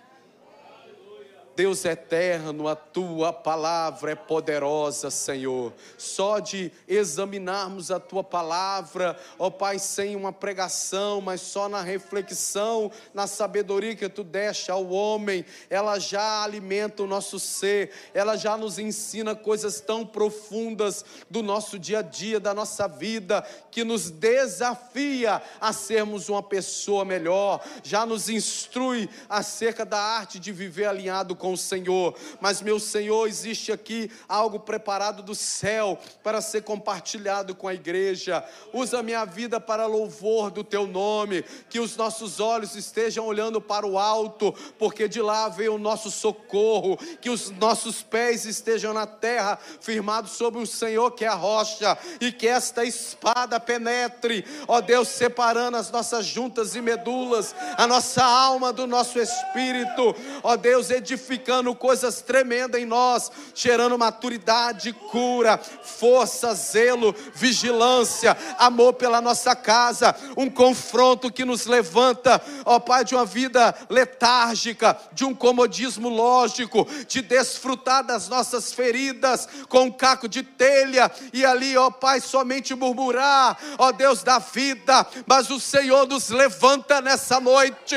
Deus 1.55 1.85
eterno, 1.85 2.67
a 2.67 2.75
tua 2.75 3.33
palavra 3.33 4.13
é 4.13 4.15
poderosa, 4.15 5.11
Senhor. 5.11 5.73
Só 5.99 6.39
de 6.39 6.73
examinarmos 6.89 7.91
a 7.91 8.01
tua 8.01 8.25
palavra, 8.25 9.19
ó 9.39 9.51
Pai, 9.51 9.79
sem 9.79 10.17
uma 10.17 10.33
pregação, 10.33 11.21
mas 11.21 11.43
só 11.43 11.69
na 11.69 11.83
reflexão, 11.83 12.91
na 13.13 13.27
sabedoria 13.27 13.95
que 13.95 14.09
tu 14.09 14.25
deste 14.25 14.71
ao 14.71 14.89
homem, 14.89 15.45
ela 15.69 15.99
já 15.99 16.43
alimenta 16.43 17.03
o 17.03 17.07
nosso 17.07 17.39
ser, 17.39 17.91
ela 18.15 18.37
já 18.37 18.57
nos 18.57 18.79
ensina 18.79 19.35
coisas 19.35 19.81
tão 19.81 20.07
profundas 20.07 21.05
do 21.29 21.43
nosso 21.43 21.79
dia 21.79 21.99
a 21.99 22.03
dia, 22.03 22.41
da 22.41 22.55
nossa 22.55 22.89
vida, 22.89 23.47
que 23.71 23.85
nos 23.85 24.11
desafia 24.11 25.43
a 25.61 25.73
sermos 25.73 26.31
uma 26.31 26.43
pessoa 26.43 27.05
melhor, 27.05 27.63
já 27.83 28.07
nos 28.07 28.31
instrui 28.31 29.09
acerca 29.29 29.85
da 29.85 29.99
arte 30.01 30.39
de 30.39 30.51
viver 30.51 30.87
alinhado 30.87 31.37
com 31.43 31.53
o 31.53 31.59
Senhor. 31.59 32.15
Mas, 32.41 32.63
meu 32.63 32.79
Senhor, 32.79 33.27
existe 33.27 33.73
aqui 33.73 34.09
algo 34.29 34.61
preparado 34.61 35.25
do 35.25 35.35
céu 35.35 35.99
para 36.23 36.41
ser 36.41 36.63
compartilhado 36.63 37.53
com 37.53 37.67
a 37.67 37.75
igreja. 37.75 38.45
Usa 38.73 39.03
minha 39.03 39.25
vida 39.25 39.59
para 39.59 39.87
louvor 39.87 40.53
do 40.53 40.63
teu 40.63 40.87
nome, 40.87 41.45
que 41.69 41.81
os 41.81 41.97
nossos 41.97 42.39
olhos 42.39 42.77
estejam 42.77 43.27
olhando 43.27 43.61
para 43.61 43.85
o 43.85 43.99
alto, 43.99 44.55
porque 44.79 45.09
de 45.09 45.21
lá 45.21 45.49
veio 45.49 45.75
o 45.75 45.79
nosso 45.79 46.13
socorro, 46.13 46.97
que 47.21 47.29
os 47.29 47.51
nossos 47.51 48.03
pés 48.03 48.47
estejam 48.47 48.95
na 48.95 49.05
terra, 49.07 49.59
firmados 49.81 50.33
sobre 50.33 50.63
o 50.63 50.67
Senhor 50.67 51.11
que 51.11 51.25
é 51.25 51.29
a 51.29 51.35
rocha, 51.35 51.99
e 52.21 52.31
que 52.31 52.47
esta 52.47 52.85
espada 52.85 53.59
penetre, 53.59 54.45
ó 54.69 54.81
Deus, 54.81 55.09
separando 55.09 55.77
as 55.77 55.91
nossas 55.91 56.25
juntas 56.25 56.77
e 56.77 56.81
medulas, 56.81 57.53
a 57.77 57.85
nossa 57.85 58.23
alma 58.23 58.73
do 58.73 58.87
nosso 58.87 59.19
espírito, 59.19 60.15
ó 60.45 60.57
Deus, 60.57 60.89
edificando 60.89 61.32
edificando 61.33 61.75
coisas 61.75 62.21
tremendas 62.21 62.81
em 62.81 62.85
nós, 62.85 63.31
gerando 63.55 63.99
maturidade, 63.99 64.93
cura, 64.93 65.59
força, 65.59 66.55
zelo, 66.55 67.15
vigilância, 67.35 68.37
amor 68.59 68.95
pela 68.95 69.21
nossa 69.21 69.57
casa, 69.57 70.15
um 70.37 70.51
confronto 70.51 71.33
que 71.33 71.45
nos 71.45 71.67
levanta, 71.67 72.41
ó 72.65 72.79
Pai, 72.79 73.05
de 73.05 73.15
uma 73.15 73.25
vida 73.25 73.75
letárgica, 73.89 74.99
de 75.13 75.25
um 75.25 75.35
comodismo 75.35 76.09
lógico, 76.09 76.87
de 77.09 77.23
desfrutar 77.23 78.05
das 78.05 78.29
nossas 78.29 78.73
feridas 78.73 79.49
com 79.69 79.85
um 79.85 79.91
caco 79.91 80.29
de 80.29 80.43
telha 80.43 81.11
e 81.33 81.45
ali, 81.45 81.77
ó 81.77 81.91
Pai, 81.91 82.21
somente 82.21 82.75
murmurar, 82.75 83.59
ó 83.79 83.91
Deus 83.93 84.23
da 84.23 84.39
vida, 84.39 85.07
mas 85.27 85.51
o 85.51 85.59
Senhor 85.59 86.07
nos 86.07 86.29
levanta 86.29 87.01
nessa 87.01 87.41
noite, 87.41 87.97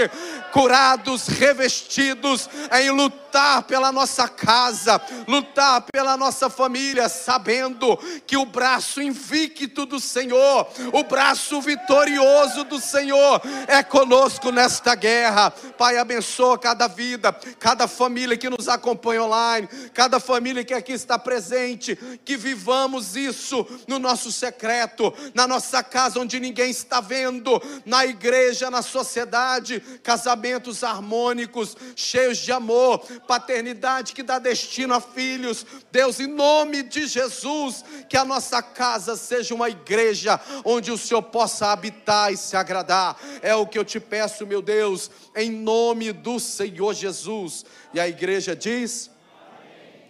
curados, 0.53 1.27
revestidos 1.27 2.49
em 2.71 2.89
luta 2.91 3.24
lutar 3.35 3.63
pela 3.63 3.91
nossa 3.91 4.29
casa, 4.29 5.01
lutar 5.27 5.81
pela 5.91 6.15
nossa 6.15 6.49
família, 6.49 7.09
sabendo 7.09 7.97
que 8.25 8.37
o 8.37 8.45
braço 8.45 9.01
invicto 9.01 9.85
do 9.85 9.99
Senhor, 9.99 10.65
o 10.93 11.03
braço 11.03 11.61
vitorioso 11.61 12.63
do 12.63 12.79
Senhor 12.79 13.41
é 13.67 13.83
conosco 13.83 14.51
nesta 14.51 14.95
guerra. 14.95 15.51
Pai, 15.51 15.97
abençoa 15.97 16.57
cada 16.57 16.87
vida, 16.87 17.33
cada 17.59 17.89
família 17.89 18.37
que 18.37 18.49
nos 18.49 18.69
acompanha 18.69 19.23
online, 19.23 19.67
cada 19.93 20.17
família 20.17 20.63
que 20.63 20.73
aqui 20.73 20.93
está 20.93 21.19
presente, 21.19 21.97
que 22.23 22.37
vivamos 22.37 23.17
isso 23.17 23.67
no 23.85 23.99
nosso 23.99 24.31
secreto, 24.31 25.13
na 25.33 25.45
nossa 25.45 25.83
casa 25.83 26.21
onde 26.21 26.39
ninguém 26.39 26.69
está 26.69 27.01
vendo, 27.01 27.61
na 27.85 28.05
igreja, 28.05 28.71
na 28.71 28.81
sociedade, 28.81 29.81
casamentos 30.01 30.85
harmônicos, 30.85 31.75
cheios 31.97 32.37
de 32.37 32.53
amor, 32.53 33.05
paternidade 33.25 34.13
que 34.13 34.23
dá 34.23 34.39
destino 34.39 34.93
a 34.93 35.01
filhos. 35.01 35.65
Deus, 35.91 36.19
em 36.19 36.27
nome 36.27 36.83
de 36.83 37.07
Jesus, 37.07 37.83
que 38.07 38.15
a 38.15 38.23
nossa 38.25 38.61
casa 38.61 39.15
seja 39.15 39.53
uma 39.53 39.69
igreja 39.69 40.39
onde 40.63 40.91
o 40.91 40.97
Senhor 40.97 41.23
possa 41.23 41.67
habitar 41.67 42.31
e 42.31 42.37
se 42.37 42.55
agradar. 42.55 43.19
É 43.41 43.55
o 43.55 43.67
que 43.67 43.77
eu 43.77 43.85
te 43.85 43.99
peço, 43.99 44.45
meu 44.45 44.61
Deus, 44.61 45.09
em 45.35 45.51
nome 45.51 46.11
do 46.11 46.39
Senhor 46.39 46.93
Jesus. 46.93 47.65
E 47.93 47.99
a 47.99 48.07
igreja 48.07 48.55
diz: 48.55 49.09
Amém. 49.41 50.03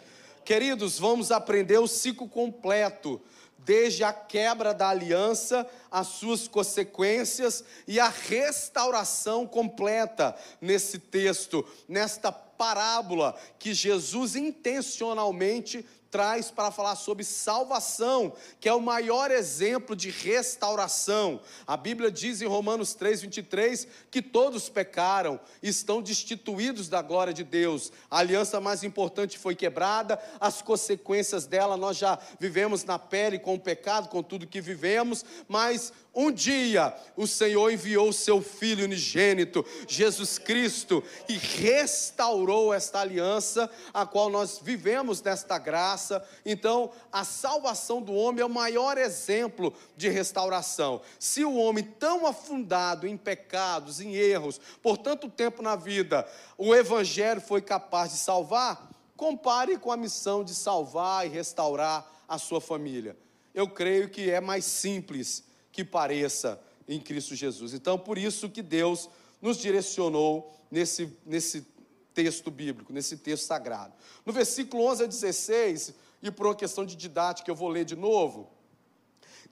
Queridos, 0.44 1.00
vamos 1.00 1.32
aprender 1.32 1.80
o 1.80 1.88
ciclo 1.88 2.28
completo 2.28 3.22
desde 3.66 4.04
a 4.04 4.14
quebra 4.14 4.74
da 4.74 4.90
aliança, 4.90 5.68
as 5.90 6.08
suas 6.08 6.48
consequências 6.48 7.64
e 7.88 8.00
a 8.00 8.08
restauração 8.08 9.48
completa 9.48 10.36
nesse 10.62 11.00
texto, 11.00 11.68
nesta 11.88 12.32
parábola 12.58 13.36
que 13.60 13.74
Jesus 13.74 14.36
intencionalmente 14.36 15.86
traz 16.16 16.50
para 16.50 16.72
falar 16.72 16.96
sobre 16.96 17.26
salvação, 17.26 18.32
que 18.62 18.70
é 18.70 18.74
o 18.74 18.80
maior 18.80 19.32
exemplo 19.32 19.94
de 19.94 20.10
restauração. 20.10 21.42
A 21.68 21.76
Bíblia 21.76 22.10
diz 22.10 22.42
em 22.42 22.46
Romanos 22.48 22.94
3, 22.94 23.24
23 23.24 23.86
que 24.10 24.22
todos 24.22 24.70
pecaram, 24.70 25.38
estão 25.62 26.02
destituídos 26.02 26.88
da 26.88 27.02
glória 27.02 27.34
de 27.34 27.44
Deus. 27.44 27.92
A 28.10 28.20
aliança 28.20 28.62
mais 28.62 28.82
importante 28.82 29.38
foi 29.38 29.56
quebrada, 29.56 30.18
as 30.40 30.62
consequências 30.62 31.46
dela 31.46 31.76
nós 31.76 31.98
já 31.98 32.18
vivemos 32.40 32.86
na 32.86 32.98
pele 32.98 33.38
com 33.38 33.56
o 33.56 33.60
pecado, 33.60 34.08
com 34.08 34.24
tudo 34.24 34.48
que 34.48 34.62
vivemos, 34.62 35.26
mas 35.50 35.92
um 36.16 36.32
dia 36.32 36.96
o 37.18 37.28
Senhor 37.28 37.70
enviou 37.70 38.10
o 38.10 38.14
seu 38.14 38.42
Filho 38.42 38.86
unigênito, 38.86 39.66
Jesus 39.88 40.38
Cristo, 40.38 41.04
e 41.28 41.34
restaurou 41.34 42.74
esta 42.74 43.00
aliança, 43.02 43.70
a 43.94 44.06
qual 44.06 44.30
nós 44.30 44.60
vivemos 44.62 45.22
nesta 45.22 45.58
graça. 45.58 46.26
Então, 46.46 46.92
a 47.12 47.26
salvação 47.26 48.02
do 48.02 48.14
homem 48.14 48.42
é 48.42 48.46
o 48.46 48.50
maior 48.50 48.98
exemplo 48.98 49.74
de 49.98 50.08
restauração. 50.08 51.02
Se 51.20 51.44
o 51.44 51.56
homem, 51.56 51.84
tão 51.84 52.26
afundado 52.26 53.06
em 53.06 53.18
pecados, 53.18 54.00
em 54.00 54.16
erros, 54.16 54.60
por 54.82 54.98
tanto 54.98 55.30
tempo 55.30 55.62
na 55.62 55.76
vida, 55.76 56.26
o 56.58 56.74
Evangelho 56.74 57.42
foi 57.42 57.62
capaz 57.62 58.12
de 58.12 58.18
salvar, 58.18 58.90
compare 59.18 59.78
com 59.78 59.92
a 59.92 59.98
missão 59.98 60.44
de 60.44 60.56
salvar 60.56 61.26
e 61.26 61.30
restaurar 61.30 62.10
a 62.28 62.38
sua 62.38 62.62
família. 62.62 63.18
Eu 63.54 63.70
creio 63.70 64.10
que 64.10 64.30
é 64.30 64.42
mais 64.42 64.66
simples 64.66 65.44
que 65.76 65.84
pareça 65.84 66.58
em 66.88 67.02
Cristo 67.02 67.36
Jesus. 67.36 67.74
Então, 67.74 68.00
por 68.00 68.18
isso 68.18 68.50
que 68.50 68.62
Deus 68.62 69.10
nos 69.42 69.58
direcionou 69.58 70.58
nesse, 70.72 71.14
nesse 71.26 71.68
texto 72.14 72.50
bíblico, 72.50 72.94
nesse 72.94 73.18
texto 73.18 73.44
sagrado. 73.44 73.94
No 74.26 74.32
versículo 74.32 74.86
11 74.86 75.04
a 75.04 75.06
16, 75.06 75.94
e 76.24 76.32
por 76.32 76.48
uma 76.48 76.56
questão 76.56 76.86
de 76.86 76.96
didática 76.96 77.52
eu 77.52 77.56
vou 77.56 77.68
ler 77.68 77.84
de 77.84 77.98
novo, 77.98 78.50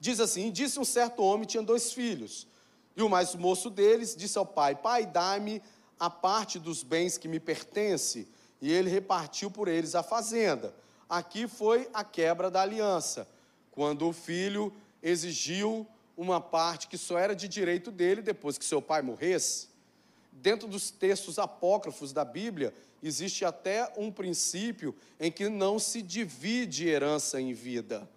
diz 0.00 0.18
assim: 0.18 0.50
Disse 0.50 0.80
um 0.80 0.84
certo 0.84 1.22
homem, 1.22 1.46
tinha 1.46 1.62
dois 1.62 1.92
filhos, 1.92 2.46
e 2.96 3.02
o 3.02 3.10
mais 3.10 3.34
moço 3.34 3.68
deles 3.68 4.16
disse 4.16 4.38
ao 4.38 4.46
pai: 4.46 4.74
Pai, 4.74 5.04
dá-me 5.04 5.60
a 6.00 6.08
parte 6.08 6.58
dos 6.58 6.82
bens 6.82 7.18
que 7.18 7.28
me 7.28 7.38
pertence. 7.38 8.26
E 8.62 8.72
ele 8.72 8.88
repartiu 8.88 9.50
por 9.50 9.68
eles 9.68 9.94
a 9.94 10.02
fazenda. 10.02 10.74
Aqui 11.06 11.46
foi 11.46 11.86
a 11.92 12.02
quebra 12.02 12.50
da 12.50 12.62
aliança, 12.62 13.28
quando 13.70 14.08
o 14.08 14.12
filho 14.12 14.72
exigiu 15.02 15.86
uma 16.16 16.40
parte 16.40 16.88
que 16.88 16.96
só 16.96 17.18
era 17.18 17.34
de 17.34 17.48
direito 17.48 17.90
dele 17.90 18.22
depois 18.22 18.56
que 18.58 18.64
seu 18.64 18.80
pai 18.80 19.02
morresse. 19.02 19.68
Dentro 20.32 20.68
dos 20.68 20.90
textos 20.90 21.38
apócrifos 21.38 22.12
da 22.12 22.24
Bíblia, 22.24 22.74
existe 23.02 23.44
até 23.44 23.92
um 23.96 24.10
princípio 24.10 24.94
em 25.18 25.30
que 25.30 25.48
não 25.48 25.78
se 25.78 26.02
divide 26.02 26.88
herança 26.88 27.40
em 27.40 27.52
vida. 27.52 28.08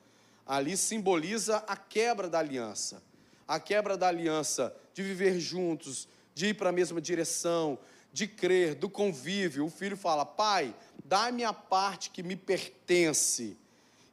Ali 0.46 0.78
simboliza 0.78 1.58
a 1.68 1.76
quebra 1.76 2.30
da 2.30 2.40
aliança. 2.40 3.04
A 3.48 3.60
quebra 3.60 3.98
da 3.98 4.08
aliança 4.08 4.76
de 4.94 5.04
viver 5.04 5.40
juntos, 5.40 6.08
de 6.34 6.48
ir 6.48 6.54
para 6.54 6.70
a 6.70 6.74
mesma 6.74 7.02
direção, 7.02 7.78
de 8.14 8.28
crer, 8.28 8.76
do 8.76 8.90
convívio. 8.90 9.66
O 9.66 9.70
filho 9.70 9.98
fala: 9.98 10.26
Pai, 10.26 10.74
dá-me 11.04 11.44
a 11.44 11.54
parte 11.54 12.10
que 12.10 12.24
me 12.24 12.36
pertence. 12.36 13.58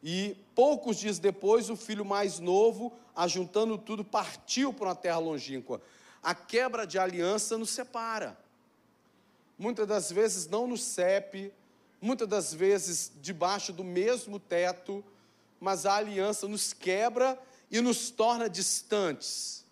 E 0.03 0.37
poucos 0.55 0.99
dias 0.99 1.19
depois, 1.19 1.71
o 1.71 1.77
filho 1.77 2.05
mais 2.05 2.39
novo 2.39 2.93
ajuntando 3.15 3.79
tudo, 3.79 4.05
partiu 4.05 4.73
para 4.73 4.89
uma 4.89 4.95
terra 4.95 5.19
longínqua. 5.19 5.81
A 6.23 6.35
quebra 6.35 6.87
de 6.87 6.99
aliança 6.99 7.57
nos 7.57 7.71
separa. 7.71 8.39
Muitas 9.59 9.87
das 9.87 10.11
vezes 10.11 10.47
não 10.49 10.67
nos 10.67 10.83
sepe, 10.83 11.53
muitas 12.01 12.27
das 12.27 12.53
vezes 12.53 13.13
debaixo 13.21 13.73
do 13.73 13.85
mesmo 13.85 14.39
teto, 14.39 15.05
mas 15.61 15.87
a 15.87 15.95
aliança 15.97 16.49
nos 16.49 16.73
quebra 16.73 17.41
e 17.71 17.81
nos 17.81 18.11
torna 18.11 18.49
distantes. 18.49 19.65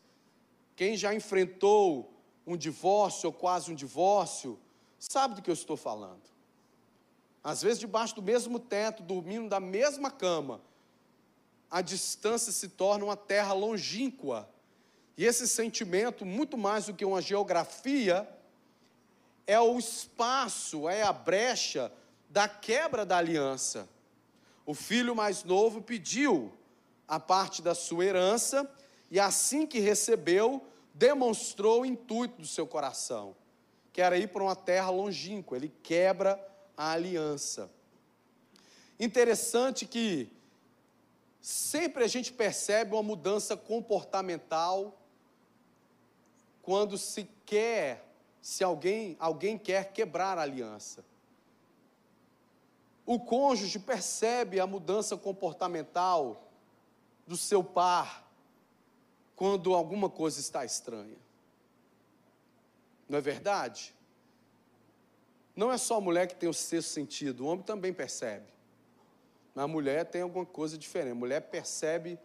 Quem 0.77 0.97
já 0.97 1.15
enfrentou 1.15 2.13
um 2.47 2.57
divórcio 2.57 3.29
ou 3.29 3.33
quase 3.33 3.71
um 3.71 3.75
divórcio, 3.75 4.59
sabe 4.99 5.35
do 5.35 5.43
que 5.43 5.51
eu 5.51 5.55
estou 5.55 5.77
falando. 5.77 6.23
Às 7.43 7.63
vezes, 7.63 7.79
debaixo 7.79 8.15
do 8.15 8.23
mesmo 8.23 8.59
teto, 8.59 9.03
dormindo 9.03 9.49
da 9.49 9.59
mesma 9.59 10.11
cama, 10.11 10.61
a 11.73 11.81
distância 11.81 12.53
se 12.53 12.69
torna 12.69 13.07
uma 13.07 13.17
terra 13.17 13.55
longínqua. 13.55 14.47
E 15.17 15.25
esse 15.25 15.49
sentimento, 15.49 16.27
muito 16.27 16.59
mais 16.59 16.85
do 16.85 16.93
que 16.93 17.03
uma 17.03 17.23
geografia, 17.23 18.29
é 19.47 19.59
o 19.59 19.79
espaço, 19.79 20.87
é 20.87 21.01
a 21.01 21.15
brecha 21.15 21.91
da 22.29 22.47
quebra 22.47 23.07
da 23.07 23.17
aliança. 23.17 23.89
O 24.67 24.75
filho 24.75 25.17
mais 25.17 25.45
novo 25.45 25.81
pediu 25.81 26.53
a 27.09 27.19
parte 27.19 27.63
da 27.63 27.75
sua 27.75 28.05
herança 28.05 28.71
e 29.11 29.19
assim 29.19 29.67
que 29.67 29.79
recebeu, 29.81 30.63
demonstrou 30.93 31.81
o 31.81 31.87
intuito 31.87 32.43
do 32.43 32.47
seu 32.47 32.67
coração, 32.67 33.35
que 33.95 34.03
era 34.03 34.19
ir 34.19 34.29
para 34.29 34.43
uma 34.43 34.55
terra 34.55 34.91
longínqua. 34.91 35.57
Ele 35.57 35.73
quebra 35.83 36.39
a 36.77 36.91
aliança. 36.93 37.71
Interessante 39.01 39.87
que 39.87 40.31
Sempre 41.43 42.05
a 42.05 42.07
gente 42.07 42.33
percebe 42.33 42.95
uma 42.95 43.03
mudança 43.03 43.57
comportamental 43.57 44.97
quando 46.63 46.97
se 46.97 47.29
quer, 47.45 48.09
se 48.41 48.63
alguém, 48.63 49.17
alguém 49.19 49.59
quer 49.59 49.93
quebrar 49.93 50.39
a 50.39 50.43
aliança. 50.43 51.05
O 53.05 53.19
cônjuge 53.19 53.81
percebe 53.81 54.61
a 54.61 54.69
mudança 54.69 55.17
comportamental 55.17 56.49
do 57.27 57.37
seu 57.37 57.65
par 57.65 58.25
quando 59.35 59.75
alguma 59.75 60.09
coisa 60.09 60.39
está 60.39 60.65
estranha. 60.65 61.19
Não 63.09 63.19
é 63.19 63.21
verdade? 63.21 63.93
Não 65.57 65.73
é 65.73 65.77
só 65.77 65.97
a 65.97 66.01
mulher 66.01 66.29
que 66.29 66.37
tem 66.37 66.49
o 66.49 66.55
sexto 66.55 66.91
sentido, 66.91 67.45
o 67.45 67.49
homem 67.49 67.65
também 67.65 67.93
percebe. 67.93 68.47
Na 69.55 69.67
mulher 69.67 70.07
tem 70.07 70.23
alguma 70.23 70.47
coisa 70.47 70.79
diferente. 70.79 71.13
A 71.13 71.17
mulher 71.17 71.41
percebe 71.43 72.19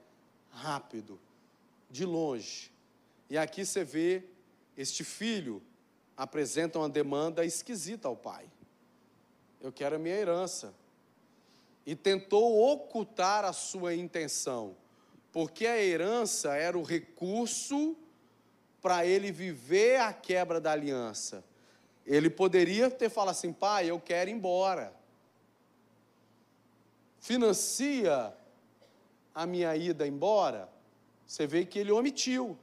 rápido, 0.50 1.20
de 1.90 2.06
longe. 2.06 2.72
E 3.30 3.38
aqui 3.38 3.66
você 3.66 3.84
vê 3.84 4.24
este 4.78 5.04
filho 5.04 5.62
apresenta 6.16 6.80
uma 6.80 6.90
demanda 6.90 7.46
esquisita 7.46 8.08
ao 8.08 8.16
pai. 8.16 8.50
Eu 9.62 9.72
quero 9.72 9.96
a 9.96 10.00
minha 10.00 10.16
herança. 10.16 10.74
E 11.86 11.96
tentou 11.96 12.72
ocultar 12.72 13.46
a 13.46 13.54
sua 13.54 13.96
intenção, 13.96 14.76
porque 15.32 15.66
a 15.66 15.82
herança 15.82 16.54
era 16.56 16.78
o 16.78 16.84
recurso 16.84 17.96
para 18.82 19.06
ele 19.06 19.32
viver 19.32 20.02
a 20.02 20.12
quebra 20.12 20.60
da 20.60 20.74
aliança. 20.74 21.44
Ele 22.06 22.30
poderia 22.30 22.92
ter 22.92 23.10
falado 23.10 23.36
assim: 23.36 23.54
pai, 23.54 23.90
eu 23.90 24.02
quero 24.02 24.30
ir 24.30 24.34
embora 24.34 24.97
financia 27.28 28.34
a 29.36 29.46
minha 29.46 29.76
ida 29.76 30.08
embora, 30.08 30.70
você 31.26 31.46
vê 31.46 31.66
que 31.66 31.78
ele 31.78 31.92
omitiu. 31.92 32.58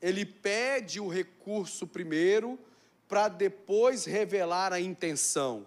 Ele 0.00 0.26
pede 0.26 1.00
o 1.00 1.08
recurso 1.08 1.86
primeiro, 1.86 2.58
para 3.08 3.28
depois 3.28 4.04
revelar 4.04 4.74
a 4.74 4.80
intenção. 4.80 5.66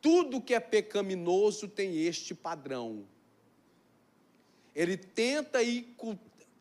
Tudo 0.00 0.40
que 0.40 0.52
é 0.52 0.58
pecaminoso 0.58 1.68
tem 1.68 1.96
este 2.04 2.34
padrão. 2.34 3.06
Ele 4.74 4.96
tenta 4.96 5.60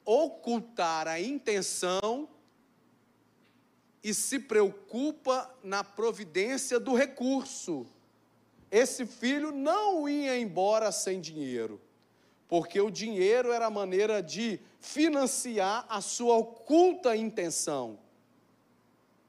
ocultar 0.06 1.08
a 1.08 1.20
intenção 1.20 2.30
e 4.04 4.14
se 4.14 4.38
preocupa 4.38 5.52
na 5.64 5.84
providência 5.84 6.80
do 6.80 6.94
recurso 6.94 7.88
esse 8.70 9.06
filho 9.06 9.52
não 9.52 10.08
ia 10.08 10.38
embora 10.38 10.92
sem 10.92 11.22
dinheiro, 11.22 11.80
porque 12.48 12.80
o 12.80 12.90
dinheiro 12.90 13.52
era 13.52 13.68
a 13.68 13.70
maneira 13.70 14.22
de 14.22 14.60
financiar 14.80 15.86
a 15.90 16.02
sua 16.02 16.36
oculta 16.36 17.16
intenção. 17.16 18.00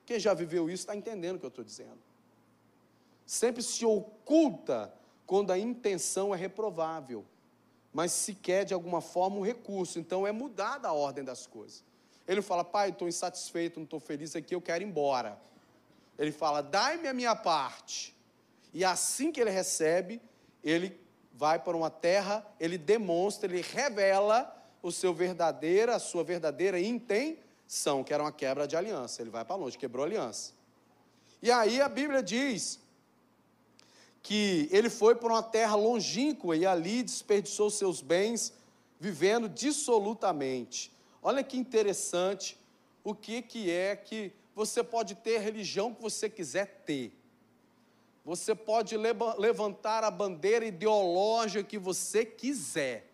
Quem 0.05 0.19
já 0.19 0.35
viveu 0.35 0.69
isso 0.69 0.83
está 0.83 0.97
entendendo 0.97 1.37
o 1.37 1.39
que 1.39 1.47
eu 1.47 1.51
estou 1.51 1.65
dizendo. 1.65 1.99
Sempre 3.27 3.63
se 3.63 3.85
oculta 3.85 4.93
quando 5.27 5.53
a 5.53 5.59
intenção 5.59 6.35
é 6.35 6.39
reprovável, 6.39 7.25
mas 7.93 8.13
se 8.13 8.35
quer 8.35 8.65
de 8.65 8.73
alguma 8.73 9.01
forma 9.01 9.37
um 9.37 9.43
recurso, 9.45 9.99
então 9.99 10.27
é 10.27 10.33
mudada 10.33 10.89
a 10.89 10.93
ordem 10.93 11.23
das 11.23 11.47
coisas. 11.47 11.85
Ele 12.27 12.43
fala, 12.43 12.65
pai, 12.65 12.91
estou 12.91 13.09
insatisfeito, 13.09 13.79
não 13.79 13.85
estou 13.85 14.01
feliz 14.01 14.35
aqui, 14.35 14.55
eu 14.55 14.61
quero 14.61 14.83
ir 14.83 14.87
embora. 14.87 15.39
Ele 16.19 16.33
fala, 16.33 16.63
dai-me 16.63 17.09
a 17.09 17.15
minha 17.15 17.37
parte. 17.37 18.15
E 18.79 18.85
assim 18.85 19.33
que 19.33 19.41
ele 19.41 19.51
recebe, 19.51 20.23
ele 20.63 20.97
vai 21.33 21.59
para 21.59 21.77
uma 21.77 21.91
terra, 21.91 22.47
ele 22.61 22.79
demonstra, 22.79 23.51
ele 23.51 23.61
revela 23.61 24.57
o 24.81 24.93
seu 24.93 25.13
verdadeira, 25.13 25.97
a 25.97 25.99
sua 25.99 26.23
verdadeira 26.23 26.79
intenção, 26.79 28.05
que 28.05 28.15
era 28.15 28.23
uma 28.23 28.31
quebra 28.31 28.69
de 28.69 28.77
aliança. 28.77 29.21
Ele 29.21 29.31
vai 29.31 29.45
para 29.45 29.57
longe, 29.57 29.77
quebrou 29.77 30.05
a 30.05 30.07
aliança. 30.07 30.53
E 31.43 31.51
aí 31.51 31.81
a 31.81 31.89
Bíblia 31.89 32.23
diz 32.23 32.79
que 34.23 34.69
ele 34.71 34.89
foi 34.89 35.17
para 35.17 35.27
uma 35.27 35.43
terra 35.43 35.75
longínqua 35.75 36.57
e 36.57 36.65
ali 36.65 37.03
desperdiçou 37.03 37.71
seus 37.71 38.01
bens, 38.01 38.53
vivendo 39.01 39.49
dissolutamente. 39.49 40.93
Olha 41.21 41.43
que 41.43 41.57
interessante 41.57 42.57
o 43.03 43.13
que, 43.13 43.43
que 43.43 43.73
é 43.73 43.97
que 43.97 44.33
você 44.55 44.85
pode 44.85 45.17
ter 45.17 45.39
a 45.39 45.41
religião 45.41 45.93
que 45.93 46.01
você 46.01 46.31
quiser 46.31 46.85
ter. 46.87 47.18
Você 48.29 48.55
pode 48.55 48.95
levantar 49.39 50.05
a 50.05 50.11
bandeira 50.11 50.67
ideológica 50.67 51.65
que 51.65 51.79
você 51.79 52.27
quiser. 52.27 53.07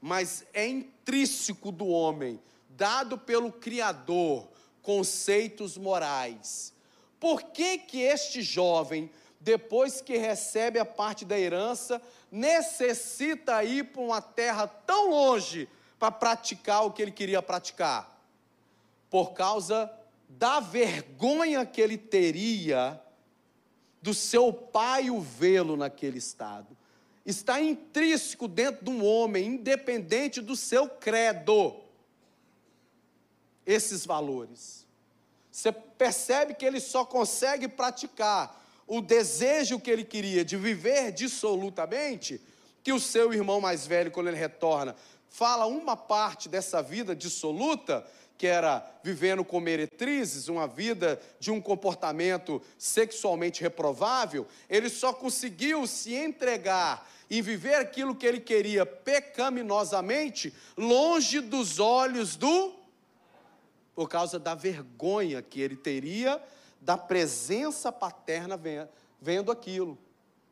mas 0.00 0.44
é 0.52 0.66
intrínseco 0.66 1.72
do 1.72 1.86
homem, 1.86 2.40
dado 2.68 3.18
pelo 3.18 3.50
Criador, 3.50 4.48
conceitos 4.80 5.76
morais. 5.76 6.72
Por 7.18 7.42
que 7.42 7.78
que 7.78 8.00
este 8.02 8.40
jovem, 8.40 9.10
depois 9.40 10.00
que 10.00 10.16
recebe 10.16 10.78
a 10.78 10.84
parte 10.84 11.24
da 11.24 11.38
herança, 11.38 12.00
necessita 12.30 13.64
ir 13.64 13.86
para 13.86 14.02
uma 14.02 14.22
terra 14.22 14.68
tão 14.68 15.10
longe 15.10 15.68
para 15.98 16.12
praticar 16.12 16.84
o 16.84 16.92
que 16.92 17.02
ele 17.02 17.12
queria 17.12 17.42
praticar? 17.42 18.20
Por 19.10 19.32
causa 19.32 19.92
da 20.28 20.60
vergonha 20.60 21.66
que 21.66 21.80
ele 21.80 21.98
teria 21.98 23.00
do 24.02 24.12
seu 24.12 24.52
pai 24.52 25.08
o 25.08 25.20
vê-lo 25.20 25.76
naquele 25.76 26.18
estado. 26.18 26.76
Está 27.24 27.60
intrínseco 27.60 28.48
dentro 28.48 28.84
de 28.84 28.90
um 28.90 29.04
homem, 29.04 29.46
independente 29.46 30.40
do 30.40 30.56
seu 30.56 30.88
credo, 30.88 31.76
esses 33.64 34.04
valores. 34.04 34.84
Você 35.52 35.70
percebe 35.70 36.54
que 36.54 36.64
ele 36.64 36.80
só 36.80 37.04
consegue 37.04 37.68
praticar 37.68 38.60
o 38.88 39.00
desejo 39.00 39.78
que 39.78 39.90
ele 39.90 40.04
queria 40.04 40.44
de 40.44 40.56
viver 40.56 41.12
dissolutamente, 41.12 42.40
que 42.82 42.92
o 42.92 42.98
seu 42.98 43.32
irmão 43.32 43.60
mais 43.60 43.86
velho, 43.86 44.10
quando 44.10 44.26
ele 44.26 44.36
retorna, 44.36 44.96
fala 45.28 45.66
uma 45.66 45.96
parte 45.96 46.48
dessa 46.48 46.82
vida 46.82 47.14
dissoluta, 47.14 48.04
que 48.36 48.46
era 48.46 48.84
vivendo 49.02 49.44
com 49.44 49.60
meretrizes, 49.60 50.48
uma 50.48 50.66
vida 50.66 51.20
de 51.38 51.50
um 51.50 51.60
comportamento 51.60 52.60
sexualmente 52.76 53.62
reprovável, 53.62 54.46
ele 54.68 54.88
só 54.88 55.12
conseguiu 55.12 55.86
se 55.86 56.14
entregar 56.14 57.08
e 57.30 57.40
viver 57.40 57.76
aquilo 57.76 58.14
que 58.14 58.26
ele 58.26 58.40
queria 58.40 58.84
pecaminosamente, 58.84 60.52
longe 60.76 61.40
dos 61.40 61.78
olhos 61.78 62.36
do. 62.36 62.74
por 63.94 64.08
causa 64.08 64.38
da 64.38 64.54
vergonha 64.54 65.40
que 65.40 65.60
ele 65.60 65.76
teria 65.76 66.42
da 66.80 66.98
presença 66.98 67.92
paterna 67.92 68.60
vendo 69.20 69.52
aquilo. 69.52 69.96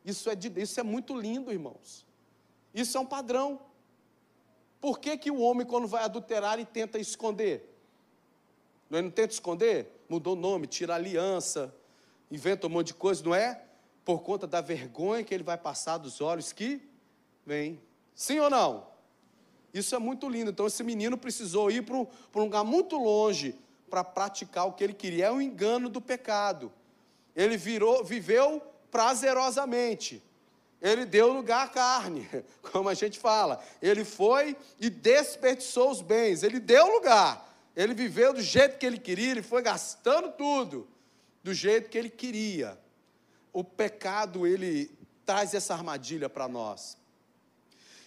Isso 0.03 0.29
é, 0.29 0.35
de, 0.35 0.51
isso 0.59 0.79
é 0.79 0.83
muito 0.83 1.15
lindo, 1.15 1.51
irmãos. 1.51 2.05
Isso 2.73 2.97
é 2.97 3.01
um 3.01 3.05
padrão. 3.05 3.59
Por 4.81 4.99
que, 4.99 5.15
que 5.15 5.29
o 5.29 5.39
homem, 5.39 5.65
quando 5.65 5.87
vai 5.87 6.03
adulterar, 6.03 6.59
e 6.59 6.65
tenta 6.65 6.97
esconder? 6.97 7.71
Não, 8.89 8.97
é? 8.97 9.01
não 9.03 9.11
tenta 9.11 9.31
esconder? 9.31 10.03
Mudou 10.09 10.33
o 10.35 10.39
nome, 10.39 10.65
tira 10.65 10.93
a 10.93 10.95
aliança, 10.95 11.73
inventa 12.31 12.65
um 12.65 12.69
monte 12.71 12.87
de 12.87 12.95
coisa, 12.95 13.23
não 13.23 13.35
é? 13.35 13.63
Por 14.03 14.21
conta 14.21 14.47
da 14.47 14.59
vergonha 14.59 15.23
que 15.23 15.33
ele 15.33 15.43
vai 15.43 15.57
passar 15.57 15.99
dos 15.99 16.19
olhos 16.19 16.51
que 16.51 16.81
vem. 17.45 17.79
Sim 18.15 18.39
ou 18.39 18.49
não? 18.49 18.87
Isso 19.71 19.95
é 19.95 19.99
muito 19.99 20.27
lindo. 20.27 20.49
Então, 20.49 20.65
esse 20.65 20.83
menino 20.83 21.15
precisou 21.15 21.69
ir 21.69 21.83
para 21.85 21.95
um, 21.95 22.05
para 22.05 22.41
um 22.41 22.45
lugar 22.45 22.63
muito 22.63 22.97
longe 22.97 23.55
para 23.89 24.03
praticar 24.03 24.67
o 24.67 24.73
que 24.73 24.83
ele 24.83 24.93
queria. 24.93 25.27
É 25.27 25.31
o 25.31 25.35
um 25.35 25.41
engano 25.41 25.87
do 25.87 26.01
pecado. 26.01 26.71
Ele 27.35 27.55
virou, 27.55 28.03
viveu 28.03 28.61
prazerosamente. 28.89 30.21
Ele 30.81 31.05
deu 31.05 31.31
lugar 31.31 31.65
à 31.65 31.69
carne, 31.69 32.27
como 32.71 32.89
a 32.89 32.93
gente 32.93 33.19
fala. 33.19 33.63
Ele 33.81 34.03
foi 34.03 34.57
e 34.79 34.89
desperdiçou 34.89 35.91
os 35.91 36.01
bens. 36.01 36.41
Ele 36.41 36.59
deu 36.59 36.87
lugar. 36.87 37.47
Ele 37.75 37.93
viveu 37.93 38.33
do 38.33 38.41
jeito 38.41 38.77
que 38.77 38.85
ele 38.85 38.97
queria, 38.97 39.31
ele 39.31 39.41
foi 39.41 39.61
gastando 39.61 40.31
tudo 40.31 40.87
do 41.43 41.53
jeito 41.53 41.89
que 41.89 41.97
ele 41.97 42.09
queria. 42.09 42.77
O 43.53 43.63
pecado, 43.63 44.45
ele 44.45 44.91
traz 45.25 45.53
essa 45.53 45.73
armadilha 45.73 46.29
para 46.29 46.47
nós. 46.47 46.97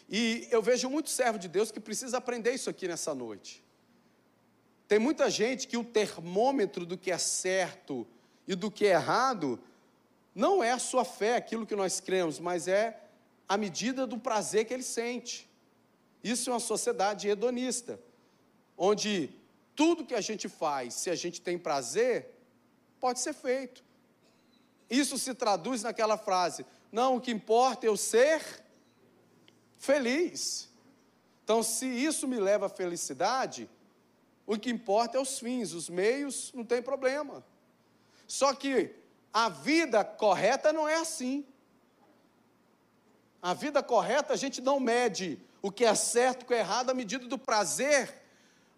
E 0.09 0.47
eu 0.51 0.61
vejo 0.61 0.91
muito 0.91 1.09
servo 1.09 1.39
de 1.39 1.49
Deus 1.49 1.71
que 1.71 1.81
precisa 1.81 2.19
aprender 2.19 2.53
isso 2.53 2.69
aqui 2.69 2.87
nessa 2.87 3.15
noite. 3.15 3.65
Tem 4.87 4.99
muita 4.99 5.31
gente 5.31 5.67
que 5.67 5.77
o 5.77 5.85
termômetro 5.85 6.85
do 6.85 6.99
que 6.99 7.11
é 7.11 7.19
certo 7.19 8.07
e 8.47 8.55
do 8.55 8.71
que 8.71 8.87
é 8.87 8.91
errado 8.91 9.59
não 10.35 10.63
é 10.63 10.73
a 10.73 10.79
sua 10.79 11.05
fé, 11.05 11.37
aquilo 11.37 11.67
que 11.67 11.77
nós 11.77 12.01
cremos, 12.01 12.39
mas 12.39 12.67
é 12.67 13.01
a 13.49 13.57
medida 13.57 14.07
do 14.07 14.19
prazer 14.19 14.65
que 14.65 14.75
ele 14.75 14.83
sente. 14.83 15.49
Isso 16.23 16.51
é 16.51 16.53
uma 16.53 16.61
sociedade 16.61 17.29
hedonista, 17.29 18.01
onde 18.77 19.31
tudo 19.77 20.05
que 20.05 20.15
a 20.15 20.21
gente 20.21 20.49
faz, 20.49 20.95
se 20.95 21.11
a 21.11 21.15
gente 21.15 21.41
tem 21.41 21.59
prazer, 21.59 22.35
pode 22.99 23.21
ser 23.21 23.35
feito. 23.35 23.85
Isso 24.89 25.19
se 25.19 25.35
traduz 25.35 25.83
naquela 25.83 26.17
frase: 26.17 26.65
não, 26.91 27.17
o 27.17 27.21
que 27.21 27.31
importa 27.31 27.87
é 27.87 27.89
eu 27.89 27.97
ser 27.97 28.43
feliz. 29.79 30.71
Então, 31.43 31.63
se 31.63 31.87
isso 31.87 32.27
me 32.27 32.41
leva 32.41 32.67
à 32.67 32.71
felicidade, 32.71 33.69
o 34.47 34.59
que 34.59 34.71
importa 34.71 35.19
é 35.19 35.21
os 35.21 35.39
fins, 35.39 35.73
os 35.73 35.91
meios 35.91 36.51
não 36.55 36.65
tem 36.65 36.81
problema. 36.81 37.45
Só 38.27 38.55
que 38.55 38.95
a 39.35 39.51
vida 39.51 40.03
correta 40.03 40.73
não 40.73 40.89
é 40.89 40.95
assim. 40.95 41.45
A 43.43 43.53
vida 43.53 43.83
correta 43.83 44.33
a 44.33 44.37
gente 44.37 44.63
não 44.63 44.81
mede 44.81 45.39
o 45.61 45.71
que 45.71 45.85
é 45.85 45.95
certo 45.95 46.43
e 46.43 46.45
o 46.45 46.47
que 46.47 46.55
é 46.55 46.61
errado 46.61 46.89
à 46.89 46.95
medida 46.95 47.27
do 47.27 47.37
prazer 47.37 48.25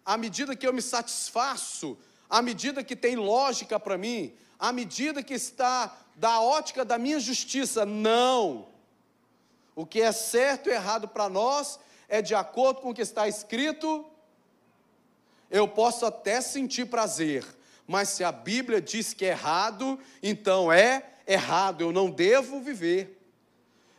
à 0.07 0.15
medida 0.15 0.55
que 0.55 0.65
eu 0.65 0.71
me 0.71 0.81
satisfaço, 0.81 1.97
à 2.29 2.41
medida 2.41 2.81
que 2.81 2.95
tem 2.95 3.17
lógica 3.17 3.77
para 3.77 3.97
mim, 3.97 4.33
à 4.57 4.71
medida 4.71 5.21
que 5.21 5.33
está 5.33 5.97
da 6.15 6.39
ótica 6.39 6.85
da 6.85 6.97
minha 6.97 7.19
justiça. 7.19 7.85
Não. 7.85 8.69
O 9.75 9.85
que 9.85 10.01
é 10.01 10.13
certo 10.13 10.69
e 10.69 10.71
errado 10.71 11.09
para 11.09 11.27
nós 11.27 11.77
é 12.07 12.21
de 12.21 12.33
acordo 12.33 12.79
com 12.79 12.91
o 12.91 12.93
que 12.93 13.01
está 13.01 13.27
escrito. 13.27 14.05
Eu 15.51 15.67
posso 15.67 16.05
até 16.05 16.39
sentir 16.39 16.85
prazer, 16.85 17.45
mas 17.87 18.09
se 18.09 18.23
a 18.23 18.31
Bíblia 18.31 18.81
diz 18.81 19.13
que 19.13 19.25
é 19.25 19.29
errado, 19.29 19.97
então 20.21 20.71
é 20.71 21.03
errado, 21.25 21.81
eu 21.81 21.91
não 21.93 22.11
devo 22.11 22.59
viver. 22.59 23.17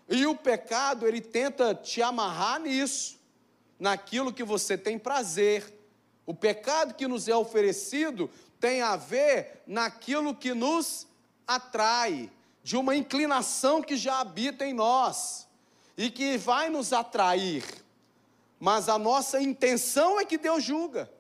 E 0.07 0.27
o 0.27 0.35
pecado, 0.35 1.07
ele 1.07 1.21
tenta 1.21 1.75
te 1.75 2.03
amarrar 2.03 2.61
nisso, 2.61 3.19
naquilo 3.79 4.33
que 4.33 4.45
você 4.45 4.77
tem 4.77 4.99
prazer, 4.99 5.79
o 6.27 6.35
pecado 6.35 6.93
que 6.93 7.09
nos 7.09 7.27
é 7.27 7.35
oferecido 7.35 8.31
tem 8.61 8.83
a 8.83 8.97
ver 8.97 9.63
naquilo 9.67 10.35
que 10.35 10.53
nos 10.53 11.07
atrai, 11.47 12.31
de 12.63 12.77
uma 12.77 12.95
inclinação 12.95 13.81
que 13.81 13.97
já 13.97 14.21
habita 14.21 14.67
em 14.67 14.75
nós 14.75 15.49
e 15.97 16.11
que 16.11 16.37
vai 16.37 16.69
nos 16.69 16.93
atrair. 16.93 17.65
Mas 18.61 18.91
a 18.91 18.99
nossa 18.99 19.41
intenção 19.41 20.21
é 20.21 20.25
que 20.27 20.37
Deus 20.37 20.63
julga. 20.63 21.11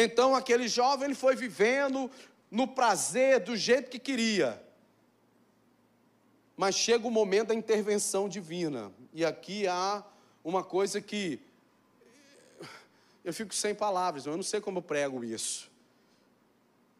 Então 0.00 0.32
aquele 0.32 0.68
jovem 0.68 1.06
ele 1.06 1.14
foi 1.16 1.34
vivendo 1.34 2.08
no 2.48 2.68
prazer 2.68 3.40
do 3.40 3.56
jeito 3.56 3.90
que 3.90 3.98
queria. 3.98 4.62
Mas 6.56 6.76
chega 6.76 7.04
o 7.04 7.10
momento 7.10 7.48
da 7.48 7.54
intervenção 7.54 8.28
divina. 8.28 8.92
E 9.12 9.24
aqui 9.24 9.66
há 9.66 10.04
uma 10.44 10.62
coisa 10.62 11.00
que 11.00 11.40
eu 13.24 13.34
fico 13.34 13.52
sem 13.52 13.74
palavras, 13.74 14.24
eu 14.24 14.36
não 14.36 14.42
sei 14.44 14.60
como 14.60 14.78
eu 14.78 14.82
prego 14.82 15.24
isso. 15.24 15.68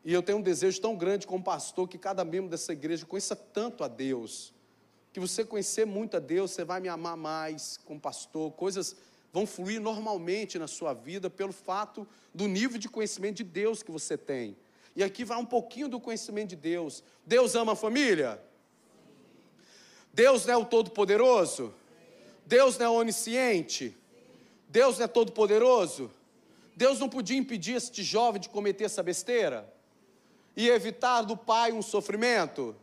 E 0.04 0.12
eu 0.12 0.20
tenho 0.20 0.38
um 0.38 0.42
desejo 0.42 0.80
tão 0.80 0.96
grande 0.96 1.24
como 1.24 1.42
pastor 1.42 1.86
que 1.86 1.98
cada 1.98 2.24
membro 2.24 2.50
dessa 2.50 2.72
igreja 2.72 3.06
conheça 3.06 3.36
tanto 3.36 3.84
a 3.84 3.88
Deus. 3.88 4.52
Que 5.12 5.20
você 5.20 5.44
conhecer 5.44 5.86
muito 5.86 6.16
a 6.16 6.20
Deus, 6.20 6.50
você 6.50 6.64
vai 6.64 6.80
me 6.80 6.88
amar 6.88 7.16
mais 7.16 7.78
como 7.84 8.00
pastor, 8.00 8.50
coisas 8.54 8.96
vão 9.32 9.46
fluir 9.46 9.80
normalmente 9.80 10.58
na 10.58 10.66
sua 10.66 10.92
vida 10.92 11.28
pelo 11.28 11.52
fato 11.52 12.06
do 12.34 12.46
nível 12.46 12.78
de 12.78 12.88
conhecimento 12.88 13.36
de 13.36 13.44
Deus 13.44 13.82
que 13.82 13.90
você 13.90 14.16
tem. 14.16 14.56
E 14.96 15.02
aqui 15.02 15.24
vai 15.24 15.38
um 15.38 15.44
pouquinho 15.44 15.88
do 15.88 16.00
conhecimento 16.00 16.50
de 16.50 16.56
Deus. 16.56 17.04
Deus 17.24 17.54
ama 17.54 17.72
a 17.72 17.76
família? 17.76 18.42
Deus 20.12 20.44
não 20.46 20.54
é 20.54 20.56
o 20.56 20.64
Todo-Poderoso? 20.64 21.74
Deus 22.46 22.78
não 22.78 22.86
é 22.86 22.88
onisciente? 22.88 23.94
Deus 24.68 24.98
não 24.98 25.04
é 25.04 25.08
todo-poderoso? 25.08 26.10
Deus 26.74 26.98
não 26.98 27.08
podia 27.08 27.36
impedir 27.36 27.74
este 27.76 28.02
jovem 28.02 28.40
de 28.40 28.48
cometer 28.48 28.84
essa 28.84 29.02
besteira? 29.02 29.72
E 30.56 30.68
evitar 30.68 31.22
do 31.22 31.36
pai 31.36 31.72
um 31.72 31.82
sofrimento? 31.82 32.74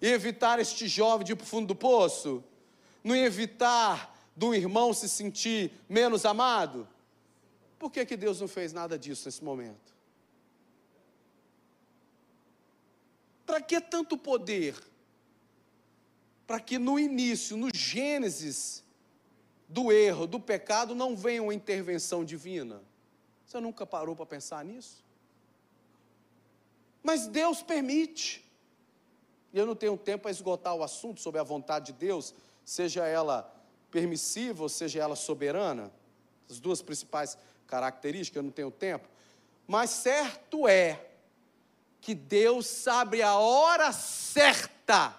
E 0.00 0.08
evitar 0.08 0.58
este 0.58 0.88
jovem 0.88 1.24
de 1.24 1.32
ir 1.32 1.36
para 1.36 1.44
o 1.44 1.46
fundo 1.46 1.68
do 1.68 1.74
poço? 1.74 2.42
Não 3.02 3.14
evitar 3.14 4.13
do 4.36 4.54
irmão 4.54 4.92
se 4.92 5.08
sentir 5.08 5.72
menos 5.88 6.24
amado? 6.24 6.88
Por 7.78 7.90
que, 7.90 8.04
que 8.04 8.16
Deus 8.16 8.40
não 8.40 8.48
fez 8.48 8.72
nada 8.72 8.98
disso 8.98 9.26
nesse 9.26 9.44
momento? 9.44 9.94
Para 13.46 13.60
que 13.60 13.80
tanto 13.80 14.16
poder? 14.16 14.74
Para 16.46 16.60
que 16.60 16.78
no 16.78 16.98
início, 16.98 17.56
no 17.56 17.68
Gênesis, 17.74 18.82
do 19.68 19.92
erro, 19.92 20.26
do 20.26 20.40
pecado, 20.40 20.94
não 20.94 21.16
venha 21.16 21.42
uma 21.42 21.54
intervenção 21.54 22.24
divina. 22.24 22.82
Você 23.44 23.60
nunca 23.60 23.86
parou 23.86 24.16
para 24.16 24.26
pensar 24.26 24.64
nisso? 24.64 25.04
Mas 27.02 27.26
Deus 27.26 27.62
permite. 27.62 28.44
E 29.52 29.58
eu 29.58 29.66
não 29.66 29.76
tenho 29.76 29.96
tempo 29.96 30.22
para 30.22 30.30
esgotar 30.30 30.74
o 30.74 30.82
assunto 30.82 31.20
sobre 31.20 31.38
a 31.40 31.44
vontade 31.44 31.92
de 31.92 31.92
Deus, 31.92 32.34
seja 32.64 33.06
ela 33.06 33.53
permissiva, 33.94 34.64
ou 34.64 34.68
seja, 34.68 35.00
ela 35.00 35.14
soberana. 35.14 35.92
As 36.50 36.58
duas 36.58 36.82
principais 36.82 37.38
características, 37.68 38.38
eu 38.38 38.42
não 38.42 38.50
tenho 38.50 38.72
tempo. 38.72 39.08
Mas 39.68 39.90
certo 39.90 40.66
é 40.66 41.00
que 42.00 42.12
Deus 42.12 42.66
sabe 42.66 43.22
a 43.22 43.36
hora 43.36 43.92
certa 43.92 45.14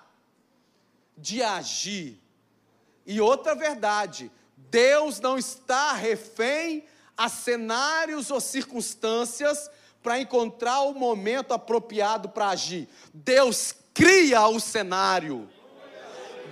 de 1.18 1.42
agir. 1.42 2.22
E 3.06 3.22
outra 3.22 3.56
verdade, 3.56 4.30
Deus 4.58 5.22
não 5.22 5.38
está 5.38 5.94
refém 5.94 6.84
a 7.16 7.30
cenários 7.30 8.30
ou 8.30 8.42
circunstâncias 8.42 9.72
para 10.04 10.20
encontrar 10.20 10.82
o 10.82 10.94
momento 10.94 11.54
apropriado 11.54 12.28
para 12.28 12.50
agir. 12.50 12.90
Deus 13.14 13.74
cria 13.94 14.46
o 14.50 14.60
cenário. 14.60 15.50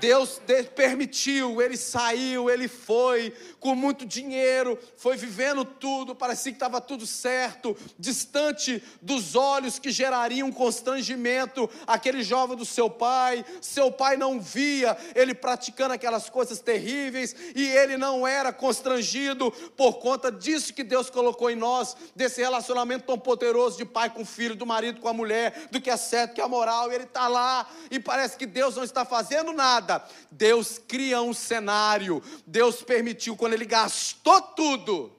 Deus 0.04 0.42
permitiu, 0.76 1.62
ele 1.62 1.78
saiu, 1.78 2.50
ele 2.50 2.68
foi 2.68 3.34
com 3.58 3.74
muito 3.74 4.06
dinheiro, 4.06 4.78
foi 4.98 5.16
vivendo 5.16 5.64
tudo, 5.64 6.14
parecia 6.14 6.52
que 6.52 6.58
estava 6.58 6.82
tudo 6.82 7.08
certo, 7.08 7.74
distante 7.98 8.84
dos 9.02 9.34
olhos 9.34 9.80
que 9.80 9.92
gerariam 9.92 10.52
constrangimento 10.52 11.70
aquele 11.88 12.22
jovem 12.22 12.58
do 12.58 12.66
seu 12.66 12.90
pai. 12.90 13.46
Seu 13.62 13.94
pai 13.94 14.18
não 14.18 14.42
via 14.42 14.98
ele 15.16 15.34
praticando 15.34 15.94
aquelas 15.94 16.30
coisas 16.30 16.60
terríveis 16.60 17.34
e 17.56 17.66
ele 17.66 17.96
não 17.96 18.28
era 18.28 18.52
constrangido 18.52 19.52
por 19.78 20.00
conta 20.00 20.30
disso 20.30 20.74
que 20.74 20.84
Deus 20.84 21.10
colocou 21.10 21.50
em 21.50 21.56
nós, 21.56 21.96
desse 22.14 22.42
relacionamento 22.42 23.06
tão 23.06 23.18
poderoso 23.18 23.78
de 23.78 23.86
pai 23.86 24.10
com 24.10 24.26
filho, 24.26 24.54
do 24.54 24.66
marido 24.66 25.00
com 25.00 25.08
a 25.08 25.14
mulher, 25.14 25.70
do 25.72 25.80
que 25.80 25.90
é 25.90 25.96
certo, 25.96 26.34
que 26.34 26.42
é 26.42 26.46
moral. 26.46 26.92
E 26.92 26.96
ele 26.96 27.06
está 27.06 27.30
lá 27.30 27.66
e 27.90 28.02
parece 28.02 28.36
que 28.36 28.46
Deus 28.46 28.76
não 28.76 28.84
está 28.84 29.06
fazendo 29.06 29.54
nada 29.54 29.93
nada. 29.94 30.10
Deus 30.32 30.78
cria 30.78 31.22
um 31.22 31.34
cenário. 31.34 32.22
Deus 32.46 32.82
permitiu, 32.82 33.36
quando 33.36 33.54
ele 33.54 33.66
gastou 33.66 34.42
tudo, 34.42 35.12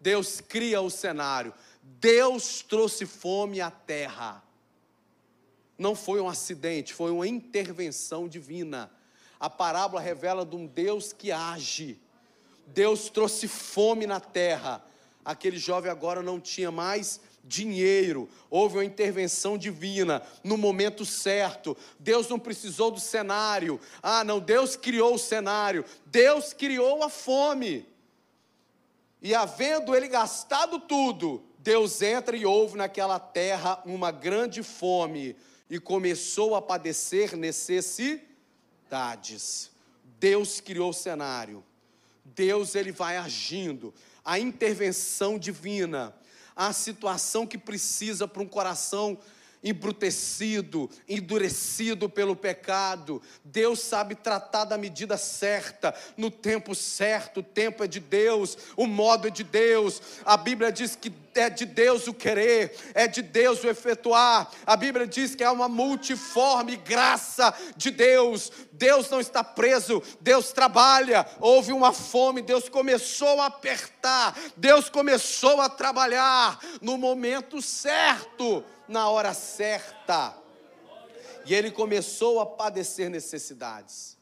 Deus 0.00 0.40
cria 0.40 0.80
o 0.80 0.90
cenário. 0.90 1.52
Deus 1.82 2.62
trouxe 2.62 3.06
fome 3.06 3.60
à 3.60 3.70
terra. 3.70 4.42
Não 5.78 5.94
foi 5.94 6.20
um 6.20 6.28
acidente, 6.28 6.92
foi 6.92 7.10
uma 7.10 7.26
intervenção 7.26 8.28
divina. 8.28 8.90
A 9.38 9.48
parábola 9.48 10.00
revela 10.00 10.44
de 10.44 10.56
um 10.56 10.66
Deus 10.66 11.12
que 11.12 11.30
age. 11.30 12.00
Deus 12.66 13.08
trouxe 13.08 13.46
fome 13.46 14.06
na 14.06 14.18
terra. 14.18 14.84
Aquele 15.24 15.58
jovem 15.58 15.90
agora 15.90 16.22
não 16.22 16.40
tinha 16.40 16.70
mais 16.70 17.20
dinheiro, 17.48 18.28
houve 18.50 18.76
uma 18.76 18.84
intervenção 18.84 19.56
divina 19.56 20.22
no 20.44 20.58
momento 20.58 21.04
certo. 21.04 21.76
Deus 21.98 22.28
não 22.28 22.38
precisou 22.38 22.90
do 22.90 23.00
cenário. 23.00 23.80
Ah, 24.02 24.22
não, 24.22 24.38
Deus 24.38 24.76
criou 24.76 25.14
o 25.14 25.18
cenário. 25.18 25.84
Deus 26.06 26.52
criou 26.52 27.02
a 27.02 27.08
fome. 27.08 27.86
E 29.20 29.34
havendo 29.34 29.96
ele 29.96 30.06
gastado 30.06 30.78
tudo, 30.78 31.42
Deus 31.58 32.00
entra 32.02 32.36
e 32.36 32.46
houve 32.46 32.76
naquela 32.76 33.18
terra 33.18 33.82
uma 33.84 34.12
grande 34.12 34.62
fome 34.62 35.34
e 35.68 35.80
começou 35.80 36.54
a 36.54 36.62
padecer 36.62 37.36
necessidades. 37.36 39.72
Deus 40.20 40.60
criou 40.60 40.90
o 40.90 40.94
cenário. 40.94 41.64
Deus 42.24 42.74
ele 42.74 42.92
vai 42.92 43.16
agindo. 43.16 43.94
A 44.24 44.38
intervenção 44.38 45.38
divina 45.38 46.14
a 46.58 46.72
situação 46.72 47.46
que 47.46 47.56
precisa 47.56 48.26
para 48.26 48.42
um 48.42 48.48
coração 48.48 49.16
embrutecido, 49.62 50.88
endurecido 51.08 52.08
pelo 52.08 52.36
pecado. 52.36 53.20
Deus 53.44 53.80
sabe 53.80 54.14
tratar 54.14 54.64
da 54.64 54.78
medida 54.78 55.16
certa, 55.16 55.94
no 56.16 56.30
tempo 56.30 56.74
certo. 56.74 57.40
O 57.40 57.42
tempo 57.42 57.82
é 57.84 57.86
de 57.86 58.00
Deus, 58.00 58.56
o 58.76 58.86
modo 58.86 59.28
é 59.28 59.30
de 59.30 59.44
Deus. 59.44 60.00
A 60.24 60.36
Bíblia 60.36 60.70
diz 60.70 60.96
que 60.96 61.12
é 61.34 61.48
de 61.48 61.64
Deus 61.64 62.08
o 62.08 62.14
querer, 62.14 62.74
é 62.94 63.06
de 63.06 63.22
Deus 63.22 63.62
o 63.62 63.68
efetuar. 63.68 64.50
A 64.66 64.76
Bíblia 64.76 65.06
diz 65.06 65.34
que 65.34 65.44
é 65.44 65.50
uma 65.50 65.68
multiforme 65.68 66.76
graça 66.76 67.54
de 67.76 67.90
Deus. 67.90 68.50
Deus 68.72 69.08
não 69.10 69.20
está 69.20 69.42
preso, 69.44 70.02
Deus 70.20 70.52
trabalha. 70.52 71.26
Houve 71.40 71.72
uma 71.72 71.92
fome, 71.92 72.42
Deus 72.42 72.68
começou 72.68 73.40
a 73.40 73.46
apertar, 73.46 74.36
Deus 74.56 74.88
começou 74.88 75.60
a 75.60 75.68
trabalhar 75.68 76.58
no 76.80 76.98
momento 76.98 77.62
certo 77.62 78.64
na 78.88 79.08
hora 79.08 79.34
certa. 79.34 80.36
E 81.44 81.54
ele 81.54 81.70
começou 81.70 82.40
a 82.40 82.46
padecer 82.46 83.10
necessidades. 83.10 84.16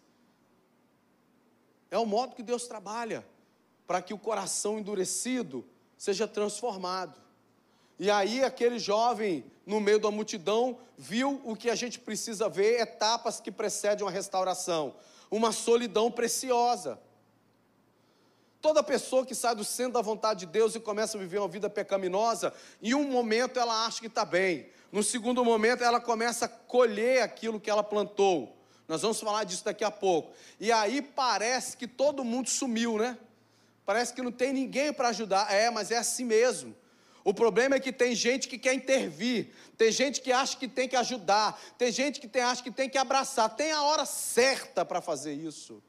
É 1.91 1.99
o 1.99 2.05
modo 2.05 2.35
que 2.35 2.43
Deus 2.43 2.67
trabalha 2.67 3.27
para 3.87 4.03
que 4.03 4.13
o 4.13 4.19
coração 4.19 4.79
endurecido 4.79 5.65
seja 5.97 6.27
transformado. 6.27 7.21
E 7.99 8.11
aí 8.11 8.45
aquele 8.45 8.79
jovem, 8.79 9.45
no 9.65 9.81
meio 9.81 9.99
da 9.99 10.11
multidão, 10.11 10.79
viu 10.99 11.41
o 11.45 11.57
que 11.57 11.71
a 11.71 11.75
gente 11.75 11.99
precisa 11.99 12.49
ver, 12.49 12.81
etapas 12.81 13.41
que 13.41 13.51
precedem 13.51 14.05
uma 14.05 14.11
restauração, 14.11 14.95
uma 15.31 15.53
solidão 15.53 16.11
preciosa. 16.11 17.01
Toda 18.67 18.83
pessoa 18.83 19.25
que 19.25 19.33
sai 19.33 19.55
do 19.55 19.63
centro 19.63 19.93
da 19.93 20.03
vontade 20.03 20.41
de 20.41 20.47
Deus 20.47 20.75
e 20.75 20.81
começa 20.81 21.17
a 21.17 21.21
viver 21.21 21.39
uma 21.39 21.47
vida 21.47 21.71
pecaminosa, 21.71 22.53
em 22.83 22.95
um 22.95 23.05
momento 23.05 23.61
ela 23.61 23.87
acha 23.87 24.01
que 24.01 24.09
está 24.09 24.25
bem, 24.25 24.67
no 24.91 25.05
segundo 25.05 25.45
momento 25.45 25.85
ela 25.85 26.01
começa 26.01 26.47
a 26.47 26.49
colher 26.49 27.23
aquilo 27.23 27.61
que 27.61 27.71
ela 27.71 27.85
plantou. 27.85 28.57
Nós 28.89 29.03
vamos 29.03 29.21
falar 29.21 29.45
disso 29.45 29.65
daqui 29.65 29.85
a 29.85 29.91
pouco. 29.93 30.33
E 30.59 30.73
aí 30.73 31.01
parece 31.01 31.77
que 31.77 31.87
todo 31.87 32.25
mundo 32.25 32.51
sumiu, 32.51 32.99
né? 32.99 33.17
Parece 33.85 34.13
que 34.13 34.21
não 34.21 34.33
tem 34.33 34.53
ninguém 34.53 34.93
para 34.93 35.11
ajudar. 35.11 35.49
É, 35.49 35.71
mas 35.71 35.93
é 35.93 35.99
assim 35.99 36.25
mesmo. 36.25 36.75
O 37.23 37.33
problema 37.33 37.77
é 37.77 37.81
que 37.81 37.93
tem 37.93 38.17
gente 38.17 38.49
que 38.49 38.59
quer 38.59 38.75
intervir, 38.75 39.53
tem 39.79 39.93
gente 39.93 40.21
que 40.21 40.33
acha 40.33 40.57
que 40.57 40.67
tem 40.67 40.89
que 40.89 40.97
ajudar, 40.97 41.57
tem 41.79 41.93
gente 41.93 42.19
que 42.19 42.27
tem, 42.27 42.43
acha 42.43 42.65
que 42.65 42.73
tem 42.73 42.91
que 42.91 42.99
abraçar. 42.99 43.49
Tem 43.49 43.71
a 43.71 43.83
hora 43.83 44.05
certa 44.05 44.85
para 44.85 45.01
fazer 45.01 45.35
isso 45.35 45.81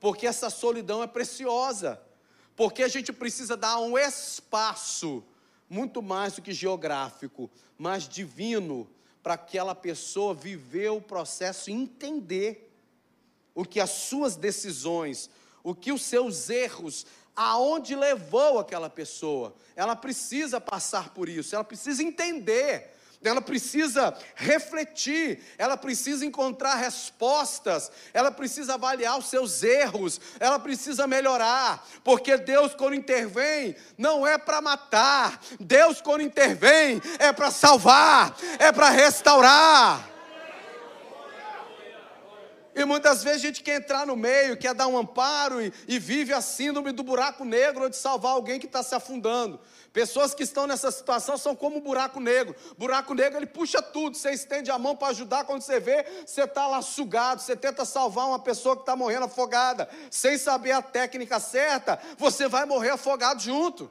porque 0.00 0.26
essa 0.26 0.48
solidão 0.48 1.02
é 1.02 1.06
preciosa, 1.06 2.00
porque 2.56 2.82
a 2.82 2.88
gente 2.88 3.12
precisa 3.12 3.56
dar 3.56 3.78
um 3.78 3.96
espaço, 3.96 5.22
muito 5.68 6.02
mais 6.02 6.32
do 6.34 6.42
que 6.42 6.52
geográfico, 6.52 7.48
mas 7.78 8.08
divino, 8.08 8.88
para 9.22 9.34
aquela 9.34 9.74
pessoa 9.74 10.34
viver 10.34 10.88
o 10.90 11.00
processo 11.00 11.70
e 11.70 11.74
entender 11.74 12.72
o 13.54 13.64
que 13.64 13.78
as 13.78 13.90
suas 13.90 14.34
decisões, 14.36 15.28
o 15.62 15.74
que 15.74 15.92
os 15.92 16.02
seus 16.02 16.48
erros, 16.48 17.06
aonde 17.36 17.94
levou 17.94 18.58
aquela 18.58 18.88
pessoa. 18.88 19.54
Ela 19.76 19.94
precisa 19.94 20.60
passar 20.60 21.10
por 21.10 21.28
isso, 21.28 21.54
ela 21.54 21.64
precisa 21.64 22.02
entender 22.02 22.96
ela 23.28 23.42
precisa 23.42 24.16
refletir, 24.34 25.40
ela 25.58 25.76
precisa 25.76 26.24
encontrar 26.24 26.76
respostas, 26.76 27.92
ela 28.14 28.30
precisa 28.30 28.74
avaliar 28.74 29.18
os 29.18 29.26
seus 29.26 29.62
erros, 29.62 30.18
ela 30.40 30.58
precisa 30.58 31.06
melhorar, 31.06 31.86
porque 32.02 32.38
Deus, 32.38 32.74
quando 32.74 32.94
intervém, 32.94 33.76
não 33.98 34.26
é 34.26 34.38
para 34.38 34.62
matar, 34.62 35.38
Deus, 35.58 36.00
quando 36.00 36.22
intervém, 36.22 37.00
é 37.18 37.30
para 37.32 37.50
salvar, 37.50 38.34
é 38.58 38.72
para 38.72 38.88
restaurar. 38.88 40.08
E 42.74 42.84
muitas 42.84 43.22
vezes 43.24 43.42
a 43.42 43.46
gente 43.46 43.62
quer 43.62 43.80
entrar 43.80 44.06
no 44.06 44.14
meio, 44.14 44.56
quer 44.56 44.74
dar 44.74 44.86
um 44.86 44.96
amparo 44.96 45.60
e, 45.60 45.72
e 45.88 45.98
vive 45.98 46.32
a 46.32 46.40
síndrome 46.40 46.92
do 46.92 47.02
buraco 47.02 47.44
negro 47.44 47.84
ou 47.84 47.88
de 47.88 47.96
salvar 47.96 48.32
alguém 48.32 48.60
que 48.60 48.66
está 48.66 48.82
se 48.82 48.94
afundando. 48.94 49.60
Pessoas 49.92 50.32
que 50.32 50.44
estão 50.44 50.68
nessa 50.68 50.90
situação 50.92 51.36
são 51.36 51.56
como 51.56 51.78
um 51.78 51.80
buraco 51.80 52.20
negro. 52.20 52.54
Buraco 52.78 53.12
negro 53.12 53.38
ele 53.38 53.46
puxa 53.46 53.82
tudo. 53.82 54.16
Você 54.16 54.30
estende 54.30 54.70
a 54.70 54.78
mão 54.78 54.94
para 54.94 55.08
ajudar, 55.08 55.44
quando 55.44 55.62
você 55.62 55.80
vê, 55.80 56.06
você 56.24 56.44
está 56.44 56.68
lá 56.68 56.80
sugado. 56.80 57.40
Você 57.40 57.56
tenta 57.56 57.84
salvar 57.84 58.28
uma 58.28 58.38
pessoa 58.38 58.76
que 58.76 58.82
está 58.82 58.94
morrendo 58.94 59.24
afogada, 59.24 59.88
sem 60.08 60.38
saber 60.38 60.70
a 60.70 60.82
técnica 60.82 61.40
certa, 61.40 61.98
você 62.16 62.46
vai 62.46 62.64
morrer 62.66 62.90
afogado 62.90 63.42
junto. 63.42 63.90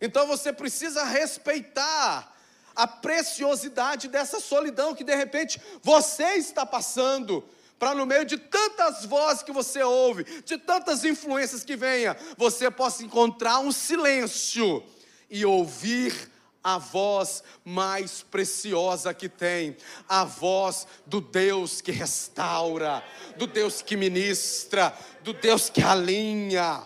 Então 0.00 0.26
você 0.26 0.52
precisa 0.52 1.04
respeitar 1.04 2.35
a 2.76 2.86
preciosidade 2.86 4.06
dessa 4.06 4.38
solidão 4.38 4.94
que 4.94 5.02
de 5.02 5.16
repente 5.16 5.60
você 5.82 6.34
está 6.34 6.66
passando 6.66 7.42
para 7.78 7.94
no 7.94 8.06
meio 8.06 8.24
de 8.24 8.38
tantas 8.38 9.04
vozes 9.04 9.42
que 9.42 9.52
você 9.52 9.82
ouve, 9.82 10.24
de 10.42 10.56
tantas 10.58 11.04
influências 11.04 11.64
que 11.64 11.76
venha, 11.76 12.16
você 12.36 12.70
possa 12.70 13.02
encontrar 13.02 13.58
um 13.58 13.72
silêncio 13.72 14.82
e 15.28 15.44
ouvir 15.44 16.30
a 16.62 16.78
voz 16.78 17.44
mais 17.64 18.22
preciosa 18.22 19.14
que 19.14 19.28
tem, 19.28 19.76
a 20.08 20.24
voz 20.24 20.86
do 21.06 21.20
Deus 21.20 21.80
que 21.80 21.92
restaura, 21.92 23.04
do 23.36 23.46
Deus 23.46 23.80
que 23.80 23.96
ministra, 23.96 24.92
do 25.22 25.32
Deus 25.32 25.70
que 25.70 25.80
alinha. 25.80 26.82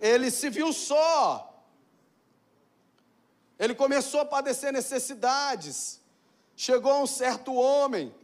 Ele 0.00 0.30
se 0.30 0.48
viu 0.48 0.72
só. 0.72 1.53
Ele 3.64 3.74
começou 3.74 4.20
a 4.20 4.24
padecer 4.24 4.72
necessidades. 4.72 6.00
Chegou 6.56 7.02
um 7.02 7.06
certo 7.06 7.54
homem 7.54 8.14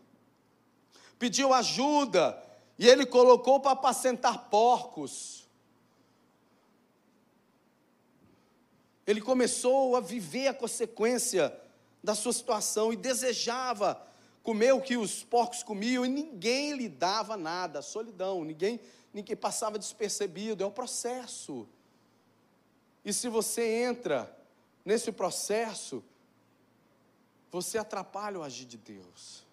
pediu 1.20 1.52
ajuda, 1.52 2.42
E 2.78 2.88
ele 2.88 3.04
colocou 3.04 3.60
para 3.60 3.72
apacentar 3.72 4.48
porcos. 4.48 5.46
Ele 9.06 9.20
começou 9.20 9.96
a 9.96 10.00
viver 10.00 10.48
a 10.48 10.54
consequência 10.54 11.54
da 12.02 12.14
sua 12.14 12.32
situação 12.32 12.90
e 12.90 12.96
desejava 12.96 14.02
comer 14.42 14.72
o 14.72 14.80
que 14.80 14.96
os 14.96 15.22
porcos 15.22 15.62
comiam 15.62 16.06
e 16.06 16.08
ninguém 16.08 16.72
lhe 16.72 16.88
dava 16.88 17.36
nada, 17.36 17.82
solidão, 17.82 18.42
ninguém, 18.44 18.80
ninguém 19.12 19.36
passava 19.36 19.78
despercebido, 19.78 20.64
é 20.64 20.66
o 20.66 20.70
processo. 20.70 21.68
E 23.04 23.12
se 23.12 23.28
você 23.28 23.82
entra 23.82 24.34
nesse 24.90 25.12
processo, 25.12 26.02
você 27.48 27.78
atrapalha 27.78 28.40
o 28.40 28.42
agir 28.42 28.64
de 28.64 28.76
Deus. 28.76 29.46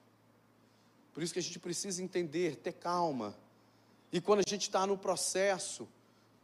Por 1.13 1.21
isso 1.21 1.31
que 1.31 1.37
a 1.37 1.43
gente 1.43 1.59
precisa 1.59 2.01
entender, 2.01 2.55
ter 2.55 2.73
calma. 2.73 3.37
E 4.11 4.19
quando 4.19 4.39
a 4.39 4.49
gente 4.49 4.63
está 4.63 4.87
no 4.87 4.97
processo 4.97 5.87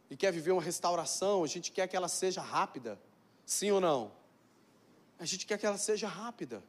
e 0.08 0.16
quer 0.16 0.32
viver 0.32 0.52
uma 0.52 0.62
restauração, 0.62 1.42
a 1.42 1.46
gente 1.48 1.72
quer 1.72 1.88
que 1.88 1.96
ela 1.96 2.06
seja 2.06 2.40
rápida. 2.40 2.96
Sim 3.44 3.72
ou 3.72 3.80
não? 3.80 4.12
A 5.18 5.24
gente 5.24 5.44
quer 5.44 5.58
que 5.58 5.66
ela 5.66 5.78
seja 5.78 6.06
rápida. 6.06 6.62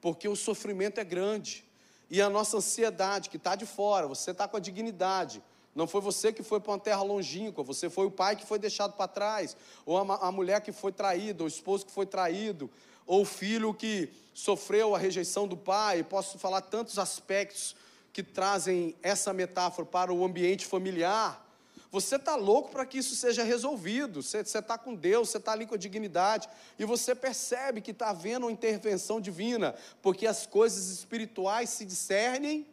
Porque 0.00 0.28
o 0.28 0.36
sofrimento 0.36 0.98
é 0.98 1.04
grande. 1.04 1.64
E 2.08 2.22
a 2.22 2.30
nossa 2.30 2.58
ansiedade, 2.58 3.28
que 3.28 3.36
está 3.36 3.56
de 3.56 3.66
fora, 3.66 4.06
você 4.06 4.30
está 4.30 4.46
com 4.46 4.56
a 4.56 4.60
dignidade. 4.60 5.42
Não 5.74 5.86
foi 5.86 6.00
você 6.00 6.32
que 6.32 6.42
foi 6.42 6.60
para 6.60 6.72
uma 6.72 6.78
terra 6.78 7.02
longínqua, 7.02 7.62
você 7.62 7.88
foi 7.88 8.06
o 8.06 8.10
pai 8.10 8.34
que 8.36 8.44
foi 8.44 8.58
deixado 8.58 8.94
para 8.94 9.06
trás, 9.06 9.56
ou 9.86 9.98
a, 9.98 10.28
a 10.28 10.32
mulher 10.32 10.60
que 10.60 10.72
foi 10.72 10.90
traída, 10.90 11.42
ou 11.42 11.46
o 11.46 11.48
esposo 11.48 11.86
que 11.86 11.92
foi 11.92 12.06
traído, 12.06 12.68
ou 13.06 13.22
o 13.22 13.24
filho 13.24 13.72
que 13.72 14.08
sofreu 14.34 14.94
a 14.94 14.98
rejeição 14.98 15.46
do 15.46 15.56
pai, 15.56 16.02
posso 16.02 16.38
falar 16.38 16.60
tantos 16.62 16.98
aspectos 16.98 17.76
que 18.12 18.22
trazem 18.22 18.94
essa 19.02 19.32
metáfora 19.32 19.86
para 19.86 20.12
o 20.12 20.24
ambiente 20.24 20.66
familiar. 20.66 21.46
Você 21.92 22.16
está 22.16 22.36
louco 22.36 22.70
para 22.70 22.86
que 22.86 22.98
isso 22.98 23.16
seja 23.16 23.42
resolvido. 23.42 24.22
Você 24.22 24.38
está 24.38 24.78
com 24.78 24.94
Deus, 24.94 25.30
você 25.30 25.38
está 25.38 25.52
ali 25.52 25.66
com 25.66 25.74
a 25.74 25.78
dignidade. 25.78 26.48
E 26.78 26.84
você 26.84 27.14
percebe 27.14 27.80
que 27.80 27.90
está 27.90 28.10
havendo 28.10 28.46
uma 28.46 28.52
intervenção 28.52 29.20
divina, 29.20 29.74
porque 30.00 30.26
as 30.26 30.46
coisas 30.46 30.88
espirituais 30.88 31.70
se 31.70 31.84
discernem. 31.84 32.66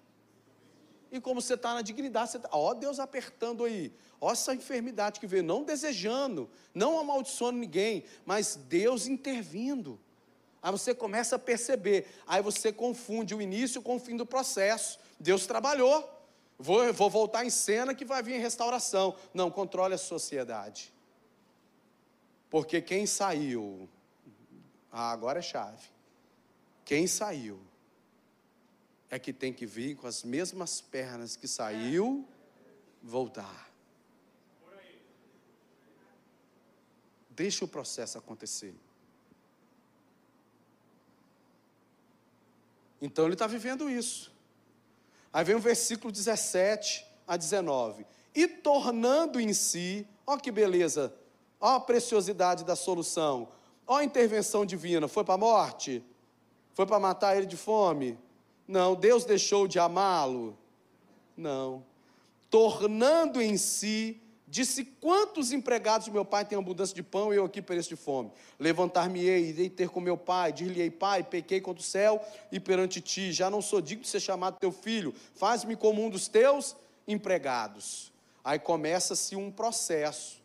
E 1.12 1.20
como 1.22 1.41
você 1.41 1.53
está 1.53 1.74
na 1.74 1.82
dignidade, 1.82 2.32
você 2.32 2.38
está, 2.38 2.49
ó 2.51 2.74
Deus 2.74 2.99
apertando 2.99 3.64
aí, 3.64 3.93
ó 4.20 4.32
essa 4.32 4.53
enfermidade 4.53 5.20
que 5.20 5.28
veio, 5.28 5.43
não 5.43 5.64
desejando, 5.64 6.49
não 6.74 6.99
amaldiçoando 6.99 7.60
ninguém, 7.60 8.03
mas 8.26 8.55
Deus 8.55 9.08
intervindo. 9.08 9.99
Aí 10.62 10.72
você 10.72 10.93
começa 10.93 11.38
a 11.38 11.39
perceber, 11.39 12.08
aí 12.26 12.41
você 12.41 12.74
confunde 12.74 13.34
o 13.34 13.41
início 13.41 13.82
com 13.82 13.95
o 13.95 13.99
fim 13.99 14.18
do 14.18 14.26
processo. 14.26 14.99
Deus 15.20 15.45
trabalhou, 15.45 16.10
vou, 16.60 16.91
vou 16.91 17.10
voltar 17.10 17.45
em 17.45 17.49
cena 17.49 17.95
que 17.95 18.03
vai 18.03 18.22
vir 18.22 18.39
restauração. 18.39 19.16
Não, 19.34 19.49
controle 19.49 19.93
a 19.93 19.97
sociedade. 19.97 20.93
Porque 22.49 22.82
quem 22.82 23.05
saiu, 23.05 23.88
ah, 24.91 25.12
agora 25.12 25.39
é 25.39 25.41
chave. 25.41 25.88
Quem 26.84 27.08
saiu 27.08 27.60
é 29.10 29.18
que 29.18 29.32
tem 29.32 29.53
que 29.53 29.66
vir 29.66 29.95
com 29.95 30.08
as 30.08 30.24
mesmas 30.24 30.82
pernas 30.82 31.36
que 31.36 31.47
saiu, 31.47 32.28
voltar. 33.01 33.72
Deixa 37.30 37.64
o 37.64 37.68
processo 37.68 38.18
acontecer. 38.18 38.74
Então 43.01 43.26
ele 43.26 43.34
está 43.34 43.47
vivendo 43.47 43.89
isso. 43.89 44.36
Aí 45.32 45.43
vem 45.45 45.55
o 45.55 45.60
versículo 45.60 46.12
17 46.12 47.05
a 47.28 47.38
19. 47.38 48.05
E 48.34 48.47
tornando 48.47 49.39
em 49.39 49.53
si, 49.53 50.08
ó 50.26 50.36
que 50.38 50.51
beleza, 50.51 51.14
ó 51.60 51.76
a 51.76 51.80
preciosidade 51.80 52.66
da 52.66 52.76
solução, 52.76 53.49
ó 53.86 53.97
a 53.97 54.03
intervenção 54.03 54.66
divina. 54.66 55.08
Foi 55.08 55.24
para 55.24 55.36
a 55.36 55.38
morte? 55.38 56.03
Foi 56.74 56.86
para 56.86 56.99
matar 56.99 57.38
ele 57.38 57.45
de 57.45 57.55
fome? 57.55 58.18
Não. 58.68 58.95
Deus 58.95 59.26
deixou 59.26 59.68
de 59.68 59.80
amá-lo? 59.80 60.57
Não. 61.36 61.86
Tornando 62.49 63.41
em 63.41 63.57
si 63.57 64.22
Disse: 64.49 64.86
Quantos 64.86 65.51
empregados 65.51 66.07
meu 66.07 66.24
pai 66.24 66.45
têm 66.45 66.57
abundância 66.57 66.95
de 66.95 67.03
pão 67.03 67.34
e 67.34 67.38
eu 67.38 67.43
aqui 67.43 67.61
pereço 67.61 67.89
de 67.89 67.97
fome? 67.97 68.32
Levantar-me-ei, 68.57 69.49
irei 69.49 69.70
ter 69.70 69.89
com 69.89 69.99
meu 69.99 70.18
pai, 70.18 70.53
dir-lhe-ei, 70.53 70.89
pai, 70.89 71.22
pequei 71.22 71.59
contra 71.59 71.82
o 71.82 71.86
céu 71.86 72.26
e 72.49 72.57
perante 72.57 73.01
ti, 73.01 73.34
já 73.34 73.49
não 73.49 73.61
sou 73.61 73.82
digno 73.82 74.03
de 74.03 74.09
ser 74.09 74.22
chamado 74.22 74.57
teu 74.57 74.72
filho, 74.72 75.13
faz-me 75.36 75.76
como 75.76 76.01
um 76.01 76.09
dos 76.09 76.30
teus 76.30 76.78
empregados. 77.05 78.13
Aí 78.41 78.57
começa-se 78.57 79.36
um 79.36 79.51
processo, 79.51 80.41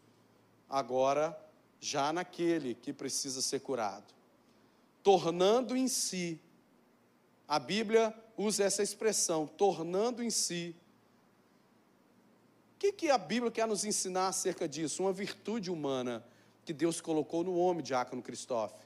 agora 0.68 1.39
já 1.79 2.12
naquele 2.12 2.75
que 2.75 2.93
precisa 2.93 3.41
ser 3.41 3.61
curado, 3.61 4.12
tornando 5.01 5.77
em 5.77 5.87
si, 5.87 6.41
a 7.53 7.59
Bíblia 7.59 8.15
usa 8.37 8.65
essa 8.65 8.83
expressão, 8.83 9.47
tornando 9.47 10.23
em 10.23 10.31
si 10.31 10.75
que, 12.83 12.91
que 12.91 13.11
a 13.11 13.19
Bíblia 13.19 13.49
quer 13.49 13.69
nos 13.69 13.85
ensinar 13.85 14.27
acerca 14.27 14.69
disso? 14.69 15.05
Uma 15.05 15.13
virtude 15.13 15.71
humana 15.71 16.25
que 16.65 16.73
Deus 16.73 17.01
colocou 17.01 17.45
no 17.45 17.55
homem, 17.57 17.81
diácono 17.81 18.21
Cristóvão. 18.21 18.77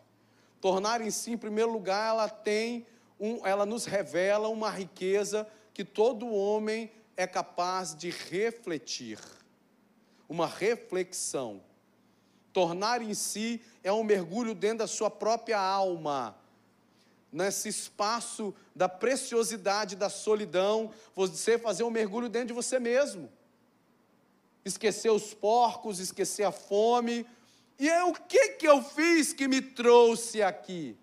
Tornar 0.61 1.01
em 1.01 1.11
si, 1.11 1.33
em 1.33 1.39
primeiro 1.39 1.73
lugar, 1.73 2.11
ela 2.11 2.29
tem 2.29 2.87
um, 3.19 3.47
ela 3.47 3.65
nos 3.65 3.87
revela 3.87 4.49
uma 4.49 4.69
riqueza 4.69 5.49
que 5.73 5.83
todo 5.83 6.29
homem 6.29 6.93
é 7.17 7.27
capaz 7.27 7.97
de 7.97 8.11
refletir. 8.11 9.19
Uma 10.29 10.47
reflexão. 10.47 11.63
Tornar 12.53 13.01
em 13.01 13.15
si 13.15 13.63
é 13.83 13.91
um 13.91 14.05
mergulho 14.05 14.55
dentro 14.55 14.79
da 14.79 14.87
sua 14.87 15.11
própria 15.11 15.59
alma. 15.59 16.37
Nesse 17.37 17.69
espaço 17.69 18.55
da 18.75 18.89
preciosidade 18.89 19.95
da 19.95 20.09
solidão, 20.09 20.91
você 21.15 21.59
fazer 21.59 21.85
um 21.85 21.91
mergulho 21.91 22.31
dentro 22.31 22.49
de 22.49 22.55
você 22.55 22.79
mesmo 22.79 23.31
esquecer 24.65 25.11
os 25.11 25.35
porcos, 25.35 26.01
esquecer 26.01 26.45
a 26.45 26.51
fome. 26.51 27.27
E 27.79 27.91
é 27.91 28.03
o 28.05 28.15
que, 28.15 28.55
que 28.55 28.67
eu 28.67 28.83
fiz 28.83 29.35
que 29.35 29.47
me 29.47 29.61
trouxe 29.61 30.43
aqui? 30.43 30.97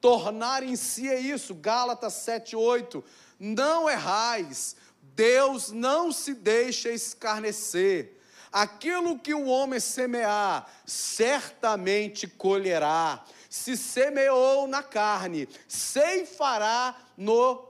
Tornar 0.00 0.64
em 0.64 0.74
si 0.74 1.08
é 1.08 1.20
isso, 1.20 1.54
Gálatas 1.54 2.14
7,8. 2.14 3.04
Não 3.38 3.88
errais, 3.88 4.74
Deus 5.14 5.70
não 5.70 6.10
se 6.10 6.34
deixa 6.34 6.90
escarnecer. 6.90 8.16
Aquilo 8.50 9.20
que 9.20 9.32
o 9.32 9.46
homem 9.46 9.78
semear, 9.78 10.68
certamente 10.84 12.26
colherá. 12.26 13.24
Se 13.56 13.76
semeou 13.76 14.68
na 14.68 14.82
carne, 14.82 15.48
ceifará 15.66 16.94
no 17.16 17.64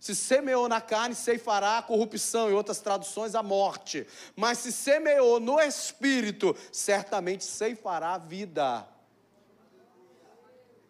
se 0.00 0.14
semeou 0.14 0.68
na 0.68 0.80
carne, 0.80 1.14
ceifará 1.14 1.78
a 1.78 1.82
corrupção, 1.82 2.50
em 2.50 2.54
outras 2.54 2.78
traduções, 2.78 3.34
a 3.34 3.42
morte. 3.42 4.06
Mas 4.36 4.58
se 4.58 4.70
semeou 4.70 5.40
no 5.40 5.58
espírito, 5.58 6.56
certamente 6.70 7.44
ceifará 7.44 8.14
a 8.14 8.18
vida. 8.18 8.86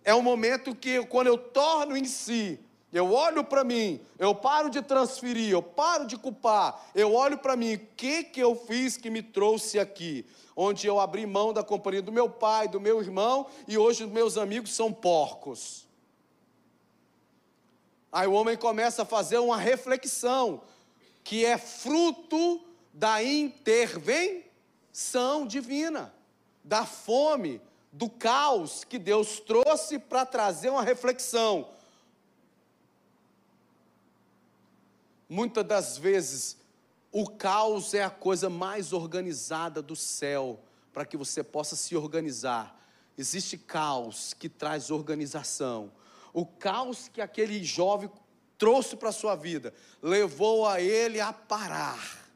É 0.04 0.14
um 0.14 0.20
momento 0.20 0.74
que, 0.74 1.02
quando 1.06 1.28
eu 1.28 1.38
torno 1.38 1.96
em 1.96 2.04
si, 2.04 2.60
eu 2.92 3.12
olho 3.12 3.44
para 3.44 3.64
mim, 3.64 4.00
eu 4.18 4.34
paro 4.34 4.70
de 4.70 4.82
transferir, 4.82 5.50
eu 5.50 5.62
paro 5.62 6.06
de 6.06 6.16
culpar, 6.16 6.90
eu 6.94 7.14
olho 7.14 7.38
para 7.38 7.56
mim, 7.56 7.74
o 7.74 7.78
que, 7.96 8.24
que 8.24 8.40
eu 8.40 8.54
fiz 8.54 8.96
que 8.96 9.10
me 9.10 9.22
trouxe 9.22 9.78
aqui? 9.78 10.24
Onde 10.60 10.88
eu 10.88 10.98
abri 10.98 11.24
mão 11.24 11.52
da 11.52 11.62
companhia 11.62 12.02
do 12.02 12.10
meu 12.10 12.28
pai, 12.28 12.66
do 12.66 12.80
meu 12.80 13.00
irmão, 13.00 13.46
e 13.68 13.78
hoje 13.78 14.02
os 14.02 14.10
meus 14.10 14.36
amigos 14.36 14.74
são 14.74 14.92
porcos. 14.92 15.86
Aí 18.10 18.26
o 18.26 18.32
homem 18.32 18.56
começa 18.56 19.02
a 19.02 19.06
fazer 19.06 19.38
uma 19.38 19.56
reflexão, 19.56 20.60
que 21.22 21.44
é 21.44 21.56
fruto 21.56 22.60
da 22.92 23.22
intervenção 23.22 24.26
divina, 25.46 26.12
da 26.64 26.84
fome, 26.84 27.60
do 27.92 28.10
caos 28.10 28.82
que 28.82 28.98
Deus 28.98 29.38
trouxe 29.38 29.96
para 29.96 30.26
trazer 30.26 30.70
uma 30.70 30.82
reflexão. 30.82 31.68
Muitas 35.28 35.64
das 35.64 35.96
vezes, 35.96 36.56
o 37.10 37.28
caos 37.28 37.94
é 37.94 38.02
a 38.02 38.10
coisa 38.10 38.50
mais 38.50 38.92
organizada 38.92 39.80
do 39.80 39.96
céu, 39.96 40.60
para 40.92 41.04
que 41.04 41.16
você 41.16 41.42
possa 41.42 41.76
se 41.76 41.96
organizar. 41.96 42.78
Existe 43.16 43.56
caos 43.58 44.34
que 44.34 44.48
traz 44.48 44.90
organização 44.90 45.90
o 46.32 46.46
caos 46.46 47.08
que 47.08 47.20
aquele 47.20 47.62
jovem 47.64 48.10
trouxe 48.56 48.96
para 48.96 49.08
a 49.08 49.12
sua 49.12 49.34
vida 49.34 49.72
levou 50.02 50.66
a 50.66 50.80
ele 50.80 51.20
a 51.20 51.32
parar 51.32 52.28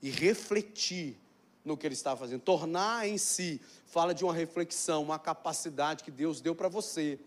e 0.00 0.10
refletir 0.10 1.18
no 1.64 1.76
que 1.76 1.86
ele 1.86 1.94
estava 1.94 2.18
fazendo. 2.20 2.40
Tornar 2.40 3.08
em 3.08 3.18
si 3.18 3.60
fala 3.86 4.14
de 4.14 4.24
uma 4.24 4.32
reflexão, 4.32 5.02
uma 5.02 5.18
capacidade 5.18 6.04
que 6.04 6.10
Deus 6.10 6.40
deu 6.40 6.54
para 6.54 6.68
você. 6.68 7.18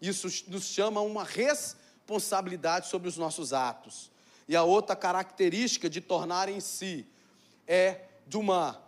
Isso 0.00 0.28
nos 0.48 0.64
chama 0.64 1.00
uma 1.00 1.24
responsabilidade 1.24 2.88
sobre 2.88 3.08
os 3.08 3.16
nossos 3.16 3.52
atos. 3.52 4.10
E 4.50 4.56
a 4.56 4.64
outra 4.64 4.96
característica 4.96 5.88
de 5.88 6.00
tornar 6.00 6.48
em 6.48 6.58
si 6.58 7.06
é 7.68 8.00
de 8.26 8.36
uma 8.36 8.82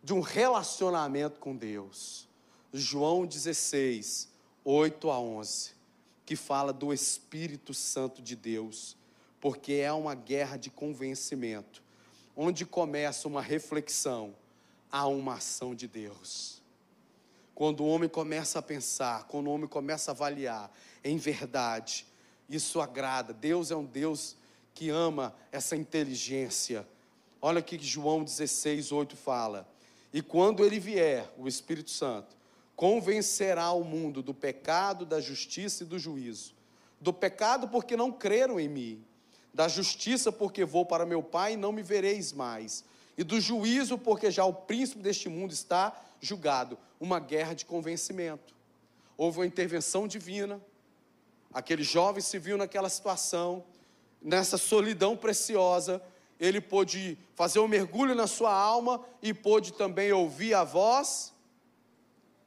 de 0.00 0.14
um 0.14 0.20
relacionamento 0.20 1.40
com 1.40 1.56
Deus. 1.56 2.28
João 2.72 3.26
16, 3.26 4.28
8 4.64 5.10
a 5.10 5.18
11, 5.18 5.72
que 6.24 6.36
fala 6.36 6.72
do 6.72 6.94
Espírito 6.94 7.74
Santo 7.74 8.22
de 8.22 8.36
Deus, 8.36 8.96
porque 9.40 9.72
é 9.72 9.92
uma 9.92 10.14
guerra 10.14 10.56
de 10.56 10.70
convencimento, 10.70 11.82
onde 12.36 12.64
começa 12.64 13.26
uma 13.26 13.42
reflexão, 13.42 14.32
há 14.88 15.08
uma 15.08 15.34
ação 15.34 15.74
de 15.74 15.88
Deus. 15.88 16.62
Quando 17.56 17.80
o 17.80 17.88
homem 17.88 18.08
começa 18.08 18.60
a 18.60 18.62
pensar, 18.62 19.24
quando 19.24 19.48
o 19.48 19.52
homem 19.52 19.66
começa 19.66 20.12
a 20.12 20.14
avaliar, 20.14 20.70
em 21.02 21.16
verdade, 21.16 22.06
isso 22.48 22.80
agrada. 22.80 23.32
Deus 23.32 23.72
é 23.72 23.76
um 23.76 23.84
Deus 23.84 24.36
que 24.74 24.90
ama 24.90 25.34
essa 25.50 25.76
inteligência. 25.76 26.86
Olha 27.40 27.60
o 27.60 27.62
que 27.62 27.78
João 27.78 28.22
16, 28.22 28.92
8 28.92 29.16
fala. 29.16 29.68
E 30.12 30.20
quando 30.20 30.64
ele 30.64 30.78
vier, 30.78 31.28
o 31.38 31.48
Espírito 31.48 31.90
Santo, 31.90 32.36
convencerá 32.76 33.72
o 33.72 33.84
mundo 33.84 34.22
do 34.22 34.34
pecado, 34.34 35.06
da 35.06 35.20
justiça 35.20 35.82
e 35.82 35.86
do 35.86 35.98
juízo. 35.98 36.54
Do 37.00 37.12
pecado, 37.12 37.68
porque 37.68 37.96
não 37.96 38.12
creram 38.12 38.60
em 38.60 38.68
mim. 38.68 39.04
Da 39.52 39.68
justiça, 39.68 40.30
porque 40.30 40.64
vou 40.64 40.84
para 40.86 41.06
meu 41.06 41.22
Pai 41.22 41.54
e 41.54 41.56
não 41.56 41.72
me 41.72 41.82
vereis 41.82 42.32
mais. 42.32 42.84
E 43.16 43.24
do 43.24 43.40
juízo, 43.40 43.98
porque 43.98 44.30
já 44.30 44.44
o 44.44 44.52
príncipe 44.52 45.02
deste 45.02 45.28
mundo 45.28 45.52
está 45.52 45.94
julgado. 46.20 46.78
Uma 47.00 47.18
guerra 47.18 47.54
de 47.54 47.64
convencimento. 47.64 48.54
Houve 49.16 49.38
uma 49.38 49.46
intervenção 49.46 50.06
divina. 50.06 50.60
Aquele 51.52 51.82
jovem 51.82 52.22
se 52.22 52.38
viu 52.38 52.56
naquela 52.56 52.88
situação, 52.88 53.64
nessa 54.22 54.56
solidão 54.56 55.16
preciosa, 55.16 56.00
ele 56.38 56.60
pôde 56.60 57.18
fazer 57.34 57.58
um 57.58 57.68
mergulho 57.68 58.14
na 58.14 58.26
sua 58.26 58.52
alma 58.52 59.04
e 59.20 59.32
pôde 59.34 59.72
também 59.72 60.12
ouvir 60.12 60.54
a 60.54 60.64
voz, 60.64 61.32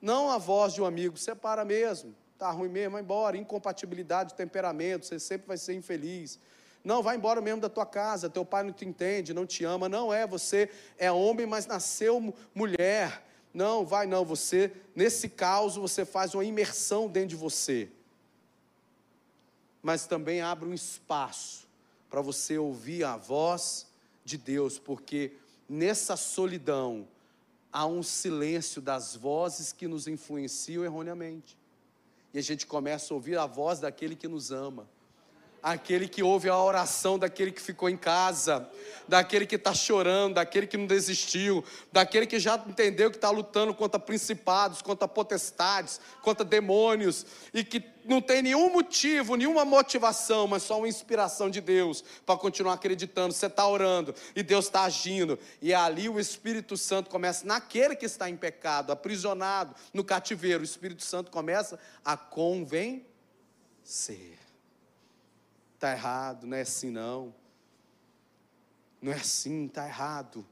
não 0.02 0.30
a 0.30 0.38
voz 0.38 0.74
de 0.74 0.82
um 0.82 0.86
amigo, 0.86 1.18
separa 1.18 1.64
mesmo, 1.66 2.14
tá 2.38 2.52
ruim 2.52 2.70
mesmo, 2.70 2.92
vai 2.92 3.02
embora, 3.02 3.38
incompatibilidade 3.38 4.32
de 4.32 4.36
temperamento, 4.36 5.06
você 5.06 5.20
sempre 5.20 5.48
vai 5.48 5.58
ser 5.58 5.74
infeliz. 5.74 6.40
Não, 6.84 7.02
vai 7.02 7.16
embora 7.16 7.42
mesmo 7.42 7.62
da 7.62 7.70
tua 7.70 7.86
casa, 7.86 8.30
teu 8.30 8.46
pai 8.46 8.62
não 8.62 8.72
te 8.72 8.86
entende, 8.86 9.34
não 9.34 9.46
te 9.46 9.64
ama. 9.64 9.90
Não 9.90 10.14
é, 10.14 10.28
você 10.28 10.70
é 11.00 11.12
homem, 11.12 11.48
mas 11.48 11.66
nasceu 11.66 12.32
mulher. 12.54 13.26
Não, 13.52 13.84
vai 13.84 14.06
não, 14.06 14.24
você, 14.24 14.72
nesse 14.96 15.28
caos, 15.28 15.78
você 15.78 16.06
faz 16.06 16.36
uma 16.36 16.46
imersão 16.46 17.08
dentro 17.08 17.30
de 17.30 17.36
você. 17.36 17.90
Mas 19.82 20.06
também 20.06 20.42
abre 20.42 20.70
um 20.70 20.76
espaço 20.76 21.65
para 22.10 22.22
você 22.22 22.58
ouvir 22.58 23.04
a 23.04 23.18
voz 23.18 23.88
de 24.24 24.38
Deus, 24.38 24.80
porque 24.80 25.34
nessa 25.68 26.16
solidão 26.16 27.08
há 27.72 27.86
um 27.86 28.02
silêncio 28.02 28.82
das 28.82 29.16
vozes 29.16 29.72
que 29.72 29.88
nos 29.88 30.08
influenciam 30.08 30.84
erroneamente. 30.84 31.58
E 32.34 32.40
a 32.40 32.42
gente 32.42 32.66
começa 32.66 33.14
a 33.14 33.16
ouvir 33.16 33.38
a 33.38 33.46
voz 33.46 33.80
daquele 33.80 34.16
que 34.16 34.28
nos 34.28 34.52
ama 34.52 34.88
aquele 35.66 36.08
que 36.08 36.22
ouve 36.22 36.48
a 36.48 36.56
oração 36.56 37.18
daquele 37.18 37.52
que 37.52 37.60
ficou 37.60 37.90
em 37.90 37.98
casa, 37.98 38.70
daquele 39.08 39.48
que 39.48 39.56
está 39.56 39.74
chorando, 39.74 40.36
daquele 40.36 40.68
que 40.68 40.78
não 40.78 40.86
desistiu, 40.86 41.66
daquele 41.92 42.28
que 42.28 42.38
já 42.40 42.64
entendeu 42.68 43.10
que 43.10 43.18
está 43.18 43.32
lutando 43.32 43.74
contra 43.74 44.00
principados, 44.00 44.84
contra 44.84 45.08
potestades, 45.08 46.00
contra 46.22 46.46
demônios, 46.46 47.26
e 47.52 47.64
que 47.64 47.84
não 48.06 48.22
tem 48.22 48.44
nenhum 48.44 48.72
motivo, 48.72 49.36
nenhuma 49.36 49.66
motivação, 49.66 50.46
mas 50.46 50.62
só 50.62 50.78
uma 50.78 50.88
inspiração 50.88 51.50
de 51.50 51.60
Deus 51.60 52.04
para 52.24 52.38
continuar 52.38 52.74
acreditando. 52.74 53.34
Você 53.34 53.48
está 53.48 53.68
orando 53.68 54.14
e 54.36 54.44
Deus 54.44 54.66
está 54.66 54.84
agindo, 54.84 55.40
e 55.60 55.74
ali 55.74 56.08
o 56.08 56.20
Espírito 56.20 56.78
Santo 56.78 57.10
começa, 57.10 57.44
naquele 57.44 57.96
que 57.96 58.06
está 58.06 58.30
em 58.30 58.38
pecado, 58.38 58.92
aprisionado 58.92 59.74
no 59.92 60.04
cativeiro, 60.04 60.62
o 60.62 60.64
Espírito 60.64 61.04
Santo 61.04 61.32
começa 61.32 61.80
a 62.04 62.16
convencer 62.16 63.06
está 65.86 65.92
errado, 65.92 66.48
não 66.48 66.58
é 66.58 66.62
assim 66.62 66.90
não. 66.90 67.34
Não 69.00 69.12
é 69.12 69.18
assim, 69.18 69.66
está 69.66 69.86
errado. 69.86 70.46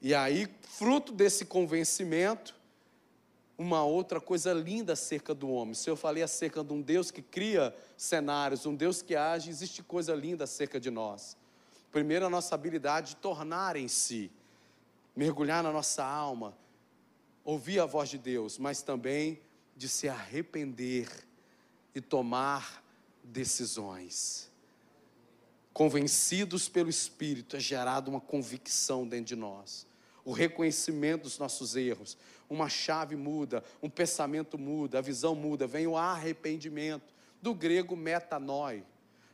E 0.00 0.14
aí, 0.14 0.48
fruto 0.62 1.12
desse 1.12 1.44
convencimento, 1.44 2.54
uma 3.58 3.84
outra 3.84 4.20
coisa 4.20 4.52
linda 4.52 4.92
acerca 4.92 5.34
do 5.34 5.50
homem. 5.50 5.74
Se 5.74 5.90
eu 5.90 5.96
falei 5.96 6.22
acerca 6.22 6.62
de 6.62 6.72
um 6.72 6.80
Deus 6.80 7.10
que 7.10 7.20
cria 7.20 7.76
cenários, 7.96 8.64
um 8.66 8.74
Deus 8.74 9.02
que 9.02 9.16
age, 9.16 9.50
existe 9.50 9.82
coisa 9.82 10.14
linda 10.14 10.44
acerca 10.44 10.78
de 10.78 10.90
nós. 10.90 11.36
Primeiro, 11.90 12.24
a 12.24 12.30
nossa 12.30 12.54
habilidade 12.54 13.10
de 13.10 13.16
tornar 13.16 13.74
em 13.74 13.88
si, 13.88 14.30
mergulhar 15.14 15.62
na 15.62 15.72
nossa 15.72 16.04
alma, 16.04 16.56
ouvir 17.44 17.80
a 17.80 17.86
voz 17.86 18.08
de 18.08 18.16
Deus, 18.16 18.58
mas 18.58 18.80
também 18.80 19.40
de 19.76 19.88
se 19.88 20.08
arrepender 20.08 21.08
e 21.94 22.00
tomar 22.00 22.80
decisões. 23.22 24.50
Convencidos 25.72 26.68
pelo 26.68 26.90
Espírito, 26.90 27.56
é 27.56 27.60
gerada 27.60 28.10
uma 28.10 28.20
convicção 28.20 29.06
dentro 29.06 29.26
de 29.26 29.36
nós, 29.36 29.86
o 30.24 30.32
reconhecimento 30.32 31.22
dos 31.22 31.38
nossos 31.38 31.76
erros, 31.76 32.18
uma 32.48 32.68
chave 32.68 33.16
muda, 33.16 33.62
um 33.82 33.88
pensamento 33.88 34.58
muda, 34.58 34.98
a 34.98 35.02
visão 35.02 35.34
muda, 35.34 35.66
vem 35.66 35.86
o 35.86 35.96
arrependimento, 35.96 37.14
do 37.40 37.54
grego 37.54 37.96
metanoi, 37.96 38.84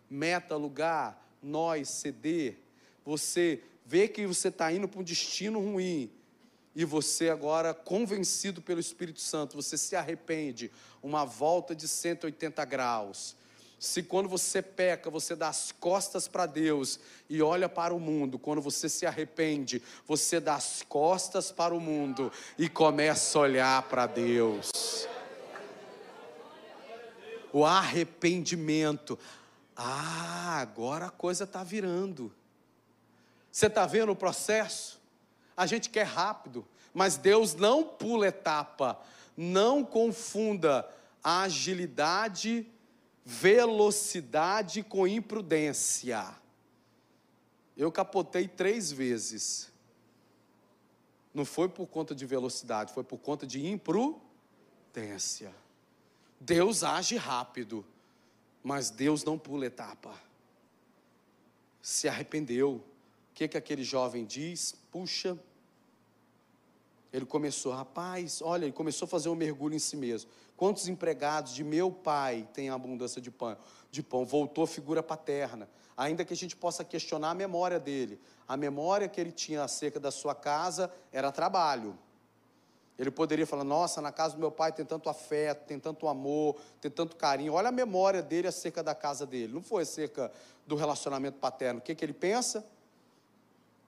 meta 0.08 0.56
lugar, 0.56 1.26
nós, 1.42 1.88
ceder, 1.88 2.58
você 3.04 3.62
vê 3.84 4.08
que 4.08 4.26
você 4.26 4.48
está 4.48 4.72
indo 4.72 4.88
para 4.88 5.00
um 5.00 5.04
destino 5.04 5.60
ruim, 5.60 6.10
e 6.74 6.84
você 6.84 7.30
agora, 7.30 7.72
convencido 7.72 8.60
pelo 8.60 8.80
Espírito 8.80 9.20
Santo, 9.20 9.56
você 9.56 9.78
se 9.78 9.96
arrepende, 9.96 10.70
uma 11.02 11.24
volta 11.24 11.74
de 11.74 11.88
180 11.88 12.64
graus, 12.64 13.35
se 13.78 14.02
quando 14.02 14.28
você 14.28 14.62
peca, 14.62 15.10
você 15.10 15.36
dá 15.36 15.48
as 15.48 15.70
costas 15.70 16.26
para 16.26 16.46
Deus 16.46 16.98
e 17.28 17.42
olha 17.42 17.68
para 17.68 17.94
o 17.94 18.00
mundo, 18.00 18.38
quando 18.38 18.62
você 18.62 18.88
se 18.88 19.04
arrepende, 19.04 19.82
você 20.06 20.40
dá 20.40 20.54
as 20.54 20.82
costas 20.82 21.52
para 21.52 21.74
o 21.74 21.80
mundo 21.80 22.32
e 22.56 22.68
começa 22.68 23.38
a 23.38 23.42
olhar 23.42 23.82
para 23.82 24.06
Deus. 24.06 25.06
O 27.52 27.64
arrependimento. 27.64 29.18
Ah, 29.76 30.58
agora 30.58 31.06
a 31.06 31.10
coisa 31.10 31.44
está 31.44 31.62
virando. 31.62 32.34
Você 33.52 33.66
está 33.66 33.86
vendo 33.86 34.12
o 34.12 34.16
processo? 34.16 34.98
A 35.54 35.66
gente 35.66 35.90
quer 35.90 36.04
rápido, 36.04 36.66
mas 36.94 37.18
Deus 37.18 37.54
não 37.54 37.84
pula 37.84 38.28
etapa. 38.28 38.98
Não 39.36 39.84
confunda 39.84 40.88
agilidade 41.22 42.66
velocidade 43.28 44.84
com 44.84 45.04
imprudência. 45.04 46.32
Eu 47.76 47.90
capotei 47.90 48.46
três 48.46 48.92
vezes. 48.92 49.72
Não 51.34 51.44
foi 51.44 51.68
por 51.68 51.88
conta 51.88 52.14
de 52.14 52.24
velocidade, 52.24 52.94
foi 52.94 53.02
por 53.02 53.18
conta 53.18 53.44
de 53.44 53.66
imprudência. 53.66 55.52
Deus 56.38 56.84
age 56.84 57.16
rápido, 57.16 57.84
mas 58.62 58.90
Deus 58.90 59.24
não 59.24 59.36
pula 59.36 59.66
etapa. 59.66 60.14
Se 61.82 62.08
arrependeu. 62.08 62.74
O 62.74 62.82
que, 63.34 63.48
que 63.48 63.58
aquele 63.58 63.82
jovem 63.82 64.24
diz? 64.24 64.76
Puxa, 64.90 65.36
ele 67.12 67.26
começou, 67.26 67.72
rapaz, 67.72 68.40
olha, 68.40 68.66
ele 68.66 68.72
começou 68.72 69.06
a 69.06 69.08
fazer 69.08 69.28
um 69.28 69.34
mergulho 69.34 69.74
em 69.74 69.80
si 69.80 69.96
mesmo. 69.96 70.30
Quantos 70.56 70.88
empregados 70.88 71.52
de 71.54 71.62
meu 71.62 71.90
pai 71.90 72.48
têm 72.54 72.70
abundância 72.70 73.20
de 73.20 73.30
pão? 73.30 73.56
De 73.90 74.02
pão? 74.02 74.24
Voltou 74.24 74.66
figura 74.66 75.02
paterna. 75.02 75.68
Ainda 75.94 76.24
que 76.24 76.32
a 76.32 76.36
gente 76.36 76.56
possa 76.56 76.82
questionar 76.82 77.30
a 77.30 77.34
memória 77.34 77.78
dele. 77.78 78.18
A 78.48 78.56
memória 78.56 79.08
que 79.08 79.20
ele 79.20 79.32
tinha 79.32 79.62
acerca 79.62 80.00
da 80.00 80.10
sua 80.10 80.34
casa 80.34 80.90
era 81.12 81.30
trabalho. 81.30 81.98
Ele 82.98 83.10
poderia 83.10 83.46
falar: 83.46 83.64
Nossa, 83.64 84.00
na 84.00 84.10
casa 84.10 84.34
do 84.34 84.40
meu 84.40 84.50
pai 84.50 84.72
tem 84.72 84.84
tanto 84.84 85.10
afeto, 85.10 85.66
tem 85.66 85.78
tanto 85.78 86.08
amor, 86.08 86.56
tem 86.80 86.90
tanto 86.90 87.16
carinho. 87.16 87.52
Olha 87.52 87.68
a 87.68 87.72
memória 87.72 88.22
dele 88.22 88.48
acerca 88.48 88.82
da 88.82 88.94
casa 88.94 89.26
dele. 89.26 89.52
Não 89.52 89.62
foi 89.62 89.82
acerca 89.82 90.32
do 90.66 90.74
relacionamento 90.74 91.38
paterno. 91.38 91.80
O 91.80 91.82
que, 91.82 91.94
que 91.94 92.04
ele 92.04 92.14
pensa? 92.14 92.66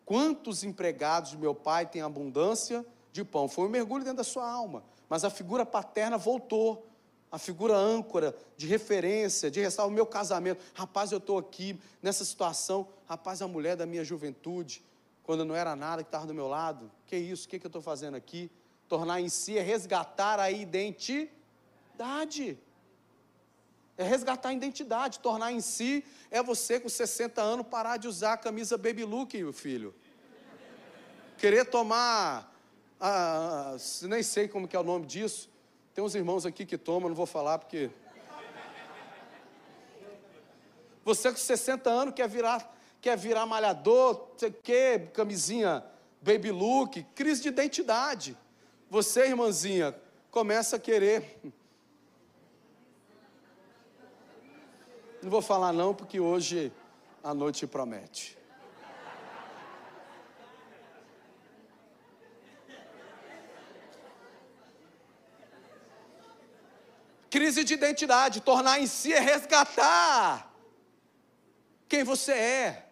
Quantos 0.05 0.65
empregados 0.65 1.31
de 1.31 1.39
meu 1.39 1.55
pai 1.55 1.87
têm 1.87 2.03
abundância 2.03 2.85
de 3.11 3.25
pão? 3.25 3.49
Foi 3.49 3.67
um 3.67 3.71
mergulho 3.71 4.05
dentro 4.05 4.19
da 4.19 4.25
sua 4.25 4.51
alma 4.51 4.83
mas 5.09 5.25
a 5.25 5.31
figura 5.31 5.65
paterna 5.65 6.19
voltou. 6.19 6.87
A 7.31 7.39
figura 7.39 7.75
âncora, 7.77 8.35
de 8.57 8.67
referência, 8.67 9.51
de 9.51 9.61
restaurar 9.61 9.91
o 9.91 9.95
meu 9.95 10.07
casamento. 10.07 10.65
Rapaz, 10.73 11.13
eu 11.13 11.19
estou 11.19 11.37
aqui 11.37 11.79
nessa 12.03 12.25
situação. 12.25 12.89
Rapaz, 13.07 13.43
a 13.43 13.49
mulher 13.49 13.77
da 13.77 13.85
minha 13.85 14.03
juventude, 14.03 14.83
quando 15.23 15.45
não 15.45 15.55
era 15.55 15.77
nada 15.77 16.03
que 16.03 16.09
estava 16.09 16.27
do 16.27 16.33
meu 16.33 16.49
lado. 16.49 16.91
Que 17.07 17.17
isso? 17.19 17.47
O 17.47 17.51
que, 17.51 17.59
que 17.59 17.67
eu 17.67 17.69
estou 17.69 17.83
fazendo 17.83 18.15
aqui? 18.15 18.51
Tornar 18.89 19.21
em 19.21 19.29
si 19.29 19.59
é 19.59 19.61
resgatar 19.61 20.41
a 20.41 20.51
identidade. 20.51 21.29
É 23.99 24.05
resgatar 24.05 24.49
a 24.49 24.55
identidade, 24.55 25.19
tornar 25.19 25.53
em 25.53 25.61
si, 25.61 26.05
é 26.31 26.41
você 26.41 26.79
com 26.79 26.89
60 26.89 27.43
anos 27.43 27.67
parar 27.67 27.97
de 27.97 28.07
usar 28.07 28.35
a 28.35 28.37
camisa 28.37 28.79
baby 28.79 29.05
look, 29.05 29.53
filho. 29.53 29.93
Querer 31.37 31.65
tomar, 31.65 32.57
ah, 33.01 33.77
nem 34.03 34.23
sei 34.23 34.49
como 34.49 34.67
que 34.67 34.77
é 34.77 34.81
o 34.81 34.85
nome 34.85 35.07
disso. 35.07 35.49
Tem 35.95 36.03
uns 36.03 36.15
irmãos 36.15 36.47
aqui 36.47 36.65
que 36.65 36.79
tomam, 36.79 37.09
não 37.09 37.17
vou 37.17 37.27
falar 37.27 37.59
porque... 37.59 37.91
Você 41.05 41.31
com 41.31 41.39
60 41.39 41.89
anos 41.89 42.15
quer 42.15 42.29
virar, 42.29 42.77
quer 43.01 43.17
virar 43.17 43.47
malhador, 43.47 44.29
sei 44.37 44.51
que, 44.51 44.99
camisinha 45.15 45.85
baby 46.21 46.51
look, 46.51 47.03
crise 47.15 47.43
de 47.43 47.49
identidade. 47.49 48.37
Você, 48.91 49.27
irmãzinha, 49.27 49.95
começa 50.31 50.77
a 50.77 50.79
querer 50.79 51.41
Não 55.21 55.31
vou 55.31 55.43
falar 55.43 55.73
não, 55.73 55.93
porque 55.93 56.21
hoje 56.21 56.73
a 57.25 57.35
noite 57.35 57.67
promete. 57.67 58.38
Crise 67.31 67.65
de 67.65 67.75
identidade, 67.75 68.41
tornar 68.41 68.81
em 68.81 68.87
si 68.87 69.13
é 69.13 69.21
resgatar 69.21 70.51
quem 71.89 72.05
você 72.05 72.33
é 72.33 72.88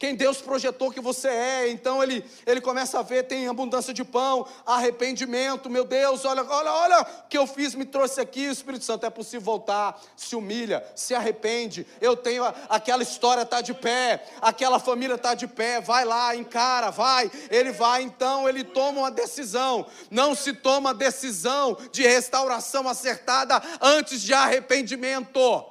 quem 0.00 0.14
Deus 0.14 0.40
projetou 0.40 0.90
que 0.90 0.98
você 0.98 1.28
é. 1.28 1.68
Então 1.68 2.02
ele, 2.02 2.24
ele 2.46 2.60
começa 2.62 2.98
a 2.98 3.02
ver, 3.02 3.24
tem 3.24 3.46
abundância 3.46 3.92
de 3.92 4.02
pão, 4.02 4.48
arrependimento, 4.64 5.68
meu 5.68 5.84
Deus, 5.84 6.24
olha, 6.24 6.42
olha, 6.42 6.72
olha 6.72 7.02
o 7.02 7.28
que 7.28 7.36
eu 7.36 7.46
fiz, 7.46 7.74
me 7.74 7.84
trouxe 7.84 8.18
aqui, 8.18 8.48
o 8.48 8.50
Espírito 8.50 8.82
Santo, 8.82 9.04
é 9.04 9.10
possível 9.10 9.42
voltar, 9.42 10.00
se 10.16 10.34
humilha, 10.34 10.82
se 10.96 11.14
arrepende. 11.14 11.86
Eu 12.00 12.16
tenho 12.16 12.42
aquela 12.70 13.02
história 13.02 13.42
está 13.42 13.60
de 13.60 13.74
pé, 13.74 14.24
aquela 14.40 14.78
família 14.78 15.16
está 15.16 15.34
de 15.34 15.46
pé, 15.46 15.82
vai 15.82 16.06
lá, 16.06 16.34
encara, 16.34 16.90
vai. 16.90 17.30
Ele 17.50 17.70
vai, 17.70 18.00
então 18.02 18.48
ele 18.48 18.64
toma 18.64 19.00
uma 19.00 19.10
decisão. 19.10 19.86
Não 20.10 20.34
se 20.34 20.54
toma 20.54 20.94
decisão 20.94 21.76
de 21.92 22.04
restauração 22.04 22.88
acertada 22.88 23.62
antes 23.82 24.22
de 24.22 24.32
arrependimento. 24.32 25.69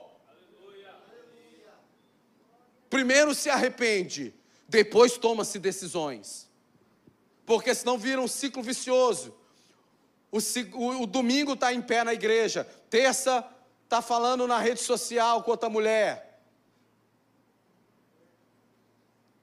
Primeiro 2.90 3.36
se 3.36 3.50
arrepende, 3.50 4.34
depois 4.68 5.18
toma-se 5.18 5.60
decisões. 5.60 6.50
Porque 7.46 7.74
senão 7.74 7.98
vira 7.98 8.22
um 8.22 8.28
ciclo 8.28 8.64
vicioso. 8.64 9.36
O, 10.32 10.38
o, 10.38 11.04
o 11.04 11.08
domingo 11.08 11.54
está 11.54 11.74
em 11.74 11.82
pé 11.82 12.04
na 12.04 12.14
igreja, 12.14 12.68
terça 12.90 13.48
está 13.84 14.02
falando 14.02 14.46
na 14.46 14.60
rede 14.60 14.82
social 14.82 15.42
com 15.42 15.52
outra 15.52 15.70
mulher. 15.70 16.30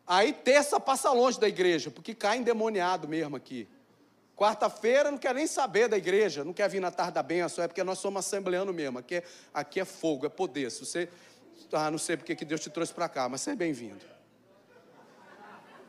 Aí 0.07 0.33
terça 0.33 0.79
passa 0.79 1.11
longe 1.11 1.41
da 1.41 1.49
igreja, 1.49 1.91
porque 1.91 2.15
cai 2.15 2.39
endemoniado 2.39 3.09
mesmo 3.09 3.35
aqui. 3.35 3.69
Quarta-feira 4.37 5.11
não 5.11 5.19
quer 5.19 5.35
nem 5.35 5.47
saber 5.47 5.89
da 5.89 5.97
igreja, 5.97 6.45
não 6.45 6.53
quer 6.53 6.69
vir 6.69 6.79
na 6.79 6.93
tarde 6.93 7.15
da 7.15 7.23
benção, 7.23 7.65
é 7.65 7.67
porque 7.67 7.83
nós 7.83 7.99
somos 7.99 8.25
assembleano 8.25 8.73
mesmo. 8.73 8.99
Aqui 8.99 9.17
é, 9.17 9.25
aqui 9.53 9.81
é 9.81 9.85
fogo, 9.85 10.27
é 10.27 10.29
poder. 10.29 10.71
Se 10.71 10.85
você 10.85 11.09
ah, 11.73 11.91
não 11.91 11.99
sei 11.99 12.17
porque 12.17 12.35
que 12.35 12.45
Deus 12.45 12.61
te 12.61 12.71
trouxe 12.71 12.93
para 12.93 13.09
cá, 13.09 13.29
mas 13.29 13.41
seja 13.41 13.57
bem-vindo. 13.57 14.05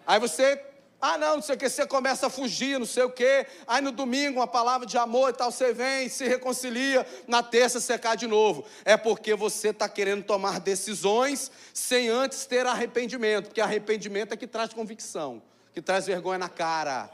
Aí 0.05 0.19
você, 0.19 0.63
ah, 1.01 1.17
não, 1.17 1.35
não 1.35 1.41
sei 1.41 1.55
o 1.55 1.57
que, 1.57 1.69
você 1.69 1.85
começa 1.85 2.27
a 2.27 2.29
fugir, 2.29 2.79
não 2.79 2.85
sei 2.85 3.03
o 3.03 3.09
que. 3.09 3.45
Aí 3.67 3.81
no 3.81 3.91
domingo, 3.91 4.39
uma 4.39 4.47
palavra 4.47 4.87
de 4.87 4.97
amor 4.97 5.29
e 5.29 5.33
tal, 5.33 5.51
você 5.51 5.73
vem, 5.73 6.09
se 6.09 6.27
reconcilia. 6.27 7.05
Na 7.27 7.43
terça 7.43 7.79
você 7.79 7.99
cai 7.99 8.15
de 8.15 8.25
novo. 8.25 8.65
É 8.85 8.95
porque 8.97 9.35
você 9.35 9.69
está 9.69 9.87
querendo 9.87 10.23
tomar 10.23 10.59
decisões 10.59 11.51
sem 11.73 12.09
antes 12.09 12.45
ter 12.45 12.65
arrependimento, 12.65 13.47
porque 13.47 13.61
arrependimento 13.61 14.33
é 14.33 14.37
que 14.37 14.47
traz 14.47 14.73
convicção, 14.73 15.41
que 15.73 15.81
traz 15.81 16.07
vergonha 16.07 16.39
na 16.39 16.49
cara. 16.49 17.11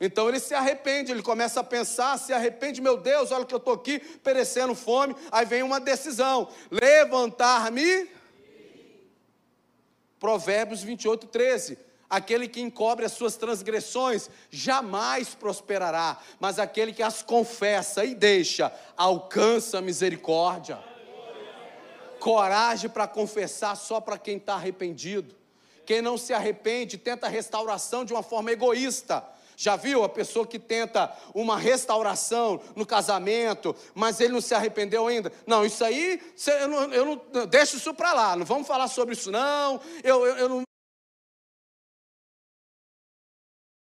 Então 0.00 0.28
ele 0.28 0.40
se 0.40 0.54
arrepende, 0.54 1.12
ele 1.12 1.22
começa 1.22 1.60
a 1.60 1.64
pensar, 1.64 2.18
se 2.18 2.32
arrepende, 2.32 2.80
meu 2.80 2.96
Deus, 2.96 3.30
olha 3.30 3.44
que 3.44 3.54
eu 3.54 3.58
estou 3.58 3.74
aqui 3.74 3.98
perecendo 3.98 4.74
fome. 4.74 5.14
Aí 5.30 5.46
vem 5.46 5.62
uma 5.62 5.80
decisão: 5.80 6.48
levantar-me. 6.70 8.08
Provérbios 10.18 10.82
28, 10.82 11.26
13. 11.26 11.78
Aquele 12.08 12.48
que 12.48 12.60
encobre 12.60 13.04
as 13.04 13.12
suas 13.12 13.36
transgressões 13.36 14.30
jamais 14.50 15.34
prosperará, 15.34 16.18
mas 16.38 16.58
aquele 16.58 16.92
que 16.92 17.02
as 17.02 17.22
confessa 17.22 18.04
e 18.04 18.14
deixa 18.14 18.72
alcança 18.96 19.78
a 19.78 19.82
misericórdia. 19.82 20.78
Coragem 22.20 22.88
para 22.88 23.06
confessar 23.06 23.76
só 23.76 24.00
para 24.00 24.16
quem 24.16 24.36
está 24.36 24.54
arrependido. 24.54 25.34
Quem 25.84 26.00
não 26.00 26.16
se 26.16 26.32
arrepende 26.32 26.96
tenta 26.96 27.28
restauração 27.28 28.04
de 28.04 28.12
uma 28.12 28.22
forma 28.22 28.50
egoísta 28.50 29.33
já 29.56 29.76
viu 29.76 30.04
a 30.04 30.08
pessoa 30.08 30.46
que 30.46 30.58
tenta 30.58 31.14
uma 31.34 31.56
restauração 31.56 32.60
no 32.74 32.84
casamento, 32.86 33.74
mas 33.94 34.20
ele 34.20 34.32
não 34.32 34.40
se 34.40 34.54
arrependeu 34.54 35.06
ainda? 35.06 35.32
Não, 35.46 35.64
isso 35.64 35.84
aí, 35.84 36.20
eu 36.60 36.68
não, 36.68 36.92
eu 36.92 37.04
não 37.04 37.46
deixa 37.46 37.76
isso 37.76 37.94
para 37.94 38.12
lá, 38.12 38.36
não 38.36 38.44
vamos 38.44 38.66
falar 38.66 38.88
sobre 38.88 39.14
isso 39.14 39.30
não. 39.30 39.80
Eu, 40.02 40.26
eu, 40.26 40.36
eu 40.36 40.48
não. 40.48 40.62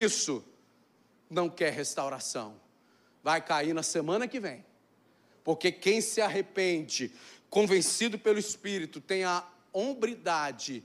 Isso 0.00 0.44
não 1.28 1.48
quer 1.48 1.72
restauração. 1.72 2.60
Vai 3.22 3.44
cair 3.44 3.74
na 3.74 3.82
semana 3.82 4.26
que 4.26 4.40
vem. 4.40 4.64
Porque 5.44 5.70
quem 5.70 6.00
se 6.00 6.20
arrepende, 6.20 7.12
convencido 7.48 8.18
pelo 8.18 8.38
Espírito, 8.38 9.00
tem 9.00 9.24
a 9.24 9.46
hombridade, 9.72 10.82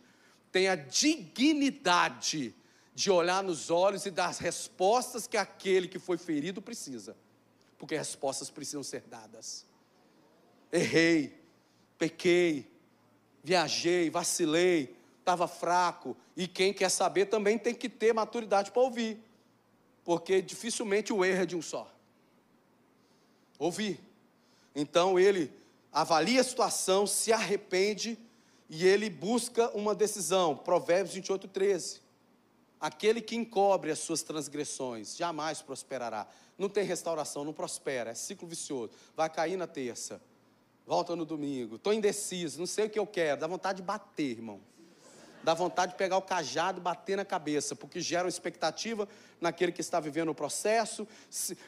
tem 0.52 0.68
a 0.68 0.76
dignidade 0.76 2.54
de 2.96 3.12
olhar 3.12 3.44
nos 3.44 3.70
olhos 3.70 4.06
e 4.06 4.10
dar 4.10 4.28
as 4.28 4.40
respostas 4.40 5.28
que 5.28 5.36
aquele 5.36 5.86
que 5.86 6.00
foi 6.00 6.18
ferido 6.18 6.62
precisa, 6.62 7.14
porque 7.78 7.98
respostas 7.98 8.50
precisam 8.50 8.82
ser 8.82 9.02
dadas. 9.02 9.66
Errei, 10.72 11.38
pequei, 11.98 12.72
viajei, 13.44 14.10
vacilei, 14.10 14.96
estava 15.20 15.46
fraco, 15.46 16.16
e 16.38 16.48
quem 16.48 16.74
quer 16.74 16.90
saber 16.90 17.26
também 17.26 17.58
tem 17.58 17.76
que 17.76 17.90
ter 17.90 18.14
maturidade 18.14 18.72
para 18.72 18.82
ouvir, 18.82 19.20
porque 20.06 20.42
dificilmente 20.42 21.12
o 21.12 21.26
erro 21.26 21.44
é 21.44 21.46
de 21.46 21.56
um 21.58 21.62
só. 21.62 21.94
Ouvir. 23.60 24.00
Então 24.74 25.20
ele 25.20 25.52
avalia 25.92 26.40
a 26.40 26.44
situação, 26.46 27.06
se 27.06 27.34
arrepende 27.34 28.18
e 28.70 28.86
ele 28.86 29.10
busca 29.10 29.70
uma 29.72 29.94
decisão. 29.94 30.56
Provérbios 30.56 31.14
28, 31.14 31.48
13. 31.50 32.05
Aquele 32.86 33.20
que 33.20 33.36
encobre 33.36 33.90
as 33.90 33.98
suas 33.98 34.22
transgressões 34.22 35.18
jamais 35.18 35.60
prosperará. 35.60 36.28
Não 36.56 36.70
tem 36.70 36.84
restauração, 36.84 37.44
não 37.44 37.52
prospera, 37.52 38.12
é 38.12 38.14
ciclo 38.14 38.48
vicioso. 38.48 38.92
Vai 39.18 39.28
cair 39.28 39.58
na 39.58 39.66
terça, 39.66 40.22
volta 40.86 41.16
no 41.16 41.26
domingo. 41.26 41.78
Estou 41.78 41.92
indeciso, 41.92 42.60
não 42.60 42.68
sei 42.68 42.86
o 42.86 42.90
que 42.92 43.00
eu 43.00 43.08
quero. 43.08 43.42
Dá 43.42 43.48
vontade 43.48 43.78
de 43.78 43.82
bater, 43.82 44.38
irmão. 44.38 44.62
Dá 45.44 45.56
vontade 45.56 45.94
de 45.94 45.98
pegar 45.98 46.16
o 46.18 46.22
cajado 46.22 46.78
e 46.78 46.82
bater 46.82 47.18
na 47.18 47.26
cabeça, 47.26 47.76
porque 47.76 48.00
gera 48.00 48.26
uma 48.26 48.30
expectativa 48.30 49.10
naquele 49.42 49.72
que 49.72 49.82
está 49.82 50.00
vivendo 50.00 50.30
o 50.30 50.36
processo, 50.36 51.08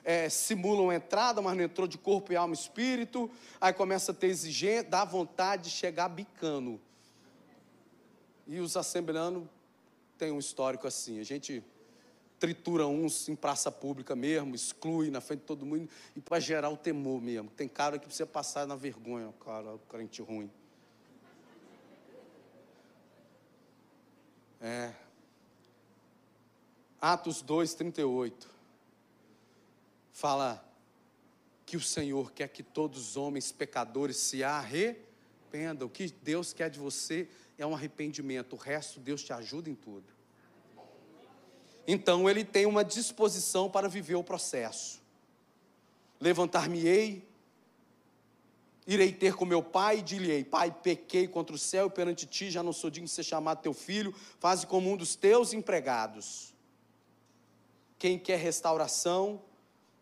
é, 0.04 0.30
simula 0.30 0.84
uma 0.84 0.94
entrada, 0.94 1.42
mas 1.42 1.58
não 1.58 1.64
entrou 1.64 1.88
de 1.88 1.98
corpo 1.98 2.32
e 2.32 2.36
alma 2.36 2.54
e 2.54 2.58
espírito. 2.60 3.28
Aí 3.60 3.74
começa 3.74 4.12
a 4.12 4.14
ter 4.14 4.28
exigência, 4.28 4.84
dá 4.84 5.04
vontade 5.04 5.64
de 5.64 5.70
chegar 5.72 6.10
bicando. 6.10 6.80
E 8.46 8.60
os 8.60 8.78
assembleanos 8.78 9.48
tem 10.18 10.32
um 10.32 10.40
histórico 10.40 10.88
assim. 10.88 11.20
A 11.20 11.24
gente 11.24 11.64
tritura 12.40 12.86
uns 12.86 13.30
em 13.30 13.36
praça 13.36 13.72
pública 13.72 14.16
mesmo, 14.16 14.54
exclui 14.56 15.10
na 15.10 15.22
frente 15.22 15.42
de 15.42 15.46
todo 15.46 15.66
mundo, 15.66 15.90
e 16.16 16.22
para 16.22 16.40
gerar 16.40 16.70
o 16.70 16.78
temor 16.78 17.22
mesmo. 17.22 17.50
Tem 17.50 17.68
cara 17.68 17.98
que 17.98 18.06
precisa 18.06 18.28
passar 18.28 18.68
na 18.68 18.76
vergonha, 18.76 19.34
cara, 19.44 19.78
crente 19.90 20.22
ruim. 20.22 20.52
É. 24.62 24.94
Atos 27.00 27.42
2, 27.42 27.74
38. 27.76 28.50
Fala 30.12 30.64
que 31.66 31.78
o 31.78 31.82
Senhor 31.82 32.32
quer 32.32 32.48
que 32.48 32.64
todos 32.64 33.10
os 33.10 33.18
homens 33.18 33.52
pecadores 33.52 34.18
se 34.18 34.44
arrependam. 34.44 35.07
O 35.86 35.90
que 35.90 36.12
Deus 36.22 36.54
quer 36.54 36.70
de 36.70 36.80
você 36.80 37.28
é 37.58 37.66
um 37.66 37.74
arrependimento. 37.74 38.54
O 38.54 38.56
resto, 38.58 39.00
Deus 39.00 39.24
te 39.24 39.34
ajuda 39.34 39.70
em 39.70 39.76
tudo. 39.76 40.06
Então 41.88 42.30
ele 42.30 42.44
tem 42.44 42.66
uma 42.66 42.84
disposição 42.84 43.70
para 43.70 43.88
viver 43.88 44.16
o 44.16 44.24
processo. 44.24 45.02
Levantar-me-ei, 46.20 47.26
irei 48.86 49.14
ter 49.14 49.36
com 49.36 49.46
meu 49.46 49.64
pai 49.64 50.00
e 50.00 50.02
dir-lhe-ei: 50.02 50.44
Pai, 50.44 50.70
pequei 50.72 51.28
contra 51.28 51.56
o 51.56 51.60
céu 51.60 51.88
e 51.88 51.90
perante 51.90 52.26
ti, 52.26 52.52
já 52.52 52.62
não 52.62 52.74
sou 52.74 52.90
digno 52.90 53.08
de 53.08 53.14
ser 53.14 53.24
chamado 53.24 53.62
teu 53.62 53.74
filho, 53.74 54.14
faze 54.40 54.68
como 54.68 54.92
um 54.92 54.98
dos 54.98 55.16
teus 55.16 55.54
empregados. 55.54 56.54
Quem 57.98 58.20
quer 58.20 58.38
restauração, 58.38 59.42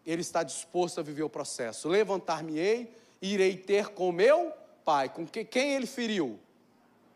ele 0.05 0.21
está 0.21 0.43
disposto 0.43 0.99
a 0.99 1.03
viver 1.03 1.23
o 1.23 1.29
processo. 1.29 1.87
Levantar-me-ei 1.87 2.91
irei 3.21 3.57
ter 3.57 3.89
com 3.89 4.11
meu 4.11 4.51
pai. 4.85 5.09
Com 5.09 5.25
que, 5.25 5.43
quem 5.43 5.73
ele 5.73 5.87
feriu? 5.87 6.39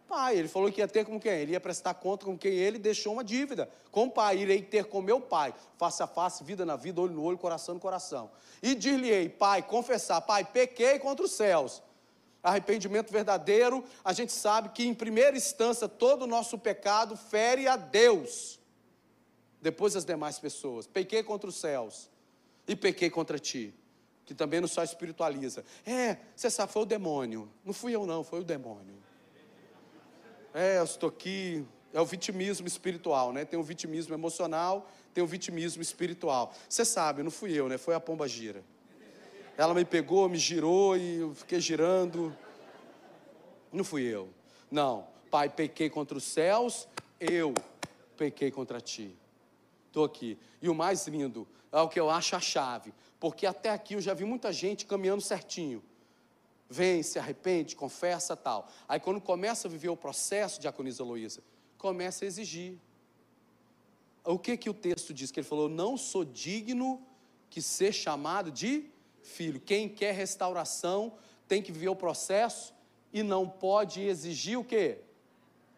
Pai. 0.08 0.38
Ele 0.38 0.48
falou 0.48 0.72
que 0.72 0.82
ia 0.82 0.88
ter 0.88 1.06
com 1.06 1.20
quem? 1.20 1.32
Ele 1.34 1.52
ia 1.52 1.60
prestar 1.60 1.94
conta 1.94 2.26
com 2.26 2.36
quem 2.36 2.52
ele 2.52 2.80
deixou 2.80 3.14
uma 3.14 3.24
dívida. 3.24 3.70
Com 3.92 4.08
o 4.08 4.12
pai, 4.12 4.40
irei 4.40 4.62
ter 4.64 4.86
com 4.86 5.02
meu 5.02 5.22
pai, 5.22 5.54
face 5.78 6.02
a 6.02 6.08
face, 6.08 6.44
vida 6.44 6.66
na 6.66 6.76
vida, 6.76 7.00
olho 7.00 7.14
no 7.14 7.24
olho, 7.24 7.38
coração 7.38 7.76
no 7.76 7.82
coração. 7.82 8.32
E 8.62 8.74
dir-lhe-ei, 8.74 9.30
pai, 9.30 9.62
confessar, 9.62 10.20
pai, 10.22 10.44
pequei 10.44 10.98
contra 10.98 11.24
os 11.24 11.32
céus. 11.32 11.82
Arrependimento 12.42 13.12
verdadeiro, 13.12 13.84
a 14.04 14.14
gente 14.14 14.32
sabe 14.32 14.70
que 14.70 14.88
em 14.88 14.94
primeira 14.94 15.36
instância 15.36 15.88
todo 15.88 16.24
o 16.24 16.28
nosso 16.28 16.58
pecado 16.58 17.18
fere 17.18 17.68
a 17.68 17.76
Deus, 17.76 18.60
depois 19.62 19.96
as 19.96 20.06
demais 20.06 20.40
pessoas. 20.40 20.88
Pequei 20.88 21.22
contra 21.22 21.50
os 21.50 21.58
céus 21.58 22.10
e 22.66 22.76
pequei 22.76 23.10
contra 23.10 23.38
ti 23.38 23.74
que 24.30 24.36
também 24.36 24.62
não 24.62 24.68
só 24.68 24.84
espiritualiza. 24.84 25.66
É, 25.84 26.18
você 26.36 26.52
sabe, 26.52 26.72
foi 26.72 26.84
o 26.84 26.86
demônio. 26.86 27.50
Não 27.66 27.74
fui 27.74 27.96
eu, 27.96 28.06
não, 28.06 28.24
foi 28.24 28.42
o 28.42 28.44
demônio. 28.44 28.96
É, 30.54 30.78
eu 30.78 30.84
estou 30.84 31.10
aqui. 31.10 31.66
É 31.92 32.00
o 32.00 32.06
vitimismo 32.06 32.68
espiritual, 32.68 33.34
né? 33.34 33.44
Tem 33.44 33.60
o 33.60 33.64
vitimismo 33.64 34.14
emocional, 34.14 34.88
tem 35.16 35.24
o 35.24 35.26
vitimismo 35.26 35.82
espiritual. 35.82 36.54
Você 36.70 36.86
sabe, 36.86 37.24
não 37.24 37.32
fui 37.32 37.54
eu, 37.54 37.68
né? 37.68 37.80
Foi 37.80 37.96
a 37.96 38.00
pomba 38.00 38.28
gira. 38.28 38.64
Ela 39.58 39.74
me 39.74 39.84
pegou, 39.84 40.30
me 40.30 40.38
girou 40.38 40.96
e 40.96 41.22
eu 41.22 41.34
fiquei 41.34 41.60
girando. 41.60 42.32
Não 43.74 43.84
fui 43.84 44.04
eu. 44.04 44.30
Não, 44.70 45.08
Pai, 45.32 45.50
pequei 45.50 45.90
contra 45.90 46.16
os 46.16 46.24
céus, 46.24 46.88
eu 47.20 47.52
pequei 48.16 48.52
contra 48.52 48.80
ti. 48.80 49.18
Estou 49.88 50.06
aqui. 50.06 50.38
E 50.62 50.70
o 50.70 50.76
mais 50.76 51.08
lindo 51.08 51.48
é 51.72 51.82
o 51.82 51.90
que 51.90 52.00
eu 52.00 52.12
acho 52.12 52.36
a 52.36 52.40
chave. 52.40 52.94
Porque 53.20 53.46
até 53.46 53.70
aqui 53.70 53.96
eu 53.96 54.02
já 54.02 54.14
vi 54.14 54.24
muita 54.24 54.54
gente 54.54 54.86
caminhando 54.86 55.22
certinho. 55.22 55.84
Vem, 56.70 57.02
se 57.04 57.18
arrepende, 57.18 57.76
confessa 57.76 58.36
tal. 58.36 58.68
Aí 58.88 59.00
quando 59.00 59.20
começa 59.20 59.68
a 59.68 59.72
viver 59.72 59.90
o 59.90 59.98
processo, 59.98 60.62
Diaconisa 60.62 61.04
Luísa, 61.04 61.42
começa 61.78 62.24
a 62.24 62.28
exigir. 62.28 62.78
O 64.24 64.38
que 64.38 64.56
que 64.56 64.70
o 64.70 64.74
texto 64.74 65.14
diz? 65.14 65.32
Que 65.32 65.40
ele 65.40 65.48
falou: 65.48 65.68
Não 65.68 65.98
sou 65.98 66.24
digno 66.24 67.06
que 67.50 67.62
ser 67.62 67.92
chamado 67.92 68.52
de 68.52 68.86
filho. 69.24 69.60
Quem 69.60 69.90
quer 69.90 70.14
restauração 70.14 71.14
tem 71.48 71.62
que 71.62 71.72
viver 71.72 71.90
o 71.90 71.96
processo 71.96 72.74
e 73.12 73.24
não 73.24 73.50
pode 73.50 74.02
exigir 74.02 74.58
o 74.58 74.64
quê? 74.64 75.00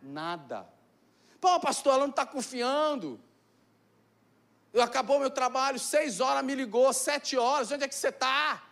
Nada. 0.02 0.68
Pô, 1.40 1.60
pastor, 1.60 1.94
ela 1.94 2.04
não 2.04 2.10
está 2.10 2.26
confiando. 2.26 3.20
Acabou 4.80 5.20
meu 5.20 5.30
trabalho, 5.30 5.78
seis 5.78 6.20
horas 6.20 6.44
me 6.44 6.56
ligou, 6.56 6.92
sete 6.94 7.38
horas, 7.38 7.72
onde 7.72 7.84
é 7.84 7.88
que 7.88 7.96
você 7.96 8.08
está? 8.08 8.64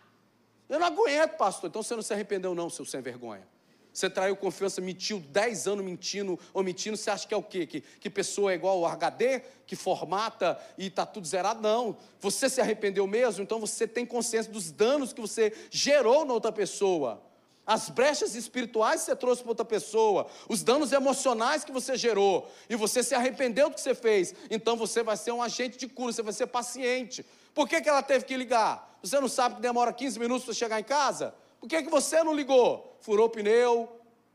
Eu 0.69 0.79
não 0.79 0.87
aguento, 0.87 1.35
pastor. 1.35 1.69
Então 1.69 1.83
você 1.83 1.95
não 1.95 2.01
se 2.01 2.13
arrependeu, 2.13 2.55
não, 2.55 2.69
seu 2.69 2.85
sem 2.85 3.01
vergonha. 3.01 3.45
Você 3.91 4.09
traiu 4.09 4.35
confiança, 4.35 4.79
mentiu 4.79 5.19
dez 5.19 5.67
anos 5.67 5.83
mentindo, 5.83 6.39
omitindo, 6.53 6.95
você 6.95 7.09
acha 7.09 7.27
que 7.27 7.33
é 7.33 7.37
o 7.37 7.43
quê? 7.43 7.65
Que, 7.65 7.81
que 7.81 8.09
pessoa 8.09 8.51
é 8.51 8.55
igual 8.55 8.77
ao 8.77 8.91
HD, 8.91 9.41
que 9.65 9.75
formata 9.75 10.57
e 10.77 10.87
está 10.87 11.05
tudo 11.05 11.27
zerado? 11.27 11.61
Não. 11.61 11.97
Você 12.19 12.47
se 12.49 12.61
arrependeu 12.61 13.05
mesmo, 13.07 13.43
então 13.43 13.59
você 13.59 13.87
tem 13.87 14.05
consciência 14.05 14.51
dos 14.51 14.71
danos 14.71 15.11
que 15.11 15.19
você 15.19 15.51
gerou 15.69 16.23
na 16.23 16.33
outra 16.33 16.51
pessoa 16.51 17.28
as 17.69 17.87
brechas 17.87 18.33
espirituais 18.33 19.01
que 19.01 19.05
você 19.05 19.15
trouxe 19.15 19.43
para 19.43 19.51
outra 19.51 19.63
pessoa, 19.63 20.25
os 20.49 20.63
danos 20.63 20.91
emocionais 20.91 21.63
que 21.63 21.71
você 21.71 21.95
gerou, 21.95 22.49
e 22.67 22.75
você 22.75 23.03
se 23.03 23.13
arrependeu 23.13 23.69
do 23.69 23.75
que 23.75 23.81
você 23.81 23.93
fez, 23.93 24.33
então 24.49 24.75
você 24.75 25.03
vai 25.03 25.15
ser 25.15 25.33
um 25.33 25.43
agente 25.43 25.77
de 25.77 25.87
cura, 25.87 26.11
você 26.11 26.23
vai 26.23 26.33
ser 26.33 26.47
paciente. 26.47 27.23
Por 27.53 27.69
que, 27.69 27.79
que 27.79 27.87
ela 27.87 28.01
teve 28.01 28.25
que 28.25 28.35
ligar? 28.35 28.97
Você 29.03 29.19
não 29.19 29.27
sabe 29.27 29.57
que 29.57 29.61
demora 29.61 29.93
15 29.93 30.17
minutos 30.17 30.45
para 30.45 30.53
chegar 30.55 30.79
em 30.79 30.83
casa? 30.83 31.31
Por 31.59 31.69
que, 31.69 31.83
que 31.83 31.91
você 31.91 32.23
não 32.23 32.33
ligou? 32.33 32.97
Furou 33.01 33.27
o 33.27 33.29
pneu, 33.29 33.87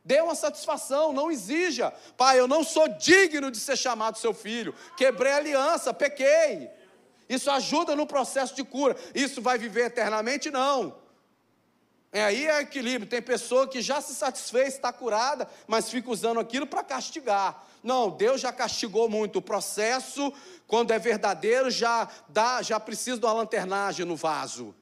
Dê 0.04 0.20
uma 0.20 0.34
satisfação, 0.34 1.14
não 1.14 1.30
exija. 1.30 1.90
Pai, 2.14 2.38
eu 2.38 2.46
não 2.46 2.62
sou 2.62 2.86
digno 2.88 3.50
de 3.50 3.58
ser 3.58 3.74
chamado 3.74 4.18
seu 4.18 4.34
filho. 4.34 4.74
Quebrei 4.98 5.32
a 5.32 5.38
aliança, 5.38 5.94
pequei. 5.94 6.70
Isso 7.26 7.50
ajuda 7.50 7.96
no 7.96 8.06
processo 8.06 8.54
de 8.54 8.62
cura. 8.62 8.94
Isso 9.14 9.40
vai 9.40 9.56
viver 9.56 9.86
eternamente? 9.86 10.50
Não. 10.50 11.02
É 12.14 12.22
aí 12.22 12.46
é 12.46 12.60
equilíbrio. 12.60 13.10
Tem 13.10 13.20
pessoa 13.20 13.66
que 13.66 13.82
já 13.82 14.00
se 14.00 14.14
satisfez, 14.14 14.74
está 14.74 14.92
curada, 14.92 15.48
mas 15.66 15.90
fica 15.90 16.08
usando 16.08 16.38
aquilo 16.38 16.64
para 16.64 16.84
castigar. 16.84 17.66
Não, 17.82 18.08
Deus 18.08 18.40
já 18.40 18.52
castigou 18.52 19.08
muito. 19.08 19.40
O 19.40 19.42
processo, 19.42 20.32
quando 20.68 20.92
é 20.92 20.98
verdadeiro, 20.98 21.72
já 21.72 22.08
dá, 22.28 22.62
já 22.62 22.78
precisa 22.78 23.18
de 23.18 23.26
uma 23.26 23.32
lanternagem 23.32 24.06
no 24.06 24.14
vaso. 24.14 24.72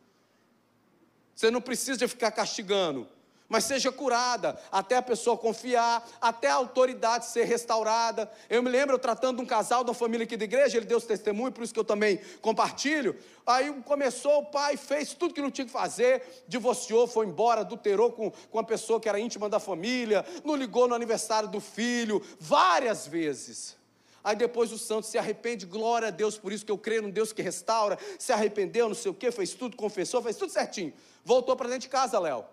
Você 1.34 1.50
não 1.50 1.62
precisa 1.62 2.06
ficar 2.06 2.30
castigando 2.32 3.08
mas 3.53 3.64
seja 3.64 3.92
curada, 3.92 4.59
até 4.72 4.96
a 4.96 5.03
pessoa 5.03 5.36
confiar, 5.36 6.09
até 6.18 6.48
a 6.48 6.55
autoridade 6.55 7.26
ser 7.26 7.44
restaurada. 7.44 8.32
Eu 8.48 8.62
me 8.62 8.70
lembro 8.70 8.98
tratando 8.98 9.36
de 9.36 9.42
um 9.42 9.46
casal 9.46 9.84
da 9.84 9.92
família 9.92 10.24
aqui 10.24 10.38
da 10.38 10.44
igreja, 10.44 10.78
ele 10.78 10.86
deu 10.86 10.96
esse 10.96 11.07
testemunho, 11.07 11.53
por 11.53 11.62
isso 11.62 11.74
que 11.74 11.78
eu 11.78 11.84
também 11.84 12.18
compartilho. 12.40 13.14
Aí 13.46 13.70
começou, 13.84 14.38
o 14.38 14.46
pai 14.46 14.78
fez 14.78 15.12
tudo 15.12 15.34
que 15.34 15.42
não 15.42 15.50
tinha 15.50 15.66
que 15.66 15.70
fazer, 15.70 16.44
divorciou, 16.48 17.07
foi 17.07 17.26
embora, 17.26 17.61
adulterou 17.61 18.11
com, 18.11 18.30
com 18.30 18.57
uma 18.57 18.64
pessoa 18.64 18.98
que 18.98 19.07
era 19.07 19.20
íntima 19.20 19.50
da 19.50 19.61
família, 19.61 20.24
não 20.42 20.57
ligou 20.57 20.88
no 20.88 20.94
aniversário 20.94 21.50
do 21.50 21.61
filho, 21.61 22.22
várias 22.40 23.07
vezes. 23.07 23.76
Aí 24.24 24.34
depois 24.34 24.72
o 24.72 24.78
santo 24.78 25.07
se 25.07 25.18
arrepende, 25.18 25.66
glória 25.66 26.09
a 26.09 26.11
Deus, 26.11 26.38
por 26.38 26.55
isso 26.55 26.64
que 26.64 26.72
eu 26.72 26.78
creio 26.78 27.03
num 27.03 27.11
Deus 27.11 27.34
que 27.34 27.42
restaura, 27.42 27.98
se 28.18 28.32
arrependeu, 28.32 28.88
não 28.88 28.94
sei 28.94 29.11
o 29.11 29.14
que, 29.14 29.30
fez 29.30 29.53
tudo, 29.53 29.76
confessou, 29.76 30.22
fez 30.22 30.36
tudo 30.36 30.50
certinho. 30.50 30.94
Voltou 31.22 31.55
para 31.55 31.68
dentro 31.68 31.82
de 31.82 31.88
casa, 31.90 32.18
Léo. 32.18 32.46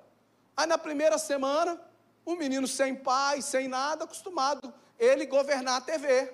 Aí 0.60 0.68
na 0.68 0.78
primeira 0.78 1.18
semana, 1.18 1.80
um 2.28 2.36
menino 2.36 2.68
sem 2.68 2.94
pai, 2.94 3.42
sem 3.42 3.70
nada, 3.70 4.04
acostumado, 4.04 4.74
ele 5.00 5.26
governar 5.26 5.78
a 5.78 5.82
TV. 5.82 6.34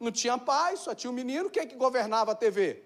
Não 0.00 0.10
tinha 0.10 0.38
pai, 0.38 0.78
só 0.78 0.94
tinha 0.94 1.10
um 1.10 1.14
menino, 1.14 1.50
quem 1.50 1.62
é 1.62 1.66
que 1.66 1.76
governava 1.76 2.32
a 2.32 2.34
TV? 2.34 2.82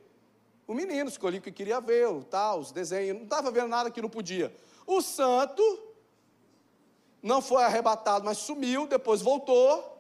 O 0.66 0.74
menino, 0.74 1.09
escolhia 1.09 1.39
o 1.39 1.43
que 1.43 1.53
queria 1.53 1.81
ver, 1.81 2.09
o 2.09 2.24
tal, 2.24 2.59
os 2.59 2.72
desenhos, 2.72 3.16
não 3.16 3.22
estava 3.22 3.53
vendo 3.53 3.68
nada 3.68 3.89
que 3.89 4.03
não 4.03 4.09
podia. 4.09 4.53
O 4.85 5.01
santo 5.01 5.62
não 7.22 7.41
foi 7.41 7.62
arrebatado, 7.62 8.24
mas 8.24 8.39
sumiu, 8.39 8.85
depois 8.85 9.22
voltou. 9.22 9.97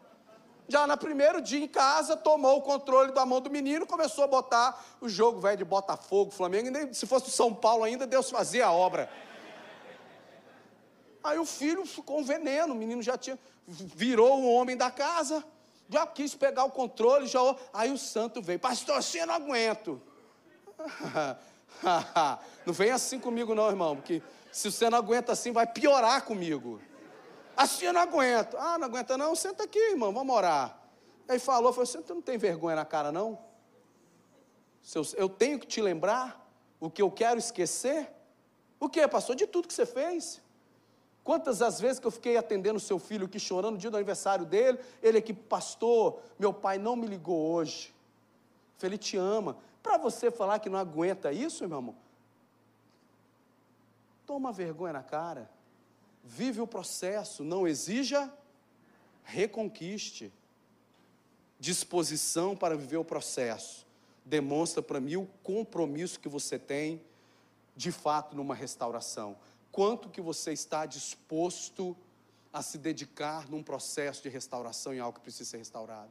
Já 0.66 0.88
no 0.88 0.98
primeiro 0.98 1.40
dia 1.40 1.64
em 1.64 1.68
casa, 1.68 2.16
tomou 2.16 2.58
o 2.58 2.62
controle 2.62 3.12
da 3.12 3.24
mão 3.24 3.40
do 3.40 3.48
menino, 3.48 3.86
começou 3.86 4.24
a 4.24 4.26
botar 4.26 4.84
o 5.00 5.08
jogo 5.08 5.38
velho 5.38 5.58
de 5.58 5.64
Botafogo, 5.64 6.32
Flamengo, 6.32 6.68
nem 6.68 6.92
se 6.92 7.06
fosse 7.06 7.28
o 7.28 7.30
São 7.30 7.54
Paulo 7.54 7.84
ainda, 7.84 8.08
Deus 8.08 8.28
fazia 8.28 8.66
a 8.66 8.72
obra. 8.72 9.08
Aí 11.26 11.38
o 11.38 11.44
filho 11.44 11.84
ficou 11.84 12.20
um 12.20 12.24
veneno, 12.24 12.72
o 12.72 12.76
menino 12.76 13.02
já 13.02 13.18
tinha, 13.18 13.38
virou 13.66 14.40
o 14.40 14.52
homem 14.52 14.76
da 14.76 14.90
casa, 14.90 15.44
já 15.88 16.06
quis 16.06 16.34
pegar 16.34 16.64
o 16.64 16.70
controle, 16.70 17.26
já. 17.26 17.40
Aí 17.72 17.90
o 17.90 17.98
santo 17.98 18.40
veio, 18.40 18.60
pastor, 18.60 18.96
assim 18.96 19.18
eu 19.18 19.26
não 19.26 19.34
aguento. 19.34 20.00
não 22.64 22.72
vem 22.72 22.90
assim 22.90 23.18
comigo, 23.18 23.54
não, 23.54 23.68
irmão, 23.68 23.96
porque 23.96 24.22
se 24.52 24.70
você 24.70 24.88
não 24.88 24.98
aguenta 24.98 25.32
assim, 25.32 25.50
vai 25.50 25.66
piorar 25.66 26.24
comigo. 26.24 26.80
Assim 27.56 27.86
eu 27.86 27.92
não 27.92 28.02
aguento. 28.02 28.56
Ah, 28.56 28.78
não 28.78 28.86
aguenta 28.86 29.18
não? 29.18 29.34
Senta 29.34 29.64
aqui, 29.64 29.78
irmão, 29.78 30.12
vamos 30.12 30.34
orar. 30.34 30.80
Aí 31.28 31.40
falou, 31.40 31.72
falou, 31.72 31.86
você 31.86 32.02
não 32.08 32.22
tem 32.22 32.38
vergonha 32.38 32.76
na 32.76 32.84
cara, 32.84 33.10
não? 33.10 33.38
Eu 35.16 35.28
tenho 35.28 35.58
que 35.58 35.66
te 35.66 35.80
lembrar 35.80 36.48
o 36.78 36.88
que 36.88 37.02
eu 37.02 37.10
quero 37.10 37.38
esquecer? 37.38 38.08
O 38.78 38.88
que, 38.88 39.06
pastor? 39.08 39.34
De 39.34 39.46
tudo 39.46 39.66
que 39.66 39.74
você 39.74 39.84
fez. 39.84 40.40
Quantas 41.26 41.60
as 41.60 41.80
vezes 41.80 41.98
que 41.98 42.06
eu 42.06 42.10
fiquei 42.12 42.36
atendendo 42.36 42.78
seu 42.78 43.00
filho 43.00 43.26
aqui 43.26 43.40
chorando 43.40 43.72
no 43.72 43.78
dia 43.78 43.90
do 43.90 43.96
aniversário 43.96 44.46
dele, 44.46 44.78
ele 45.02 45.18
aqui, 45.18 45.34
pastor, 45.34 46.20
meu 46.38 46.54
pai 46.54 46.78
não 46.78 46.94
me 46.94 47.04
ligou 47.04 47.50
hoje. 47.50 47.92
Ele 48.80 48.96
te 48.96 49.16
ama. 49.16 49.58
Para 49.82 49.98
você 49.98 50.30
falar 50.30 50.60
que 50.60 50.68
não 50.68 50.78
aguenta 50.78 51.32
isso, 51.32 51.66
meu 51.66 51.78
irmão, 51.78 51.96
toma 54.24 54.52
vergonha 54.52 54.92
na 54.92 55.02
cara. 55.02 55.50
Vive 56.22 56.60
o 56.60 56.66
processo, 56.66 57.42
não 57.42 57.66
exija, 57.66 58.32
reconquiste. 59.24 60.32
Disposição 61.58 62.56
para 62.56 62.76
viver 62.76 62.98
o 62.98 63.04
processo. 63.04 63.84
Demonstra 64.24 64.80
para 64.80 65.00
mim 65.00 65.16
o 65.16 65.26
compromisso 65.42 66.20
que 66.20 66.28
você 66.28 66.56
tem, 66.56 67.02
de 67.74 67.90
fato, 67.90 68.36
numa 68.36 68.54
restauração 68.54 69.36
quanto 69.76 70.08
que 70.08 70.22
você 70.22 70.54
está 70.54 70.86
disposto 70.86 71.94
a 72.50 72.62
se 72.62 72.78
dedicar 72.78 73.46
num 73.50 73.62
processo 73.62 74.22
de 74.22 74.30
restauração 74.30 74.94
em 74.94 75.00
algo 75.00 75.18
que 75.18 75.24
precisa 75.24 75.50
ser 75.50 75.58
restaurado. 75.58 76.08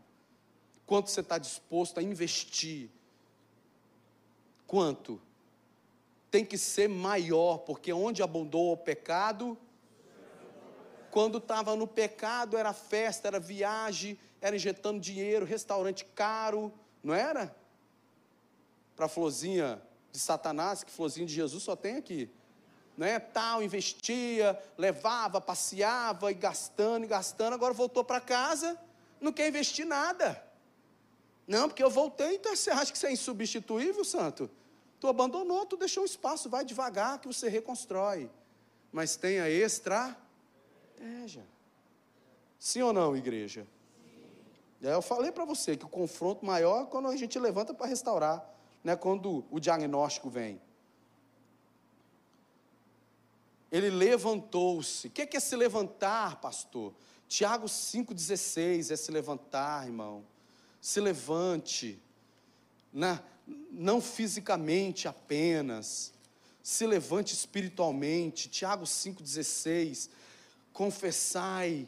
Quanto 0.85 1.09
você 1.09 1.21
está 1.21 1.39
disposto 1.39 1.99
a 1.99 2.03
investir. 2.03 2.91
Quanto? 4.67 5.19
Tem 6.29 6.45
que 6.45 6.59
ser 6.59 6.87
maior, 6.87 7.57
porque 7.57 7.91
onde 7.91 8.21
abundou 8.21 8.71
o 8.71 8.77
pecado, 8.77 9.57
quando 11.09 11.39
estava 11.39 11.75
no 11.75 11.87
pecado 11.87 12.57
era 12.57 12.71
festa, 12.71 13.29
era 13.29 13.39
viagem, 13.39 14.15
era 14.39 14.55
injetando 14.55 14.99
dinheiro, 14.99 15.43
restaurante 15.43 16.05
caro, 16.13 16.71
não 17.01 17.15
era? 17.15 17.55
Para 18.95 19.07
a 19.07 19.09
florzinha 19.09 19.81
de 20.11 20.19
Satanás, 20.19 20.83
que 20.83 20.91
florzinha 20.91 21.25
de 21.25 21.33
Jesus 21.33 21.63
só 21.63 21.75
tem 21.75 21.95
aqui. 21.95 22.29
Né, 22.97 23.19
tal, 23.19 23.61
investia, 23.61 24.57
levava, 24.77 25.41
passeava 25.41 26.31
e 26.31 26.33
gastando 26.33 27.03
e 27.03 27.07
gastando, 27.07 27.53
agora 27.53 27.73
voltou 27.73 28.03
para 28.03 28.21
casa, 28.21 28.79
não 29.19 29.31
quer 29.31 29.47
investir 29.47 29.85
nada. 29.85 30.41
Não, 31.47 31.67
porque 31.67 31.83
eu 31.83 31.89
voltei, 31.89 32.35
então 32.35 32.55
você 32.55 32.71
acha 32.71 32.91
que 32.91 32.97
você 32.97 33.07
é 33.07 33.11
insubstituível, 33.11 34.03
santo? 34.03 34.49
Tu 34.99 35.07
abandonou, 35.07 35.65
tu 35.65 35.77
deixou 35.77 36.03
um 36.03 36.05
espaço, 36.05 36.49
vai 36.49 36.65
devagar 36.65 37.19
que 37.19 37.27
você 37.27 37.49
reconstrói. 37.49 38.29
Mas 38.91 39.15
tenha 39.15 39.47
estratégia. 39.49 40.15
Sim 42.57 42.81
ou 42.81 42.93
não, 42.93 43.15
igreja? 43.15 43.67
Sim. 44.81 44.87
Eu 44.87 45.01
falei 45.01 45.31
para 45.31 45.45
você 45.45 45.77
que 45.77 45.85
o 45.85 45.89
confronto 45.89 46.45
maior 46.45 46.83
é 46.83 46.85
quando 46.85 47.09
a 47.09 47.15
gente 47.15 47.37
levanta 47.37 47.73
para 47.73 47.85
restaurar, 47.85 48.43
né? 48.83 48.95
quando 48.95 49.45
o 49.51 49.59
diagnóstico 49.59 50.29
vem. 50.29 50.59
Ele 53.75 53.89
levantou-se. 53.89 55.07
O 55.07 55.11
que 55.11 55.35
é, 55.35 55.39
se 55.39 55.53
levantar, 55.53 56.39
pastor? 56.39 56.93
Tiago 57.27 57.67
5,16 57.67 58.89
é 58.89 58.95
se 58.95 59.11
levantar, 59.11 59.85
irmão. 59.85 60.23
Se 60.79 61.01
levante, 61.01 62.01
na, 62.93 63.21
não 63.69 63.99
fisicamente 63.99 65.09
apenas, 65.09 66.13
se 66.63 66.87
levante 66.87 67.33
espiritualmente. 67.33 68.47
Tiago 68.47 68.85
5,16. 68.85 70.07
Confessai 70.71 71.85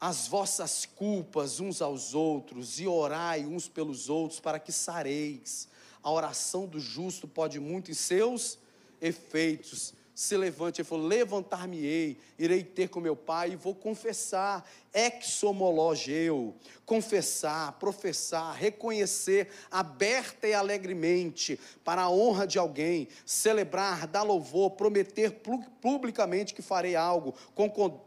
as 0.00 0.28
vossas 0.28 0.86
culpas 0.86 1.58
uns 1.58 1.82
aos 1.82 2.14
outros 2.14 2.78
e 2.78 2.86
orai 2.86 3.44
uns 3.44 3.66
pelos 3.66 4.08
outros 4.08 4.38
para 4.38 4.60
que 4.60 4.70
sareis. 4.70 5.66
A 6.00 6.12
oração 6.12 6.64
do 6.64 6.78
justo 6.78 7.26
pode 7.26 7.58
muito 7.58 7.90
em 7.90 7.94
seus 7.94 8.56
efeitos 9.00 9.97
se 10.18 10.36
levante. 10.36 10.80
Ele 10.80 10.88
falou: 10.88 11.06
Levantar-me-ei, 11.06 12.18
irei 12.36 12.64
ter 12.64 12.88
com 12.88 12.98
meu 12.98 13.14
pai 13.14 13.52
e 13.52 13.56
vou 13.56 13.72
confessar, 13.72 14.68
exomologeu, 14.92 16.56
confessar, 16.84 17.78
professar, 17.78 18.52
reconhecer 18.52 19.48
aberta 19.70 20.48
e 20.48 20.52
alegremente, 20.52 21.60
para 21.84 22.02
a 22.02 22.10
honra 22.10 22.48
de 22.48 22.58
alguém, 22.58 23.06
celebrar, 23.24 24.08
dar 24.08 24.24
louvor, 24.24 24.72
prometer 24.72 25.40
publicamente 25.80 26.52
que 26.52 26.62
farei 26.62 26.96
algo, 26.96 27.32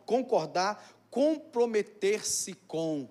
concordar, 0.06 0.86
comprometer-se 1.10 2.56
com 2.68 3.08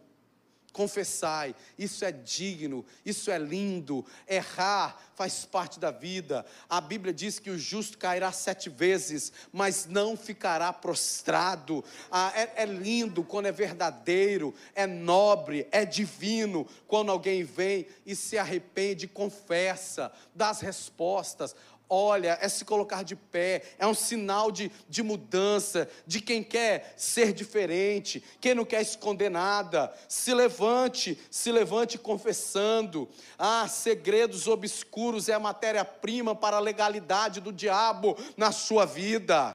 confessai, 0.81 1.55
isso 1.79 2.07
é 2.07 2.11
digno, 2.11 2.87
isso 3.05 3.31
é 3.31 3.39
lindo, 3.39 4.03
errar 4.27 4.99
faz 5.15 5.45
parte 5.45 5.79
da 5.79 5.91
vida. 5.91 6.47
A 6.67 6.81
Bíblia 6.81 7.13
diz 7.13 7.39
que 7.39 7.51
o 7.51 7.59
justo 7.59 7.99
cairá 7.99 8.33
sete 8.33 8.71
vezes, 8.71 9.31
mas 9.53 9.85
não 9.85 10.17
ficará 10.17 10.73
prostrado. 10.73 11.85
Ah, 12.11 12.33
é, 12.35 12.63
é 12.63 12.65
lindo 12.65 13.23
quando 13.23 13.45
é 13.45 13.53
verdadeiro, 13.53 14.55
é 14.75 14.87
nobre, 14.87 15.69
é 15.71 15.85
divino, 15.85 16.67
quando 16.89 17.13
alguém 17.13 17.45
vem 17.45 17.87
e 18.07 18.17
se 18.17 18.39
arrepende, 18.39 19.07
confessa, 19.07 20.11
dá 20.35 20.49
as 20.49 20.63
respostas 20.63 21.55
olha, 21.91 22.39
é 22.41 22.49
se 22.49 22.65
colocar 22.65 23.03
de 23.03 23.17
pé, 23.17 23.63
é 23.77 23.85
um 23.85 23.95
sinal 23.95 24.53
de, 24.53 24.71
de 24.89 25.03
mudança, 25.03 25.91
de 26.07 26.21
quem 26.21 26.41
quer 26.41 26.95
ser 26.97 27.33
diferente, 27.33 28.23
quem 28.41 28.55
não 28.55 28.65
quer 28.65 28.81
esconder 28.81 29.29
nada. 29.29 29.93
Se 30.09 30.33
levante, 30.33 31.19
se 31.29 31.51
levante 31.51 31.99
confessando. 31.99 33.09
Ah, 33.37 33.67
segredos 33.67 34.47
obscuros 34.47 35.29
é 35.29 35.35
a 35.35 35.41
matéria-prima 35.41 36.35
para 36.35 36.59
a 36.59 36.61
legalidade 36.61 37.41
do 37.41 37.53
diabo 37.53 38.17
na 38.37 38.53
sua 38.53 38.87
vida. 38.87 39.53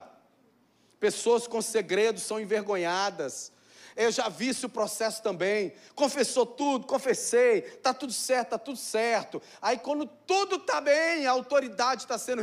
Pessoas 1.00 1.48
com 1.48 1.62
segredos 1.62 2.24
são 2.24 2.40
envergonhadas. 2.40 3.55
Eu 3.96 4.12
já 4.12 4.28
vi 4.28 4.50
esse 4.50 4.68
processo 4.68 5.24
também. 5.24 5.74
Confessou 5.96 6.46
tudo, 6.46 6.86
confessei, 6.86 7.60
está 7.60 7.94
tudo 7.94 8.12
certo, 8.12 8.48
está 8.48 8.58
tudo 8.58 8.78
certo. 8.78 9.42
Aí 9.62 9.80
quando 9.80 10.06
tudo 10.06 10.58
está 10.58 10.82
bem, 10.82 11.26
a 11.26 11.32
autoridade 11.32 12.02
está 12.02 12.18
sendo 12.18 12.42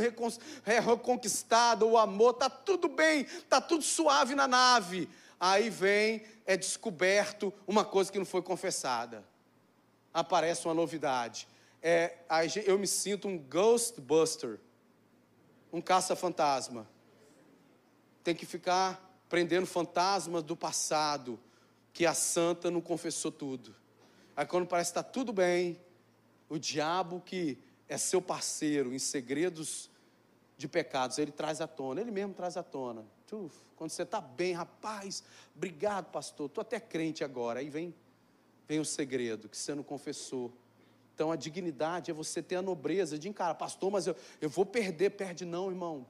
reconquistada, 0.63 1.85
o 1.85 1.95
amor, 1.97 2.31
está 2.31 2.49
tudo 2.49 2.89
bem, 2.89 3.21
está 3.21 3.61
tudo 3.61 3.83
suave 3.83 4.33
na 4.33 4.47
nave. 4.47 5.07
Aí 5.39 5.69
vem, 5.69 6.23
é 6.45 6.57
descoberto 6.57 7.53
uma 7.67 7.85
coisa 7.85 8.11
que 8.11 8.17
não 8.17 8.25
foi 8.25 8.41
confessada. 8.41 9.23
Aparece 10.11 10.65
uma 10.65 10.73
novidade. 10.73 11.47
É, 11.81 12.15
eu 12.65 12.79
me 12.79 12.87
sinto 12.87 13.27
um 13.27 13.37
ghostbuster, 13.37 14.59
um 15.71 15.81
caça-fantasma. 15.81 16.87
Tem 18.23 18.33
que 18.33 18.45
ficar 18.45 19.02
prendendo 19.33 19.65
fantasmas 19.65 20.43
do 20.43 20.55
passado, 20.55 21.39
que 21.91 22.05
a 22.05 22.13
santa 22.13 22.69
não 22.69 22.79
confessou 22.79 23.31
tudo. 23.31 23.73
Aí 24.35 24.45
quando 24.45 24.67
parece 24.67 24.93
que 24.93 24.99
está 24.99 25.01
tudo 25.01 25.33
bem, 25.33 25.81
o 26.47 26.59
diabo 26.59 27.19
que 27.19 27.57
é 27.89 27.97
seu 27.97 28.21
parceiro 28.21 28.93
em 28.93 28.99
segredos 28.99 29.89
de 30.55 30.67
pecados, 30.67 31.17
ele 31.17 31.31
traz 31.31 31.61
à 31.61 31.67
tona, 31.67 31.99
ele 31.99 32.11
mesmo 32.11 32.31
traz 32.31 32.57
à 32.57 32.61
tona. 32.61 33.03
Uf, 33.31 33.57
quando 33.75 33.89
você 33.89 34.03
está 34.03 34.21
bem, 34.21 34.53
rapaz, 34.53 35.23
obrigado, 35.55 36.11
pastor, 36.11 36.45
estou 36.45 36.61
até 36.61 36.79
crente 36.79 37.23
agora. 37.23 37.59
Aí 37.59 37.71
vem, 37.71 37.91
vem 38.67 38.79
o 38.79 38.85
segredo 38.85 39.49
que 39.49 39.57
você 39.57 39.73
não 39.73 39.81
confessou. 39.81 40.53
Então 41.15 41.31
a 41.31 41.35
dignidade 41.35 42.11
é 42.11 42.13
você 42.13 42.43
ter 42.43 42.57
a 42.57 42.61
nobreza 42.61 43.17
de 43.17 43.29
encarar, 43.29 43.55
pastor, 43.55 43.89
mas 43.89 44.05
eu, 44.05 44.15
eu 44.39 44.47
vou 44.47 44.63
perder, 44.63 45.09
perde 45.09 45.43
não, 45.43 45.71
irmão. 45.71 46.05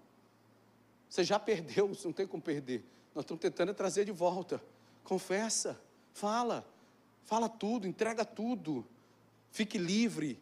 Você 1.07 1.24
já 1.24 1.39
perdeu, 1.39 1.88
você 1.88 2.03
não 2.05 2.13
tem 2.13 2.28
como 2.28 2.43
perder. 2.43 2.84
Nós 3.14 3.24
estamos 3.24 3.41
tentando 3.41 3.74
trazer 3.74 4.05
de 4.05 4.11
volta. 4.11 4.61
Confessa, 5.03 5.80
fala, 6.14 6.66
fala 7.24 7.47
tudo, 7.47 7.88
entrega 7.88 8.26
tudo. 8.26 8.86
Fique 9.51 9.78
livre, 9.78 10.39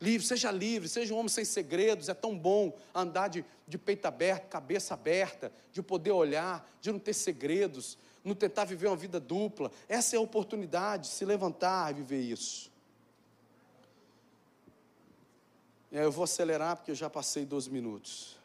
livre, 0.00 0.26
seja 0.26 0.50
livre, 0.50 0.88
seja 0.88 1.12
um 1.12 1.18
homem 1.18 1.28
sem 1.28 1.44
segredos. 1.44 2.08
É 2.08 2.14
tão 2.14 2.38
bom 2.38 2.76
andar 2.94 3.28
de, 3.28 3.44
de 3.66 3.76
peito 3.76 4.06
aberto, 4.06 4.48
cabeça 4.48 4.94
aberta, 4.94 5.52
de 5.72 5.82
poder 5.82 6.12
olhar, 6.12 6.68
de 6.80 6.92
não 6.92 6.98
ter 6.98 7.14
segredos, 7.14 7.98
não 8.22 8.34
tentar 8.34 8.64
viver 8.64 8.86
uma 8.86 8.96
vida 8.96 9.18
dupla. 9.18 9.70
Essa 9.88 10.16
é 10.16 10.18
a 10.18 10.22
oportunidade 10.22 11.04
de 11.04 11.14
se 11.14 11.24
levantar 11.24 11.90
e 11.90 11.94
viver 11.94 12.20
isso. 12.20 12.70
É, 15.90 16.04
eu 16.04 16.12
vou 16.12 16.24
acelerar 16.24 16.76
porque 16.76 16.90
eu 16.90 16.94
já 16.94 17.08
passei 17.08 17.44
12 17.44 17.70
minutos. 17.70 18.36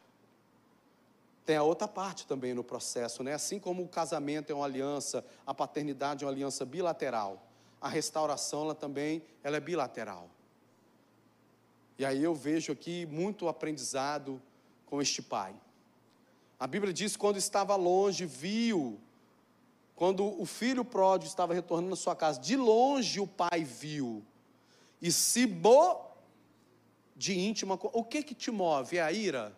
Tem 1.44 1.56
a 1.56 1.62
outra 1.62 1.88
parte 1.88 2.26
também 2.26 2.54
no 2.54 2.62
processo, 2.62 3.22
né? 3.22 3.34
Assim 3.34 3.58
como 3.58 3.82
o 3.82 3.88
casamento 3.88 4.50
é 4.50 4.54
uma 4.54 4.64
aliança, 4.64 5.24
a 5.46 5.52
paternidade 5.52 6.24
é 6.24 6.26
uma 6.26 6.32
aliança 6.32 6.64
bilateral, 6.64 7.44
a 7.80 7.88
restauração 7.88 8.62
ela 8.62 8.74
também 8.74 9.22
ela 9.42 9.56
é 9.56 9.60
bilateral. 9.60 10.30
E 11.98 12.04
aí 12.04 12.22
eu 12.22 12.34
vejo 12.34 12.72
aqui 12.72 13.06
muito 13.06 13.48
aprendizado 13.48 14.40
com 14.86 15.02
este 15.02 15.20
pai. 15.20 15.54
A 16.58 16.66
Bíblia 16.66 16.92
diz 16.92 17.16
quando 17.16 17.36
estava 17.36 17.74
longe, 17.74 18.24
viu, 18.24 19.00
quando 19.96 20.40
o 20.40 20.46
filho 20.46 20.84
pródigo 20.84 21.28
estava 21.28 21.52
retornando 21.54 21.94
à 21.94 21.96
sua 21.96 22.14
casa, 22.14 22.40
de 22.40 22.56
longe 22.56 23.20
o 23.20 23.26
pai 23.26 23.64
viu, 23.64 24.24
e 25.00 25.10
se 25.10 25.46
bo 25.46 26.12
de 27.16 27.38
íntima. 27.38 27.78
O 27.80 28.04
que 28.04 28.22
que 28.22 28.34
te 28.34 28.50
move? 28.50 28.96
É 28.96 29.02
a 29.02 29.12
ira? 29.12 29.56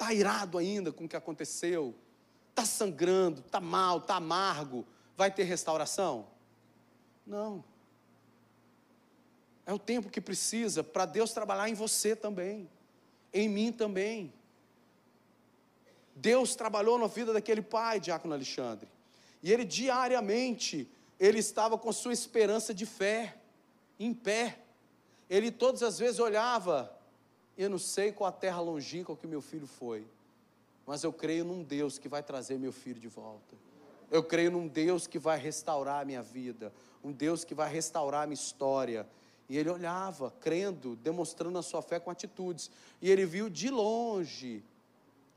Está 0.00 0.14
irado 0.14 0.56
ainda 0.56 0.90
com 0.90 1.04
o 1.04 1.08
que 1.08 1.14
aconteceu, 1.14 1.94
está 2.48 2.64
sangrando, 2.64 3.42
está 3.42 3.60
mal, 3.60 3.98
está 3.98 4.16
amargo, 4.16 4.86
vai 5.14 5.30
ter 5.30 5.42
restauração? 5.42 6.26
Não. 7.26 7.62
É 9.66 9.74
o 9.74 9.78
tempo 9.78 10.08
que 10.08 10.22
precisa 10.22 10.82
para 10.82 11.04
Deus 11.04 11.34
trabalhar 11.34 11.68
em 11.68 11.74
você 11.74 12.16
também, 12.16 12.68
em 13.30 13.46
mim 13.46 13.70
também. 13.70 14.32
Deus 16.16 16.54
trabalhou 16.56 16.98
na 16.98 17.06
vida 17.06 17.34
daquele 17.34 17.60
pai, 17.60 18.00
Diácono 18.00 18.32
Alexandre, 18.32 18.88
e 19.42 19.52
ele 19.52 19.66
diariamente, 19.66 20.90
ele 21.18 21.40
estava 21.40 21.76
com 21.76 21.92
sua 21.92 22.14
esperança 22.14 22.72
de 22.72 22.86
fé, 22.86 23.36
em 23.98 24.14
pé. 24.14 24.60
Ele 25.28 25.50
todas 25.50 25.82
as 25.82 25.98
vezes 25.98 26.18
olhava 26.18 26.90
eu 27.62 27.68
não 27.70 27.78
sei 27.78 28.10
qual 28.10 28.28
a 28.28 28.32
terra 28.32 28.60
longínqua 28.60 29.16
que 29.16 29.26
meu 29.26 29.42
filho 29.42 29.66
foi, 29.66 30.06
mas 30.86 31.04
eu 31.04 31.12
creio 31.12 31.44
num 31.44 31.62
Deus 31.62 31.98
que 31.98 32.08
vai 32.08 32.22
trazer 32.22 32.58
meu 32.58 32.72
filho 32.72 32.98
de 32.98 33.08
volta. 33.08 33.54
Eu 34.10 34.24
creio 34.24 34.50
num 34.50 34.66
Deus 34.66 35.06
que 35.06 35.18
vai 35.18 35.38
restaurar 35.38 36.00
a 36.00 36.04
minha 36.04 36.22
vida, 36.22 36.72
um 37.04 37.12
Deus 37.12 37.44
que 37.44 37.54
vai 37.54 37.70
restaurar 37.72 38.22
a 38.22 38.26
minha 38.26 38.34
história. 38.34 39.06
E 39.48 39.58
ele 39.58 39.68
olhava, 39.68 40.32
crendo, 40.40 40.96
demonstrando 40.96 41.58
a 41.58 41.62
sua 41.62 41.82
fé 41.82 42.00
com 42.00 42.10
atitudes. 42.10 42.70
E 43.00 43.10
ele 43.10 43.26
viu 43.26 43.50
de 43.50 43.68
longe 43.68 44.64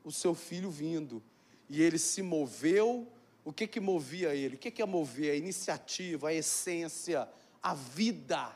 o 0.04 0.12
seu 0.12 0.34
filho 0.34 0.72
vindo. 0.72 1.22
E 1.70 1.82
ele 1.82 2.00
se 2.00 2.22
moveu. 2.22 3.08
O 3.44 3.52
que 3.52 3.68
que 3.68 3.80
movia 3.80 4.34
ele? 4.34 4.56
O 4.56 4.60
que 4.60 4.72
que 4.72 4.82
é 4.82 4.86
mover? 4.86 5.34
A 5.34 5.36
iniciativa, 5.36 6.30
a 6.30 6.34
essência, 6.34 7.28
a 7.62 7.74
vida 7.74 8.56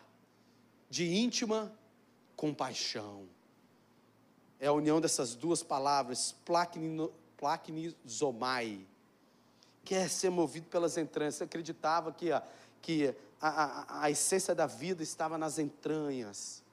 de 0.89 1.17
íntima 1.17 1.71
compaixão 2.35 3.27
é 4.59 4.67
a 4.67 4.73
união 4.73 4.99
dessas 4.99 5.35
duas 5.35 5.61
palavras, 5.63 6.35
plaquinizomai, 7.37 8.85
que 9.83 9.95
é 9.95 10.07
ser 10.07 10.29
movido 10.29 10.67
pelas 10.67 10.97
entranhas. 10.97 11.35
Você 11.35 11.43
acreditava 11.43 12.11
que, 12.11 12.31
a, 12.31 12.43
que 12.81 13.15
a, 13.39 13.47
a, 13.47 14.03
a 14.03 14.11
essência 14.11 14.55
da 14.55 14.65
vida 14.65 15.03
estava 15.03 15.37
nas 15.37 15.59
entranhas. 15.59 16.63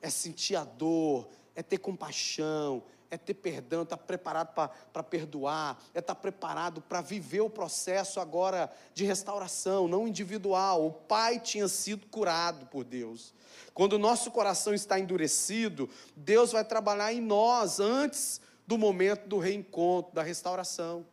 É 0.00 0.08
sentir 0.10 0.56
a 0.56 0.64
dor, 0.64 1.28
é 1.54 1.62
ter 1.62 1.78
compaixão, 1.78 2.82
é 3.12 3.18
ter 3.18 3.34
perdão, 3.34 3.82
estar 3.82 3.98
tá 3.98 4.02
preparado 4.02 4.54
para 4.90 5.02
perdoar, 5.02 5.78
é 5.92 5.98
estar 5.98 6.14
tá 6.14 6.20
preparado 6.20 6.80
para 6.80 7.02
viver 7.02 7.42
o 7.42 7.50
processo 7.50 8.18
agora 8.18 8.72
de 8.94 9.04
restauração, 9.04 9.86
não 9.86 10.08
individual. 10.08 10.86
O 10.86 10.90
pai 10.90 11.38
tinha 11.38 11.68
sido 11.68 12.06
curado 12.06 12.64
por 12.64 12.84
Deus. 12.84 13.34
Quando 13.74 13.92
o 13.92 13.98
nosso 13.98 14.30
coração 14.30 14.72
está 14.72 14.98
endurecido, 14.98 15.90
Deus 16.16 16.52
vai 16.52 16.64
trabalhar 16.64 17.12
em 17.12 17.20
nós 17.20 17.78
antes 17.78 18.40
do 18.66 18.78
momento 18.78 19.28
do 19.28 19.38
reencontro, 19.38 20.14
da 20.14 20.22
restauração. 20.22 21.04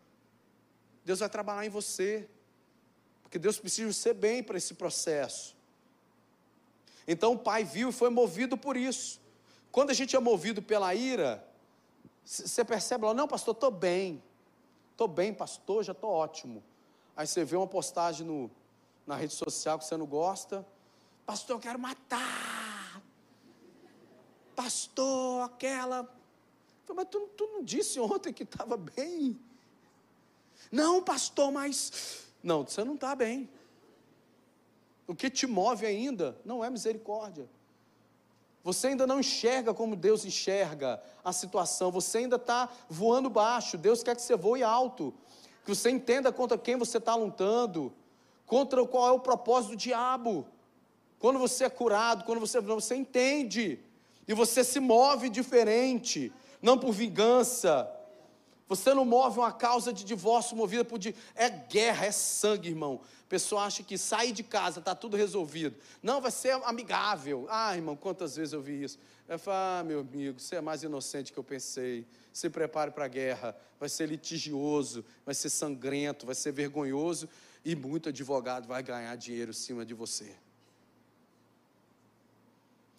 Deus 1.04 1.20
vai 1.20 1.28
trabalhar 1.28 1.66
em 1.66 1.70
você, 1.70 2.30
porque 3.24 3.38
Deus 3.38 3.60
precisa 3.60 3.92
ser 3.92 4.14
bem 4.14 4.42
para 4.42 4.58
esse 4.58 4.74
processo. 4.74 5.54
Então 7.06 7.34
o 7.34 7.40
pai 7.40 7.66
viu 7.66 7.90
e 7.90 7.92
foi 7.92 8.10
movido 8.10 8.58
por 8.58 8.78
isso. 8.78 9.20
Quando 9.70 9.90
a 9.90 9.94
gente 9.94 10.16
é 10.16 10.20
movido 10.20 10.62
pela 10.62 10.96
ira, 10.96 11.49
você 12.30 12.64
percebe 12.64 13.06
lá, 13.06 13.14
não, 13.14 13.28
pastor, 13.28 13.56
estou 13.56 13.72
bem. 13.72 14.22
Estou 14.92 15.08
bem, 15.08 15.34
pastor, 15.34 15.84
já 15.84 15.94
estou 15.94 16.12
ótimo. 16.12 16.64
Aí 17.18 17.26
você 17.26 17.44
vê 17.44 17.56
uma 17.56 17.66
postagem 17.66 18.26
no, 18.26 18.52
na 19.08 19.16
rede 19.16 19.34
social 19.34 19.80
que 19.80 19.86
você 19.86 19.98
não 19.98 20.06
gosta. 20.06 20.64
Pastor, 21.26 21.56
eu 21.56 21.60
quero 21.60 21.80
matar. 21.80 23.02
Pastor, 24.56 25.42
aquela. 25.42 26.08
Mas 26.94 27.08
tu, 27.10 27.20
tu 27.36 27.48
não 27.48 27.64
disse 27.64 28.00
ontem 28.00 28.32
que 28.32 28.44
estava 28.44 28.78
bem? 28.78 29.40
Não, 30.72 31.02
pastor, 31.02 31.52
mas. 31.52 32.28
Não, 32.44 32.64
você 32.64 32.84
não 32.84 32.94
está 32.94 33.16
bem. 33.16 33.50
O 35.08 35.16
que 35.16 35.32
te 35.32 35.48
move 35.48 35.84
ainda 35.84 36.40
não 36.46 36.64
é 36.64 36.70
misericórdia. 36.70 37.50
Você 38.64 38.88
ainda 38.88 39.08
não 39.08 39.20
enxerga 39.20 39.74
como 39.74 39.96
Deus 39.96 40.26
enxerga 40.26 41.02
a 41.24 41.32
situação, 41.32 41.92
você 41.92 42.20
ainda 42.20 42.36
está 42.36 42.70
voando 42.90 43.30
baixo. 43.30 43.78
Deus 43.78 44.04
quer 44.04 44.16
que 44.16 44.22
você 44.22 44.36
voe 44.36 44.62
alto, 44.64 45.14
que 45.64 45.74
você 45.74 45.90
entenda 45.90 46.32
contra 46.32 46.58
quem 46.58 46.76
você 46.76 46.98
está 46.98 47.16
lutando, 47.16 47.94
contra 48.46 48.86
qual 48.86 49.08
é 49.08 49.12
o 49.12 49.20
propósito 49.20 49.72
do 49.72 49.78
diabo. 49.78 50.46
Quando 51.20 51.40
você 51.40 51.66
é 51.66 51.70
curado, 51.70 52.26
quando 52.26 52.40
você, 52.40 52.60
você 52.60 52.96
entende, 52.96 53.80
e 54.28 54.34
você 54.34 54.64
se 54.64 54.80
move 54.80 55.30
diferente, 55.30 56.32
não 56.62 56.78
por 56.78 56.92
vingança. 56.92 57.90
Você 58.68 58.94
não 58.94 59.04
move 59.04 59.40
uma 59.40 59.52
causa 59.52 59.92
de 59.92 60.04
divórcio 60.04 60.56
movida 60.56 60.86
por. 60.86 61.00
É 61.34 61.50
guerra, 61.50 62.06
é 62.06 62.12
sangue, 62.12 62.70
irmão 62.70 63.02
pessoa 63.30 63.64
acha 63.64 63.84
que 63.84 63.98
sair 63.98 64.32
de 64.32 64.44
casa 64.44 64.80
está 64.80 64.96
tudo 64.96 65.16
resolvido. 65.16 65.78
Não, 66.02 66.20
vai 66.20 66.32
ser 66.32 66.52
amigável. 66.66 67.46
Ah, 67.48 67.76
irmão, 67.76 67.96
quantas 67.96 68.36
vezes 68.36 68.54
eu 68.54 68.62
vi 68.62 68.84
isso? 68.84 68.98
Eu 69.28 69.38
falo, 69.38 69.58
ah, 69.58 69.84
meu 69.84 70.00
amigo, 70.00 70.40
você 70.40 70.56
é 70.56 70.62
mais 70.62 70.82
inocente 70.82 71.32
que 71.32 71.38
eu 71.38 71.44
pensei. 71.44 72.08
Se 72.34 72.50
prepare 72.50 72.90
para 72.90 73.06
a 73.06 73.08
guerra. 73.08 73.56
Vai 73.80 73.88
ser 73.88 74.10
litigioso, 74.10 75.06
vai 75.24 75.36
ser 75.36 75.50
sangrento, 75.50 76.26
vai 76.26 76.34
ser 76.34 76.52
vergonhoso 76.52 77.30
e 77.64 77.76
muito 77.76 78.10
advogado 78.10 78.68
vai 78.68 78.82
ganhar 78.82 79.16
dinheiro 79.16 79.52
em 79.52 79.54
cima 79.54 79.86
de 79.86 79.94
você. 79.94 80.36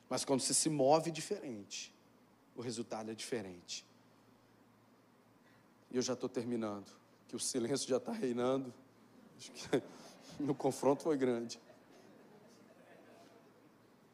Mas 0.09 0.25
quando 0.25 0.41
você 0.41 0.55
se 0.55 0.69
move 0.69 1.11
diferente, 1.11 1.93
o 2.57 2.61
resultado 2.61 3.11
é 3.11 3.15
diferente. 3.15 3.85
E 5.91 5.97
eu 5.97 6.03
já 6.03 6.13
estou 6.13 6.29
terminando, 6.29 6.91
que 7.27 7.35
o 7.35 7.39
silêncio 7.39 7.89
já 7.89 7.97
está 7.97 8.13
reinando. 8.13 8.73
Acho 9.37 9.53
que 9.53 9.83
no 10.47 10.55
confronto 10.55 11.03
foi 11.03 11.17
grande. 11.17 11.61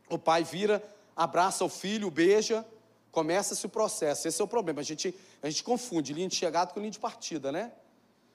O 0.09 0.18
pai 0.18 0.45
vira, 0.45 0.83
abraça 1.14 1.64
o 1.64 1.68
filho, 1.68 2.11
beija, 2.11 2.66
começa-se 3.11 3.64
o 3.66 3.68
processo. 3.68 4.29
Esse 4.29 4.41
é 4.41 4.45
o 4.45 4.49
problema. 4.49 4.81
A 4.81 4.85
gente, 4.85 5.14
a 5.43 5.49
gente 5.49 5.64
confunde 5.64 6.12
linha 6.12 6.29
de 6.29 6.37
chegada 6.37 6.72
com 6.72 6.81
linha 6.81 6.93
de 6.93 6.99
partida, 6.99 7.51
né? 7.51 7.72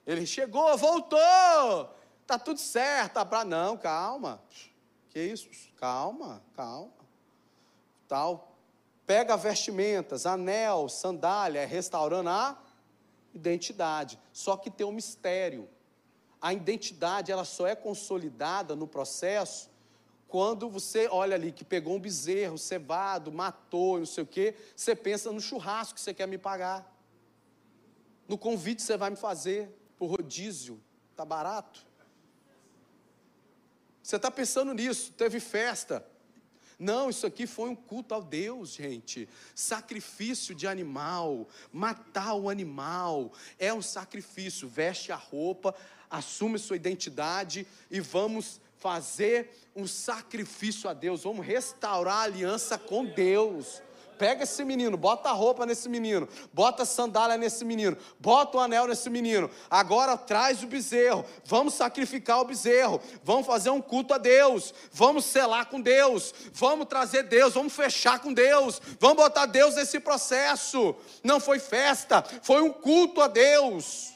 Ele 0.05 0.25
chegou, 0.25 0.75
voltou, 0.77 1.89
tá 2.25 2.39
tudo 2.39 2.59
certo. 2.59 3.17
Abra... 3.17 3.45
Não, 3.45 3.77
calma. 3.77 4.41
Que 5.09 5.21
isso? 5.21 5.49
Calma, 5.77 6.41
calma. 6.55 6.91
Tal. 8.07 8.55
Pega 9.05 9.37
vestimentas, 9.37 10.25
anel, 10.25 10.89
sandália, 10.89 11.65
restaurando 11.65 12.29
a 12.29 12.57
identidade. 13.33 14.19
Só 14.33 14.57
que 14.57 14.69
tem 14.69 14.85
um 14.85 14.91
mistério 14.91 15.69
a 16.41 16.53
identidade 16.53 17.31
ela 17.31 17.45
só 17.45 17.67
é 17.67 17.75
consolidada 17.75 18.75
no 18.75 18.87
processo 18.87 19.69
quando 20.31 20.69
você 20.69 21.09
olha 21.11 21.35
ali 21.35 21.51
que 21.51 21.65
pegou 21.65 21.97
um 21.97 21.99
bezerro 21.99 22.57
cevado, 22.57 23.33
matou, 23.33 23.99
não 23.99 24.05
sei 24.05 24.23
o 24.23 24.27
quê, 24.27 24.55
você 24.73 24.95
pensa 24.95 25.29
no 25.29 25.41
churrasco 25.41 25.95
que 25.95 25.99
você 25.99 26.13
quer 26.13 26.25
me 26.25 26.37
pagar, 26.37 26.89
no 28.29 28.37
convite 28.37 28.77
que 28.77 28.83
você 28.83 28.95
vai 28.95 29.09
me 29.09 29.17
fazer 29.17 29.69
por 29.97 30.09
rodízio, 30.09 30.81
tá 31.17 31.25
barato. 31.25 31.85
Você 34.01 34.15
está 34.15 34.31
pensando 34.31 34.73
nisso, 34.73 35.11
teve 35.11 35.41
festa. 35.41 36.07
Não, 36.79 37.09
isso 37.09 37.27
aqui 37.27 37.45
foi 37.45 37.69
um 37.69 37.75
culto 37.75 38.15
ao 38.15 38.23
Deus, 38.23 38.69
gente. 38.69 39.27
Sacrifício 39.53 40.55
de 40.55 40.65
animal, 40.65 41.47
matar 41.73 42.35
o 42.35 42.49
animal, 42.49 43.33
é 43.59 43.73
um 43.73 43.81
sacrifício. 43.81 44.67
Veste 44.67 45.11
a 45.11 45.15
roupa, 45.15 45.75
assume 46.11 46.59
sua 46.59 46.75
identidade 46.75 47.65
e 47.89 48.01
vamos 48.01 48.59
fazer 48.77 49.57
um 49.75 49.87
sacrifício 49.87 50.89
a 50.89 50.93
Deus, 50.93 51.23
vamos 51.23 51.45
restaurar 51.45 52.17
a 52.17 52.23
aliança 52.23 52.77
com 52.77 53.05
Deus. 53.05 53.81
Pega 54.17 54.43
esse 54.43 54.63
menino, 54.63 54.95
bota 54.97 55.29
a 55.29 55.31
roupa 55.31 55.65
nesse 55.65 55.89
menino, 55.89 56.29
bota 56.53 56.83
a 56.83 56.85
sandália 56.85 57.37
nesse 57.37 57.65
menino, 57.65 57.97
bota 58.19 58.55
o 58.55 58.59
anel 58.59 58.85
nesse 58.85 59.09
menino. 59.09 59.49
Agora 59.67 60.15
traz 60.15 60.61
o 60.61 60.67
bezerro, 60.67 61.25
vamos 61.43 61.73
sacrificar 61.73 62.39
o 62.39 62.45
bezerro, 62.45 63.01
vamos 63.23 63.47
fazer 63.47 63.71
um 63.71 63.81
culto 63.81 64.13
a 64.13 64.19
Deus, 64.19 64.75
vamos 64.91 65.25
selar 65.25 65.65
com 65.71 65.81
Deus, 65.81 66.35
vamos 66.53 66.85
trazer 66.85 67.23
Deus, 67.23 67.55
vamos 67.55 67.73
fechar 67.73 68.19
com 68.19 68.31
Deus, 68.31 68.79
vamos 68.99 69.17
botar 69.17 69.47
Deus 69.47 69.73
nesse 69.73 69.99
processo. 69.99 70.95
Não 71.23 71.39
foi 71.39 71.57
festa, 71.57 72.23
foi 72.43 72.61
um 72.61 72.71
culto 72.71 73.21
a 73.21 73.27
Deus. 73.27 74.10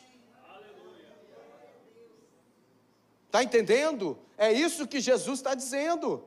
Está 3.35 3.43
entendendo? 3.43 4.17
É 4.37 4.49
isso 4.49 4.87
que 4.87 5.01
Jesus 5.01 5.39
está 5.39 5.53
dizendo. 5.53 6.23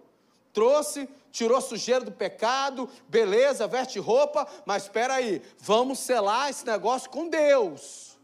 Trouxe, 0.53 1.09
tirou 1.33 1.59
sujeira 1.59 2.05
do 2.05 2.13
pecado, 2.13 2.87
beleza, 3.09 3.67
veste 3.67 3.99
roupa, 3.99 4.47
mas 4.67 4.83
espera 4.83 5.15
aí, 5.15 5.41
vamos 5.57 6.01
selar 6.01 6.51
esse 6.51 6.67
negócio 6.67 7.09
com 7.09 7.27
Deus. 7.27 8.19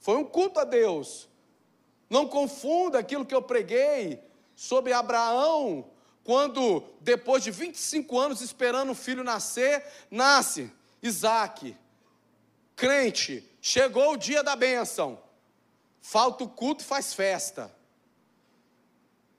Foi 0.00 0.16
um 0.16 0.24
culto 0.24 0.58
a 0.58 0.64
Deus. 0.64 1.28
Não 2.08 2.26
confunda 2.26 2.98
aquilo 2.98 3.24
que 3.24 3.34
eu 3.34 3.42
preguei 3.42 4.20
sobre 4.56 4.92
Abraão, 4.92 5.88
quando 6.24 6.82
depois 7.00 7.44
de 7.44 7.52
25 7.52 8.18
anos 8.18 8.40
esperando 8.40 8.90
o 8.90 8.96
filho 8.96 9.22
nascer, 9.22 9.86
nasce 10.10 10.68
Isaac. 11.00 11.76
Crente, 12.74 13.48
chegou 13.60 14.14
o 14.14 14.16
dia 14.16 14.42
da 14.42 14.56
bênção. 14.56 15.29
Falta 16.00 16.44
o 16.44 16.48
culto, 16.48 16.84
faz 16.84 17.12
festa. 17.12 17.70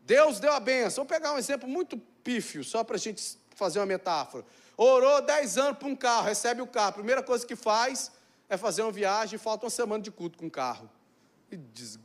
Deus 0.01 0.39
deu 0.39 0.53
a 0.53 0.59
benção. 0.59 1.03
Vou 1.03 1.09
pegar 1.09 1.33
um 1.33 1.38
exemplo 1.38 1.67
muito 1.67 1.97
pífio, 1.97 2.63
só 2.63 2.83
para 2.83 2.95
a 2.95 2.99
gente 2.99 3.38
fazer 3.55 3.79
uma 3.79 3.85
metáfora. 3.85 4.45
Orou 4.77 5.21
10 5.21 5.57
anos 5.57 5.77
para 5.77 5.88
um 5.88 5.95
carro, 5.95 6.25
recebe 6.25 6.61
o 6.61 6.67
carro. 6.67 6.93
Primeira 6.93 7.21
coisa 7.21 7.45
que 7.45 7.55
faz 7.55 8.11
é 8.49 8.57
fazer 8.57 8.81
uma 8.81 8.91
viagem 8.91 9.35
e 9.35 9.39
falta 9.39 9.65
uma 9.65 9.69
semana 9.69 10.03
de 10.03 10.11
culto 10.11 10.38
com 10.38 10.47
o 10.47 10.51
carro. 10.51 10.89
E 11.51 11.57
diz... 11.57 11.99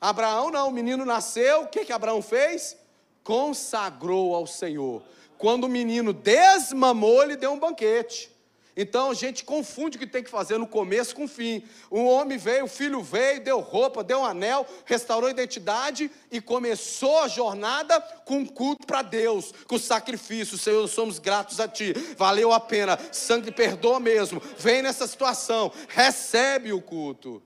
Abraão 0.00 0.50
não, 0.50 0.68
o 0.68 0.72
menino 0.72 1.04
nasceu, 1.04 1.64
o 1.64 1.68
que, 1.68 1.84
que 1.84 1.92
Abraão 1.92 2.22
fez? 2.22 2.76
Consagrou 3.22 4.34
ao 4.34 4.46
Senhor. 4.46 5.02
Quando 5.36 5.64
o 5.64 5.68
menino 5.68 6.12
desmamou, 6.12 7.22
ele 7.22 7.36
deu 7.36 7.52
um 7.52 7.58
banquete. 7.58 8.32
Então 8.80 9.10
a 9.10 9.14
gente 9.14 9.44
confunde 9.44 9.98
o 9.98 10.00
que 10.00 10.06
tem 10.06 10.24
que 10.24 10.30
fazer 10.30 10.56
no 10.56 10.66
começo 10.66 11.14
com 11.14 11.24
o 11.24 11.28
fim. 11.28 11.62
O 11.90 12.02
homem 12.02 12.38
veio, 12.38 12.64
o 12.64 12.68
filho 12.68 13.02
veio, 13.02 13.44
deu 13.44 13.60
roupa, 13.60 14.02
deu 14.02 14.20
um 14.20 14.24
anel, 14.24 14.66
restaurou 14.86 15.28
a 15.28 15.30
identidade 15.30 16.10
e 16.30 16.40
começou 16.40 17.18
a 17.18 17.28
jornada 17.28 18.00
com 18.24 18.46
culto 18.46 18.86
para 18.86 19.02
Deus, 19.02 19.52
com 19.66 19.78
sacrifício. 19.78 20.56
Senhor, 20.56 20.88
somos 20.88 21.18
gratos 21.18 21.60
a 21.60 21.68
Ti, 21.68 21.92
valeu 22.16 22.54
a 22.54 22.58
pena. 22.58 22.98
Sangue 23.12 23.52
perdoa 23.52 24.00
mesmo. 24.00 24.40
Vem 24.56 24.80
nessa 24.80 25.06
situação, 25.06 25.70
recebe 25.86 26.72
o 26.72 26.80
culto. 26.80 27.42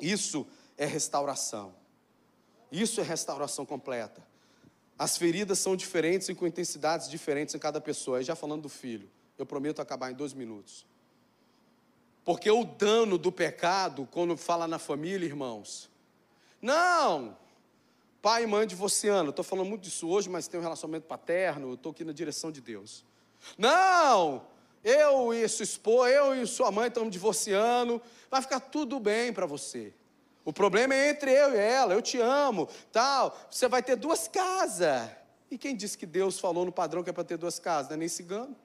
Isso 0.00 0.44
é 0.76 0.86
restauração. 0.86 1.72
Isso 2.72 3.00
é 3.00 3.04
restauração 3.04 3.64
completa. 3.64 4.26
As 4.98 5.16
feridas 5.16 5.60
são 5.60 5.76
diferentes 5.76 6.28
e 6.28 6.34
com 6.34 6.48
intensidades 6.48 7.08
diferentes 7.08 7.54
em 7.54 7.60
cada 7.60 7.80
pessoa. 7.80 8.20
E 8.20 8.24
já 8.24 8.34
falando 8.34 8.62
do 8.62 8.68
filho, 8.68 9.08
eu 9.42 9.46
prometo 9.46 9.80
acabar 9.80 10.10
em 10.10 10.14
dois 10.14 10.32
minutos. 10.32 10.86
Porque 12.24 12.50
o 12.50 12.64
dano 12.64 13.16
do 13.16 13.32
pecado, 13.32 14.08
quando 14.10 14.36
fala 14.36 14.68
na 14.68 14.78
família, 14.78 15.26
irmãos, 15.26 15.90
não, 16.60 17.36
pai 18.20 18.44
e 18.44 18.46
mãe 18.46 18.66
divorciando, 18.66 19.30
estou 19.30 19.44
falando 19.44 19.68
muito 19.68 19.82
disso 19.82 20.08
hoje, 20.08 20.28
mas 20.28 20.46
tem 20.46 20.60
um 20.60 20.62
relacionamento 20.62 21.06
paterno, 21.06 21.74
estou 21.74 21.92
aqui 21.92 22.04
na 22.04 22.12
direção 22.12 22.52
de 22.52 22.60
Deus. 22.60 23.04
Não, 23.56 24.44
eu 24.84 25.32
e 25.32 25.48
sua 25.48 25.64
esposa, 25.64 26.10
eu 26.10 26.42
e 26.42 26.46
sua 26.46 26.70
mãe 26.70 26.88
estamos 26.88 27.10
divorciando, 27.10 28.00
vai 28.30 28.42
ficar 28.42 28.60
tudo 28.60 29.00
bem 29.00 29.32
para 29.32 29.46
você. 29.46 29.92
O 30.44 30.52
problema 30.52 30.94
é 30.94 31.10
entre 31.10 31.30
eu 31.30 31.54
e 31.54 31.58
ela, 31.58 31.94
eu 31.94 32.02
te 32.02 32.18
amo, 32.18 32.68
tal. 32.90 33.38
Você 33.50 33.68
vai 33.68 33.82
ter 33.82 33.96
duas 33.96 34.26
casas. 34.26 35.10
E 35.50 35.58
quem 35.58 35.76
disse 35.76 35.98
que 35.98 36.06
Deus 36.06 36.38
falou 36.38 36.64
no 36.64 36.72
padrão 36.72 37.02
que 37.02 37.10
é 37.10 37.12
para 37.12 37.24
ter 37.24 37.36
duas 37.36 37.58
casas? 37.58 37.88
Não 37.88 37.94
é 37.94 37.98
nem 37.98 38.08
cigano. 38.08 38.56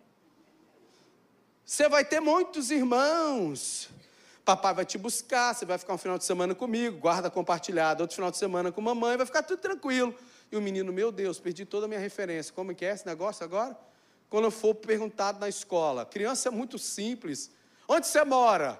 Você 1.65 1.89
vai 1.89 2.05
ter 2.05 2.19
muitos 2.19 2.69
irmãos. 2.69 3.89
Papai 4.45 4.75
vai 4.75 4.85
te 4.85 4.99
buscar, 4.99 5.55
você 5.55 5.65
vai 5.65 5.79
ficar 5.79 5.95
um 5.95 5.97
final 5.97 6.19
de 6.19 6.23
semana 6.23 6.53
comigo, 6.53 6.99
guarda 6.99 7.31
compartilhada, 7.31 8.03
outro 8.03 8.15
final 8.15 8.29
de 8.29 8.37
semana 8.37 8.71
com 8.71 8.79
mamãe, 8.79 9.17
vai 9.17 9.25
ficar 9.25 9.41
tudo 9.41 9.59
tranquilo. 9.59 10.13
E 10.51 10.55
o 10.55 10.61
menino, 10.61 10.93
meu 10.93 11.11
Deus, 11.11 11.39
perdi 11.39 11.65
toda 11.65 11.87
a 11.87 11.89
minha 11.89 11.99
referência. 11.99 12.53
Como 12.53 12.71
é 12.71 12.75
que 12.75 12.85
é 12.85 12.93
esse 12.93 13.07
negócio 13.07 13.43
agora? 13.43 13.75
Quando 14.29 14.43
eu 14.43 14.51
for 14.51 14.75
perguntado 14.75 15.39
na 15.39 15.49
escola, 15.49 16.05
criança 16.05 16.49
é 16.49 16.51
muito 16.51 16.77
simples. 16.77 17.49
Onde 17.87 18.05
você 18.05 18.23
mora? 18.23 18.79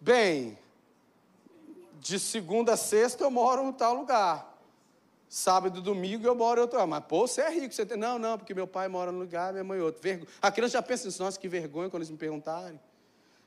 Bem, 0.00 0.58
de 2.00 2.18
segunda 2.18 2.72
a 2.72 2.76
sexta 2.78 3.24
eu 3.24 3.30
moro 3.30 3.68
em 3.68 3.72
tal 3.72 3.94
lugar. 3.94 4.55
Sábado 5.28 5.82
domingo 5.82 6.26
eu 6.26 6.34
moro 6.34 6.60
em 6.60 6.62
outro 6.62 6.78
lugar. 6.78 6.86
Mas, 6.86 7.04
pô, 7.08 7.26
você 7.26 7.40
é 7.42 7.50
rico. 7.50 7.74
Você 7.74 7.84
tem... 7.84 7.96
Não, 7.96 8.18
não, 8.18 8.38
porque 8.38 8.54
meu 8.54 8.66
pai 8.66 8.88
mora 8.88 9.10
num 9.10 9.18
lugar, 9.18 9.52
minha 9.52 9.64
mãe 9.64 9.78
em 9.78 9.82
outro. 9.82 10.00
Vergo... 10.00 10.26
A 10.40 10.50
criança 10.50 10.74
já 10.74 10.82
pensa 10.82 11.06
nisso. 11.06 11.22
Nossa, 11.22 11.38
que 11.38 11.48
vergonha 11.48 11.90
quando 11.90 12.02
eles 12.02 12.10
me 12.10 12.16
perguntarem. 12.16 12.80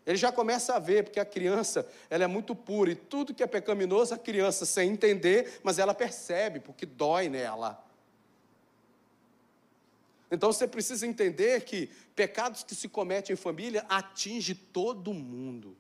Ele 0.06 0.18
já 0.18 0.32
começa 0.32 0.76
a 0.76 0.80
ver, 0.80 1.04
porque 1.04 1.20
a 1.20 1.26
criança, 1.26 1.88
ela 2.10 2.24
é 2.24 2.28
muito 2.28 2.56
pura. 2.56 2.92
E 2.92 2.96
tudo 2.96 3.34
que 3.34 3.44
é 3.44 3.48
pecaminoso, 3.48 4.14
a 4.14 4.18
criança, 4.18 4.66
sem 4.66 4.92
entender, 4.92 5.60
mas 5.64 5.78
ela 5.78 5.94
percebe, 5.94 6.60
porque 6.60 6.86
dói 6.86 7.30
nela. 7.30 7.86
Então 10.32 10.52
você 10.52 10.68
precisa 10.68 11.08
entender 11.08 11.64
que 11.64 11.88
pecados 12.16 12.64
que 12.64 12.76
se 12.76 12.88
cometem 12.88 13.34
em 13.34 13.38
família 13.38 13.86
atinge 13.90 14.54
todo 14.54 15.14
mundo. 15.14 15.76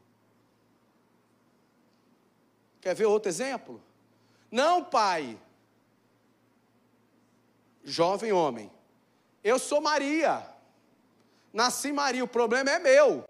Quer 2.82 2.96
ver 2.96 3.06
outro 3.06 3.30
exemplo? 3.30 3.82
Não, 4.52 4.84
pai, 4.84 5.38
jovem 7.84 8.32
homem, 8.32 8.72
eu 9.44 9.58
sou 9.58 9.82
Maria, 9.82 10.46
nasci 11.54 11.92
Maria, 11.92 12.24
o 12.24 12.28
problema 12.28 12.72
é 12.72 12.80
meu. 12.80 13.24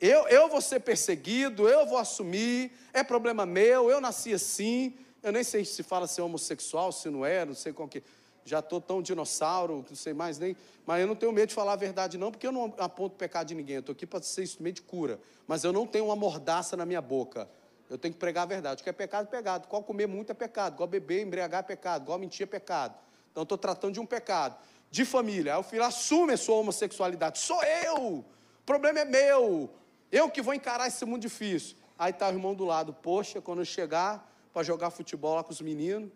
Eu, 0.00 0.28
eu 0.28 0.48
vou 0.48 0.60
ser 0.60 0.80
perseguido, 0.80 1.68
eu 1.68 1.84
vou 1.84 1.98
assumir, 1.98 2.70
é 2.92 3.02
problema 3.02 3.44
meu, 3.44 3.90
eu 3.90 4.00
nasci 4.00 4.32
assim. 4.32 4.94
Eu 5.22 5.32
nem 5.32 5.42
sei 5.42 5.64
se 5.64 5.82
fala 5.82 6.06
ser 6.06 6.22
homossexual, 6.22 6.92
se 6.92 7.10
não 7.10 7.26
é, 7.26 7.44
não 7.44 7.54
sei 7.54 7.72
qual 7.72 7.88
que. 7.88 8.02
Já 8.44 8.60
estou 8.60 8.80
tão 8.80 9.02
dinossauro, 9.02 9.84
não 9.88 9.96
sei 9.96 10.14
mais 10.14 10.38
nem. 10.38 10.56
Mas 10.86 11.00
eu 11.00 11.06
não 11.06 11.16
tenho 11.16 11.32
medo 11.32 11.48
de 11.48 11.54
falar 11.54 11.72
a 11.72 11.76
verdade, 11.76 12.16
não, 12.16 12.30
porque 12.30 12.46
eu 12.46 12.52
não 12.52 12.72
aponto 12.78 13.16
pecado 13.16 13.48
de 13.48 13.54
ninguém. 13.54 13.76
Eu 13.76 13.80
estou 13.80 13.92
aqui 13.92 14.06
para 14.06 14.22
ser 14.22 14.42
instrumento 14.42 14.76
de 14.76 14.82
cura. 14.82 15.20
Mas 15.46 15.64
eu 15.64 15.72
não 15.72 15.86
tenho 15.86 16.06
uma 16.06 16.16
mordaça 16.16 16.76
na 16.76 16.86
minha 16.86 17.02
boca. 17.02 17.48
Eu 17.88 17.96
tenho 17.96 18.12
que 18.12 18.20
pregar 18.20 18.42
a 18.42 18.46
verdade. 18.46 18.80
O 18.80 18.84
que 18.84 18.90
é 18.90 18.92
pecado, 18.92 19.26
é 19.26 19.30
pecado. 19.30 19.66
Qual 19.66 19.82
comer 19.82 20.06
muito 20.06 20.30
é 20.30 20.34
pecado. 20.34 20.76
Qual 20.76 20.86
beber, 20.86 21.22
embriagar 21.22 21.60
é 21.60 21.62
pecado. 21.62 22.06
Qual 22.06 22.18
mentir 22.18 22.44
é 22.44 22.46
pecado. 22.46 22.94
Então, 23.30 23.42
estou 23.42 23.56
tratando 23.56 23.94
de 23.94 24.00
um 24.00 24.06
pecado. 24.06 24.56
De 24.90 25.04
família. 25.04 25.54
Aí 25.54 25.60
o 25.60 25.62
filho 25.62 25.84
assume 25.84 26.34
a 26.34 26.36
sua 26.36 26.56
homossexualidade. 26.56 27.38
Sou 27.38 27.62
eu. 27.62 27.96
O 28.18 28.24
problema 28.66 29.00
é 29.00 29.04
meu. 29.04 29.70
Eu 30.10 30.30
que 30.30 30.42
vou 30.42 30.54
encarar 30.54 30.86
esse 30.86 31.04
mundo 31.04 31.22
difícil. 31.22 31.76
Aí 31.98 32.10
está 32.10 32.28
o 32.28 32.32
irmão 32.32 32.54
do 32.54 32.64
lado. 32.64 32.92
Poxa, 32.92 33.40
quando 33.40 33.60
eu 33.60 33.64
chegar 33.64 34.30
para 34.52 34.62
jogar 34.62 34.90
futebol 34.90 35.34
lá 35.34 35.44
com 35.44 35.52
os 35.52 35.60
meninos, 35.60 36.10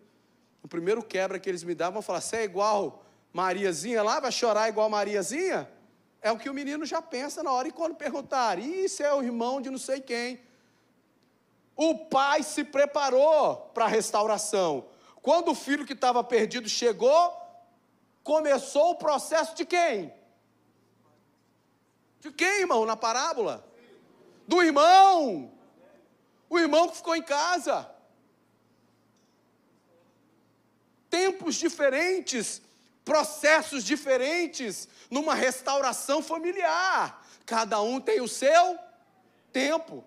o 0.61 0.67
primeiro 0.67 1.03
quebra 1.03 1.39
que 1.39 1.49
eles 1.49 1.63
me 1.63 1.75
davam, 1.75 1.93
vão 1.93 2.01
falar: 2.01 2.21
você 2.21 2.37
é 2.37 2.43
igual 2.43 3.03
Mariazinha 3.31 4.01
lá? 4.01 4.19
Vai 4.19 4.31
chorar 4.31 4.69
igual 4.69 4.89
Mariazinha? 4.89 5.69
É 6.21 6.31
o 6.31 6.37
que 6.37 6.49
o 6.49 6.53
menino 6.53 6.85
já 6.85 7.01
pensa 7.01 7.43
na 7.43 7.51
hora. 7.51 7.67
E 7.67 7.71
quando 7.71 7.95
perguntar, 7.95 8.57
isso 8.57 9.03
é 9.03 9.13
o 9.13 9.21
irmão 9.21 9.61
de 9.61 9.69
não 9.69 9.77
sei 9.77 9.99
quem. 9.99 10.39
O 11.75 12.05
pai 12.05 12.43
se 12.43 12.63
preparou 12.63 13.55
para 13.73 13.85
a 13.85 13.87
restauração. 13.87 14.87
Quando 15.21 15.51
o 15.51 15.55
filho 15.55 15.85
que 15.85 15.93
estava 15.93 16.23
perdido 16.23 16.69
chegou, 16.69 17.35
começou 18.23 18.91
o 18.91 18.95
processo 18.95 19.55
de 19.55 19.65
quem? 19.65 20.13
De 22.19 22.31
quem, 22.31 22.61
irmão, 22.61 22.85
na 22.85 22.95
parábola? 22.95 23.65
Do 24.47 24.61
irmão. 24.61 25.51
O 26.49 26.59
irmão 26.59 26.87
que 26.87 26.97
ficou 26.97 27.15
em 27.15 27.23
casa. 27.23 27.89
Tempos 31.09 31.55
diferentes, 31.55 32.61
processos 33.03 33.83
diferentes, 33.83 34.87
numa 35.09 35.33
restauração 35.33 36.21
familiar. 36.21 37.25
Cada 37.45 37.81
um 37.81 37.99
tem 37.99 38.21
o 38.21 38.27
seu 38.27 38.77
tempo. 39.51 40.03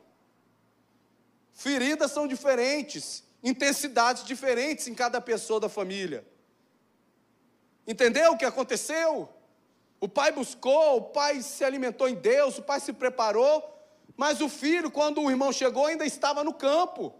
Feridas 1.56 2.12
são 2.12 2.28
diferentes, 2.28 3.24
intensidades 3.42 4.24
diferentes 4.24 4.86
em 4.88 4.94
cada 4.94 5.22
pessoa 5.22 5.58
da 5.58 5.70
família. 5.70 6.22
Entendeu 7.86 8.32
o 8.32 8.36
que 8.36 8.44
aconteceu? 8.44 9.26
O 9.98 10.06
pai 10.06 10.30
buscou, 10.32 10.98
o 10.98 11.02
pai 11.04 11.40
se 11.40 11.64
alimentou 11.64 12.10
em 12.10 12.14
Deus, 12.14 12.58
o 12.58 12.62
pai 12.62 12.78
se 12.78 12.92
preparou, 12.92 13.74
mas 14.18 14.42
o 14.42 14.50
filho, 14.50 14.90
quando 14.90 15.22
o 15.22 15.30
irmão 15.30 15.50
chegou, 15.50 15.86
ainda 15.86 16.04
estava 16.04 16.44
no 16.44 16.52
campo. 16.52 17.14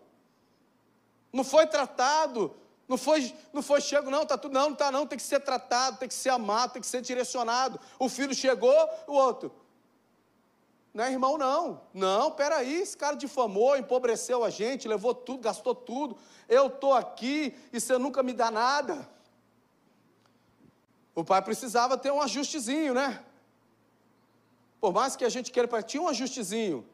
Não 1.33 1.43
foi 1.43 1.67
tratado, 1.67 2.55
não 2.87 2.99
foi, 2.99 3.35
não 3.55 3.63
foi 3.63 3.81
chego, 3.81 4.11
não, 4.11 4.27
tá 4.27 4.37
tudo, 4.37 4.53
não, 4.53 4.65
não 4.67 4.73
está 4.75 4.93
não, 4.93 5.07
tem 5.07 5.17
que 5.17 5.25
ser 5.25 5.41
tratado, 5.41 5.97
tem 5.97 6.09
que 6.09 6.15
ser 6.15 6.29
amado, 6.29 6.75
tem 6.75 6.83
que 6.83 6.89
ser 6.89 7.01
direcionado. 7.01 7.81
O 7.99 8.07
filho 8.11 8.35
chegou, 8.35 8.77
o 9.07 9.15
outro, 9.15 9.51
não 10.97 11.05
é 11.05 11.13
irmão, 11.13 11.37
não. 11.37 11.83
Não, 11.93 12.31
peraí, 12.31 12.81
esse 12.81 12.97
cara 12.97 13.15
difamou, 13.15 13.77
empobreceu 13.77 14.43
a 14.43 14.49
gente, 14.49 14.89
levou 14.89 15.15
tudo, 15.15 15.43
gastou 15.43 15.75
tudo. 15.75 16.17
Eu 16.49 16.69
estou 16.69 16.95
aqui 16.95 17.55
e 17.71 17.79
você 17.79 17.99
nunca 17.99 18.23
me 18.23 18.33
dá 18.33 18.51
nada. 18.51 19.07
O 21.15 21.23
pai 21.23 21.43
precisava 21.43 21.99
ter 21.99 22.11
um 22.11 22.23
ajustezinho, 22.23 22.95
né? 22.95 23.23
Por 24.81 24.91
mais 24.91 25.15
que 25.15 25.25
a 25.27 25.29
gente 25.29 25.53
queira, 25.53 25.83
tinha 25.83 26.03
um 26.03 26.09
ajustezinho. 26.09 26.87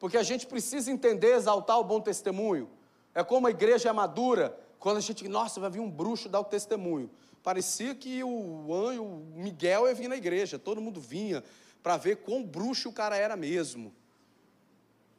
Porque 0.00 0.16
a 0.16 0.24
gente 0.24 0.44
precisa 0.44 0.90
entender, 0.90 1.36
exaltar 1.36 1.78
o 1.78 1.84
bom 1.84 2.00
testemunho. 2.00 2.68
É 3.14 3.22
como 3.22 3.46
a 3.46 3.50
igreja 3.50 3.88
é 3.88 3.92
madura, 3.92 4.58
quando 4.80 4.96
a 4.96 5.00
gente, 5.00 5.28
nossa, 5.28 5.60
vai 5.60 5.70
vir 5.70 5.78
um 5.78 5.88
bruxo 5.88 6.28
dar 6.28 6.40
o 6.40 6.44
testemunho. 6.44 7.08
Parecia 7.40 7.94
que 7.94 8.24
o 8.24 8.74
anjo, 8.74 9.04
o 9.04 9.32
Miguel 9.36 9.86
ia 9.86 9.94
vir 9.94 10.08
na 10.08 10.16
igreja, 10.16 10.58
todo 10.58 10.80
mundo 10.80 11.00
vinha, 11.00 11.44
para 11.82 11.96
ver 11.96 12.16
quão 12.18 12.42
bruxo 12.44 12.88
o 12.88 12.92
cara 12.92 13.16
era 13.16 13.36
mesmo. 13.36 13.92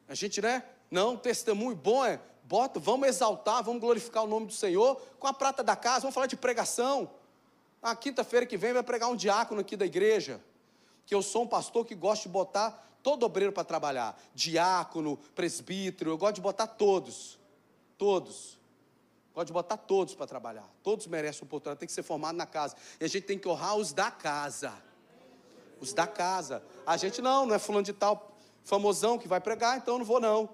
A 0.08 0.16
gente, 0.16 0.42
né? 0.42 0.64
Não, 0.90 1.18
testemunho 1.18 1.76
bom 1.76 2.06
é, 2.06 2.20
bota, 2.44 2.80
vamos 2.80 3.08
exaltar, 3.08 3.64
vamos 3.64 3.82
glorificar 3.82 4.24
o 4.24 4.28
nome 4.28 4.48
do 4.48 4.54
Senhor 4.54 5.02
com 5.20 5.28
a 5.28 5.34
prata 5.34 5.64
da 5.64 5.76
casa, 5.76 6.02
vamos 6.02 6.14
falar 6.14 6.28
de 6.28 6.38
pregação. 6.38 7.10
Na 7.82 7.96
quinta-feira 7.96 8.46
que 8.46 8.56
vem 8.56 8.74
vai 8.74 8.84
pregar 8.84 9.10
um 9.10 9.16
diácono 9.16 9.62
aqui 9.62 9.76
da 9.76 9.86
igreja, 9.86 10.40
que 11.06 11.14
eu 11.14 11.22
sou 11.22 11.44
um 11.44 11.48
pastor 11.48 11.86
que 11.86 11.96
gosta 11.96 12.24
de 12.24 12.30
botar 12.30 12.88
todo 13.02 13.24
obreiro 13.24 13.52
para 13.52 13.64
trabalhar, 13.64 14.18
diácono, 14.34 15.18
presbítero, 15.36 16.12
eu 16.12 16.18
gosto 16.18 16.36
de 16.36 16.42
botar 16.42 16.68
todos, 16.68 17.38
todos. 17.98 18.58
Gosto 19.34 19.48
de 19.48 19.54
botar 19.54 19.78
todos 19.78 20.14
para 20.14 20.28
trabalhar. 20.28 20.70
Todos 20.84 21.08
merecem 21.08 21.44
oportunidade, 21.44 21.80
tem 21.80 21.88
que 21.88 21.94
ser 21.94 22.04
formado 22.04 22.36
na 22.36 22.46
casa. 22.46 22.76
E 23.00 23.04
a 23.04 23.08
gente 23.08 23.24
tem 23.24 23.40
que 23.40 23.48
honrar 23.48 23.76
os 23.76 23.92
da 23.92 24.12
casa 24.12 24.72
os 25.84 25.94
da 25.94 26.08
casa. 26.08 26.64
A 26.86 26.98
gente 26.98 27.22
não, 27.22 27.46
não 27.46 27.56
é 27.56 27.60
fulano 27.60 27.84
de 27.84 27.94
tal 27.94 28.36
famosão 28.64 29.20
que 29.20 29.28
vai 29.28 29.40
pregar, 29.40 29.78
então 29.78 29.96
eu 29.96 30.00
não 30.00 30.06
vou 30.06 30.20
não. 30.20 30.50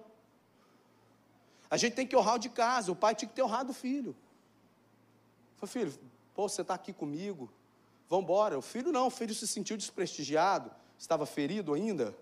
A 1.70 1.78
gente 1.78 1.94
tem 1.94 2.08
que 2.08 2.16
honrar 2.16 2.36
o 2.36 2.40
de 2.40 2.50
casa, 2.50 2.92
o 2.92 2.96
pai 2.96 3.14
tinha 3.14 3.30
que 3.30 3.36
ter 3.36 3.44
honrado 3.44 3.72
o 3.72 3.74
filho. 3.74 4.16
Falei, 5.58 5.72
filho, 5.72 6.00
pô, 6.34 6.50
você 6.50 6.62
está 6.62 6.74
aqui 6.74 6.92
comigo, 6.92 7.52
vamos 8.10 8.24
embora. 8.24 8.58
O 8.58 8.62
filho 8.62 8.92
não, 8.92 9.08
o 9.08 9.12
filho 9.12 9.36
se 9.36 9.48
sentiu 9.48 9.78
desprestigiado, 9.78 10.72
estava 10.98 11.26
ferido 11.26 11.74
ainda. 11.74 12.16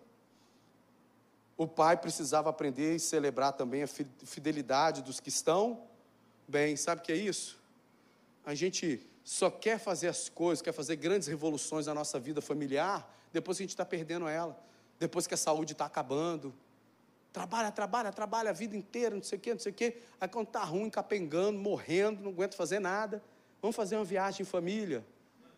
O 1.56 1.66
pai 1.66 1.98
precisava 1.98 2.50
aprender 2.50 2.96
e 2.96 3.00
celebrar 3.00 3.54
também 3.54 3.84
a 3.84 3.88
fidelidade 3.88 5.02
dos 5.02 5.20
que 5.20 5.30
estão 5.30 5.88
bem. 6.48 6.76
Sabe 6.76 7.02
o 7.02 7.04
que 7.04 7.12
é 7.12 7.16
isso? 7.16 7.58
A 8.46 8.54
gente 8.54 9.08
só 9.30 9.50
quer 9.50 9.78
fazer 9.78 10.08
as 10.08 10.30
coisas, 10.30 10.62
quer 10.62 10.72
fazer 10.72 10.96
grandes 10.96 11.28
revoluções 11.28 11.86
na 11.86 11.94
nossa 11.94 12.18
vida 12.18 12.42
familiar, 12.42 13.14
depois 13.34 13.58
que 13.58 13.64
a 13.64 13.66
gente 13.66 13.72
está 13.72 13.86
perdendo 13.86 14.26
ela, 14.26 14.58
depois 14.98 15.28
que 15.28 15.34
a 15.34 15.38
saúde 15.38 15.74
está 15.74 15.86
acabando, 15.86 16.56
Trabalha, 17.34 17.72
trabalha, 17.72 18.12
trabalha 18.12 18.50
a 18.50 18.54
vida 18.54 18.76
inteira, 18.76 19.14
não 19.14 19.22
sei 19.22 19.38
o 19.38 19.42
quê, 19.42 19.52
não 19.52 19.60
sei 19.60 19.72
o 19.72 19.76
quê. 19.76 19.98
Aí 20.20 20.28
quando 20.28 20.48
está 20.48 20.64
ruim, 20.64 20.90
capengando, 20.90 21.60
morrendo, 21.60 22.24
não 22.24 22.32
aguenta 22.32 22.58
fazer 22.58 22.80
nada. 22.80 23.22
Vamos 23.62 23.76
fazer 23.76 23.96
uma 23.96 24.06
viagem 24.06 24.42
em 24.42 24.46
família. 24.46 25.06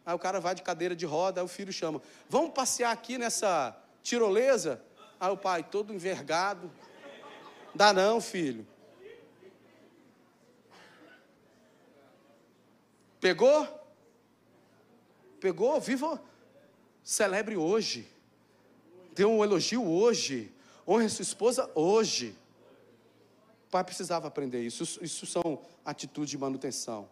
Aí 0.06 0.14
o 0.14 0.20
cara 0.20 0.42
vai 0.42 0.54
de 0.56 0.62
cadeira 0.62 0.94
de 0.94 1.06
roda, 1.06 1.40
aí 1.40 1.46
o 1.46 1.48
filho 1.48 1.72
chama: 1.72 2.02
Vamos 2.28 2.52
passear 2.52 2.92
aqui 2.92 3.18
nessa 3.18 3.78
tirolesa? 4.04 4.82
Aí 5.20 5.32
o 5.32 5.38
pai, 5.38 5.64
todo 5.64 5.94
envergado. 5.94 6.70
Dá 7.74 7.94
não, 7.94 8.20
filho. 8.20 8.68
Pegou? 13.20 13.68
Pegou? 15.40 15.80
Viva. 15.80 16.22
Celebre 17.04 17.58
hoje. 17.58 18.08
Dê 19.14 19.26
um 19.26 19.44
elogio 19.44 19.86
hoje. 19.86 20.54
Honre 20.88 21.10
sua 21.10 21.24
esposa 21.24 21.70
hoje. 21.76 22.36
O 23.68 23.72
pai 23.72 23.84
precisava 23.84 24.28
aprender 24.28 24.62
isso. 24.64 24.84
Isso, 24.84 25.04
isso 25.04 25.26
são 25.26 25.62
atitudes 25.86 26.30
de 26.32 26.38
manutenção. 26.38 27.10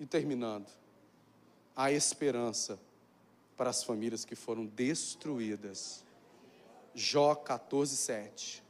E 0.00 0.06
terminando, 0.06 0.68
a 1.76 1.92
esperança 1.92 2.78
para 3.56 3.70
as 3.70 3.84
famílias 3.84 4.24
que 4.24 4.34
foram 4.34 4.66
destruídas. 4.66 6.04
Jó 6.94 7.34
14, 7.34 7.96
7. 7.96 8.62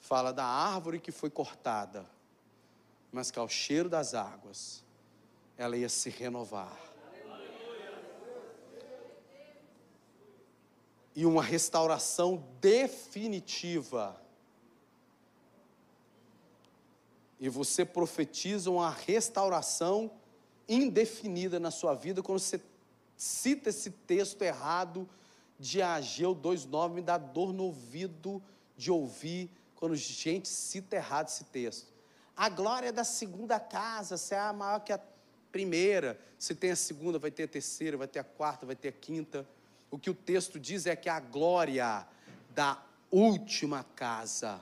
Fala 0.00 0.32
da 0.32 0.44
árvore 0.44 0.98
que 0.98 1.12
foi 1.12 1.30
cortada, 1.30 2.04
mas 3.12 3.30
que 3.30 3.38
ao 3.38 3.48
cheiro 3.48 3.88
das 3.88 4.14
águas 4.14 4.84
ela 5.56 5.76
ia 5.76 5.88
se 5.88 6.08
renovar. 6.10 6.78
E 11.14 11.26
uma 11.26 11.42
restauração 11.42 12.44
definitiva. 12.60 14.18
E 17.38 17.48
você 17.48 17.84
profetiza 17.84 18.70
uma 18.70 18.90
restauração 18.90 20.10
indefinida 20.68 21.58
na 21.58 21.70
sua 21.70 21.94
vida 21.94 22.22
quando 22.22 22.38
você 22.38 22.60
cita 23.16 23.68
esse 23.68 23.90
texto 23.90 24.40
errado 24.42 25.08
de 25.58 25.82
Ageu 25.82 26.34
2,9, 26.34 26.94
me 26.94 27.02
dá 27.02 27.18
dor 27.18 27.52
no 27.52 27.64
ouvido 27.64 28.42
de 28.78 28.90
ouvir 28.90 29.50
quando 29.74 29.94
gente 29.94 30.48
cita 30.48 30.96
errado 30.96 31.28
esse 31.28 31.44
texto. 31.44 31.89
A 32.40 32.48
glória 32.48 32.90
da 32.90 33.04
segunda 33.04 33.60
casa, 33.60 34.16
se 34.16 34.34
é 34.34 34.50
maior 34.50 34.80
que 34.80 34.94
a 34.94 35.00
primeira, 35.52 36.18
se 36.38 36.54
tem 36.54 36.70
a 36.70 36.76
segunda, 36.76 37.18
vai 37.18 37.30
ter 37.30 37.42
a 37.42 37.48
terceira, 37.48 37.98
vai 37.98 38.08
ter 38.08 38.18
a 38.18 38.24
quarta, 38.24 38.64
vai 38.64 38.74
ter 38.74 38.88
a 38.88 38.92
quinta. 38.92 39.46
O 39.90 39.98
que 39.98 40.08
o 40.08 40.14
texto 40.14 40.58
diz 40.58 40.86
é 40.86 40.96
que 40.96 41.10
a 41.10 41.20
glória 41.20 42.06
da 42.54 42.82
última 43.10 43.84
casa 43.94 44.58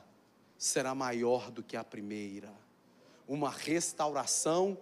será 0.59 0.93
maior 0.93 1.53
do 1.53 1.63
que 1.63 1.77
a 1.77 1.85
primeira. 1.85 2.53
Uma 3.29 3.49
restauração 3.49 4.77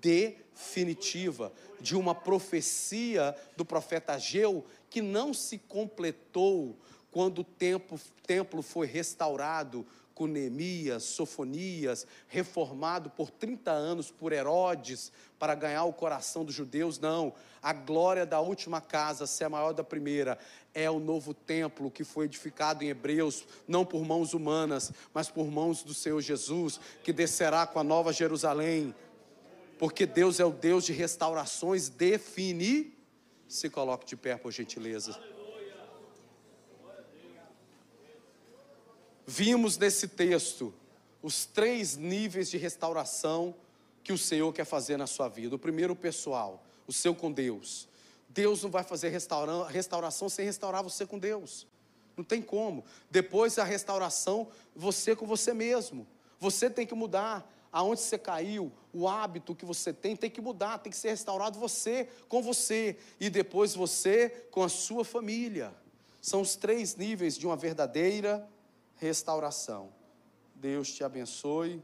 definitiva 0.00 1.52
de 1.80 1.94
uma 1.94 2.12
profecia 2.12 3.36
do 3.56 3.64
profeta 3.64 4.14
Ageu 4.14 4.66
que 4.90 5.00
não 5.00 5.32
se 5.32 5.58
completou 5.58 6.76
quando 7.12 7.42
o 7.42 7.44
templo, 7.44 8.00
templo 8.26 8.62
foi 8.62 8.88
restaurado 8.88 9.86
com 10.14 10.26
Neemias, 10.26 11.04
Sofonias, 11.04 12.06
reformado 12.28 13.10
por 13.10 13.30
30 13.30 13.70
anos 13.70 14.10
por 14.10 14.32
Herodes 14.32 15.12
para 15.38 15.54
ganhar 15.54 15.84
o 15.84 15.92
coração 15.92 16.44
dos 16.44 16.54
judeus, 16.54 16.98
não. 16.98 17.32
A 17.60 17.72
glória 17.72 18.24
da 18.24 18.40
última 18.40 18.80
casa, 18.80 19.26
se 19.26 19.42
é 19.44 19.48
maior 19.48 19.72
da 19.72 19.82
primeira, 19.82 20.38
é 20.74 20.90
o 20.90 20.98
novo 20.98 21.34
templo 21.34 21.90
que 21.90 22.04
foi 22.04 22.26
edificado 22.26 22.84
em 22.84 22.88
Hebreus, 22.88 23.44
não 23.66 23.84
por 23.84 24.04
mãos 24.04 24.34
humanas, 24.34 24.92
mas 25.12 25.28
por 25.28 25.50
mãos 25.50 25.82
do 25.82 25.94
Senhor 25.94 26.20
Jesus, 26.20 26.80
que 27.02 27.12
descerá 27.12 27.66
com 27.66 27.78
a 27.78 27.84
nova 27.84 28.12
Jerusalém, 28.12 28.94
porque 29.78 30.06
Deus 30.06 30.38
é 30.38 30.44
o 30.44 30.52
Deus 30.52 30.84
de 30.84 30.92
restaurações, 30.92 31.88
define. 31.88 32.96
Se 33.48 33.68
coloque 33.68 34.06
de 34.06 34.16
pé, 34.16 34.36
por 34.36 34.52
gentileza. 34.52 35.20
Vimos 39.26 39.78
nesse 39.78 40.08
texto 40.08 40.74
os 41.22 41.44
três 41.44 41.96
níveis 41.96 42.50
de 42.50 42.56
restauração 42.56 43.54
que 44.02 44.12
o 44.12 44.18
Senhor 44.18 44.52
quer 44.52 44.64
fazer 44.64 44.96
na 44.96 45.06
sua 45.06 45.28
vida. 45.28 45.54
O 45.54 45.58
primeiro, 45.58 45.94
pessoal, 45.94 46.64
o 46.86 46.92
seu 46.92 47.14
com 47.14 47.30
Deus. 47.30 47.88
Deus 48.28 48.62
não 48.62 48.70
vai 48.70 48.82
fazer 48.82 49.10
restauração 49.10 50.28
sem 50.28 50.44
restaurar 50.44 50.82
você 50.82 51.06
com 51.06 51.18
Deus. 51.18 51.66
Não 52.16 52.24
tem 52.24 52.42
como. 52.42 52.84
Depois 53.10 53.58
a 53.58 53.64
restauração, 53.64 54.48
você 54.74 55.14
com 55.14 55.26
você 55.26 55.54
mesmo. 55.54 56.06
Você 56.40 56.68
tem 56.68 56.86
que 56.86 56.94
mudar 56.94 57.48
aonde 57.70 58.00
você 58.00 58.18
caiu, 58.18 58.70
o 58.92 59.08
hábito 59.08 59.54
que 59.54 59.64
você 59.64 59.94
tem, 59.94 60.14
tem 60.14 60.28
que 60.28 60.42
mudar, 60.42 60.78
tem 60.78 60.90
que 60.90 60.96
ser 60.96 61.08
restaurado 61.08 61.58
você 61.58 62.06
com 62.28 62.42
você 62.42 62.98
e 63.18 63.30
depois 63.30 63.74
você 63.74 64.28
com 64.50 64.62
a 64.62 64.68
sua 64.68 65.04
família. 65.04 65.72
São 66.20 66.42
os 66.42 66.54
três 66.54 66.96
níveis 66.96 67.38
de 67.38 67.46
uma 67.46 67.56
verdadeira 67.56 68.46
restauração. 69.02 69.92
Deus 70.54 70.92
te 70.92 71.02
abençoe. 71.02 71.82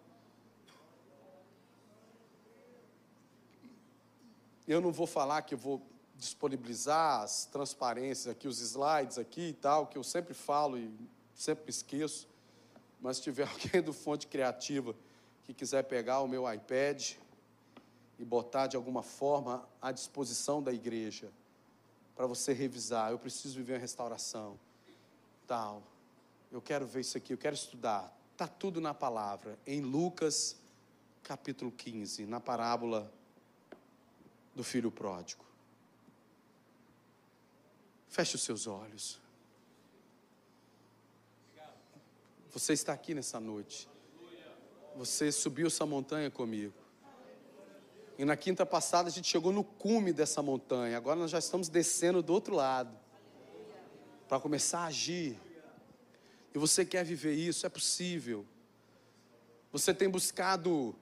Eu 4.68 4.80
não 4.80 4.92
vou 4.92 5.06
falar 5.06 5.42
que 5.42 5.54
eu 5.54 5.58
vou 5.58 5.82
disponibilizar 6.14 7.22
as 7.22 7.44
transparências 7.46 8.28
aqui, 8.28 8.46
os 8.46 8.60
slides 8.60 9.18
aqui 9.18 9.48
e 9.48 9.52
tal, 9.52 9.88
que 9.88 9.98
eu 9.98 10.04
sempre 10.04 10.32
falo 10.32 10.78
e 10.78 10.94
sempre 11.34 11.68
esqueço. 11.70 12.28
Mas 13.00 13.16
se 13.16 13.24
tiver 13.24 13.48
alguém 13.50 13.82
do 13.82 13.92
Fonte 13.92 14.28
Criativa 14.28 14.94
que 15.44 15.52
quiser 15.52 15.82
pegar 15.82 16.20
o 16.20 16.28
meu 16.28 16.52
iPad 16.52 17.14
e 18.16 18.24
botar 18.24 18.68
de 18.68 18.76
alguma 18.76 19.02
forma 19.02 19.68
à 19.82 19.90
disposição 19.90 20.62
da 20.62 20.72
igreja 20.72 21.32
para 22.14 22.26
você 22.26 22.52
revisar. 22.52 23.10
Eu 23.10 23.18
preciso 23.18 23.56
viver 23.56 23.74
a 23.74 23.78
restauração. 23.78 24.56
Tal. 25.48 25.82
Eu 26.50 26.62
quero 26.62 26.86
ver 26.86 27.00
isso 27.00 27.16
aqui, 27.16 27.32
eu 27.32 27.38
quero 27.38 27.54
estudar. 27.54 28.16
Tá 28.36 28.46
tudo 28.46 28.80
na 28.80 28.94
palavra, 28.94 29.58
em 29.66 29.80
Lucas 29.80 30.56
capítulo 31.22 31.70
15, 31.70 32.26
na 32.26 32.40
parábola 32.40 33.12
do 34.54 34.64
filho 34.64 34.90
pródigo. 34.90 35.44
Feche 38.08 38.36
os 38.36 38.42
seus 38.42 38.66
olhos. 38.66 39.20
Você 42.50 42.72
está 42.72 42.92
aqui 42.92 43.14
nessa 43.14 43.38
noite 43.38 43.88
você 44.98 45.30
subiu 45.30 45.68
essa 45.68 45.86
montanha 45.86 46.28
comigo. 46.28 46.74
E 48.18 48.24
na 48.24 48.36
quinta 48.36 48.66
passada 48.66 49.08
a 49.08 49.12
gente 49.12 49.28
chegou 49.28 49.52
no 49.52 49.62
cume 49.62 50.12
dessa 50.12 50.42
montanha. 50.42 50.96
Agora 50.96 51.20
nós 51.20 51.30
já 51.30 51.38
estamos 51.38 51.68
descendo 51.68 52.20
do 52.20 52.32
outro 52.32 52.56
lado. 52.56 52.90
Para 54.28 54.40
começar 54.40 54.80
a 54.80 54.86
agir. 54.86 55.38
E 56.54 56.58
você 56.58 56.84
quer 56.84 57.04
viver 57.04 57.34
isso? 57.34 57.66
É 57.66 57.68
possível. 57.68 58.44
Você 59.72 59.92
tem 59.92 60.08
buscado 60.08 60.94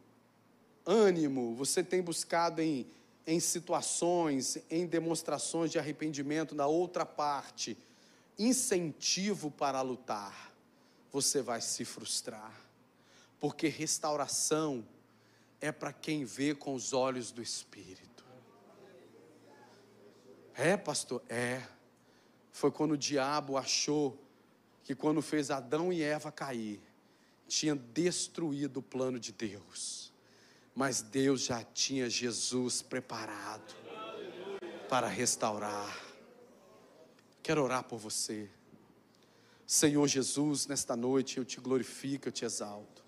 ânimo, 0.84 1.54
você 1.54 1.82
tem 1.82 2.02
buscado 2.02 2.60
em, 2.60 2.86
em 3.26 3.40
situações, 3.40 4.58
em 4.70 4.86
demonstrações 4.86 5.70
de 5.70 5.78
arrependimento 5.78 6.54
na 6.54 6.66
outra 6.66 7.06
parte, 7.06 7.76
incentivo 8.38 9.50
para 9.50 9.80
lutar. 9.82 10.52
Você 11.12 11.40
vai 11.40 11.60
se 11.60 11.84
frustrar 11.84 12.66
porque 13.38 13.68
restauração 13.68 14.86
é 15.60 15.70
para 15.70 15.92
quem 15.92 16.24
vê 16.24 16.54
com 16.54 16.74
os 16.74 16.92
olhos 16.92 17.30
do 17.30 17.42
Espírito. 17.42 18.24
É, 20.54 20.76
pastor? 20.76 21.22
É. 21.28 21.62
Foi 22.50 22.70
quando 22.70 22.92
o 22.92 22.98
diabo 22.98 23.56
achou 23.56 24.18
que, 24.86 24.94
quando 24.94 25.20
fez 25.20 25.50
Adão 25.50 25.92
e 25.92 26.00
Eva 26.00 26.30
cair, 26.30 26.80
tinha 27.48 27.74
destruído 27.74 28.76
o 28.76 28.82
plano 28.82 29.18
de 29.18 29.32
Deus. 29.32 30.12
Mas 30.76 31.02
Deus 31.02 31.40
já 31.40 31.64
tinha 31.64 32.08
Jesus 32.08 32.82
preparado 32.82 33.74
para 34.88 35.08
restaurar. 35.08 35.92
Quero 37.42 37.64
orar 37.64 37.82
por 37.82 37.98
você. 37.98 38.48
Senhor 39.66 40.06
Jesus, 40.06 40.68
nesta 40.68 40.94
noite 40.94 41.38
eu 41.38 41.44
te 41.44 41.60
glorifico, 41.60 42.28
eu 42.28 42.32
te 42.32 42.44
exalto. 42.44 43.02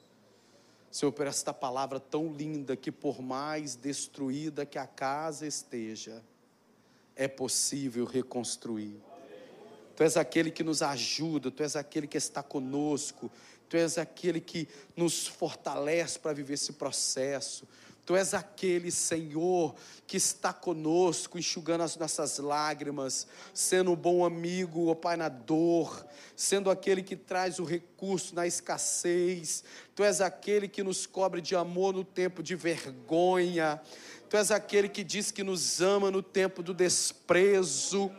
Senhor, 0.90 1.12
por 1.12 1.28
esta 1.28 1.54
palavra 1.54 2.00
tão 2.00 2.32
linda 2.32 2.76
que, 2.76 2.90
por 2.90 3.22
mais 3.22 3.76
destruída 3.76 4.66
que 4.66 4.78
a 4.78 4.86
casa 4.86 5.46
esteja, 5.46 6.24
é 7.14 7.28
possível 7.28 8.04
reconstruir. 8.04 9.00
Tu 9.98 10.04
és 10.04 10.16
aquele 10.16 10.52
que 10.52 10.62
nos 10.62 10.80
ajuda, 10.80 11.50
tu 11.50 11.60
és 11.60 11.74
aquele 11.74 12.06
que 12.06 12.16
está 12.16 12.40
conosco, 12.40 13.28
tu 13.68 13.76
és 13.76 13.98
aquele 13.98 14.40
que 14.40 14.68
nos 14.96 15.26
fortalece 15.26 16.20
para 16.20 16.32
viver 16.32 16.54
esse 16.54 16.74
processo, 16.74 17.66
Tu 18.08 18.16
és 18.16 18.32
aquele, 18.32 18.90
Senhor, 18.90 19.74
que 20.06 20.16
está 20.16 20.50
conosco, 20.50 21.38
enxugando 21.38 21.82
as 21.82 21.94
nossas 21.94 22.38
lágrimas, 22.38 23.26
sendo 23.52 23.92
um 23.92 23.96
bom 23.96 24.24
amigo, 24.24 24.86
ó 24.86 24.94
Pai, 24.94 25.14
na 25.18 25.28
dor, 25.28 26.06
sendo 26.34 26.70
aquele 26.70 27.02
que 27.02 27.14
traz 27.14 27.58
o 27.58 27.64
recurso 27.64 28.34
na 28.34 28.46
escassez. 28.46 29.62
Tu 29.94 30.02
és 30.02 30.22
aquele 30.22 30.68
que 30.68 30.82
nos 30.82 31.04
cobre 31.04 31.42
de 31.42 31.54
amor 31.54 31.92
no 31.92 32.02
tempo 32.02 32.42
de 32.42 32.56
vergonha. 32.56 33.78
Tu 34.30 34.38
és 34.38 34.50
aquele 34.50 34.88
que 34.88 35.04
diz 35.04 35.30
que 35.30 35.44
nos 35.44 35.82
ama 35.82 36.10
no 36.10 36.22
tempo 36.22 36.62
do 36.62 36.72
desprezo 36.72 38.10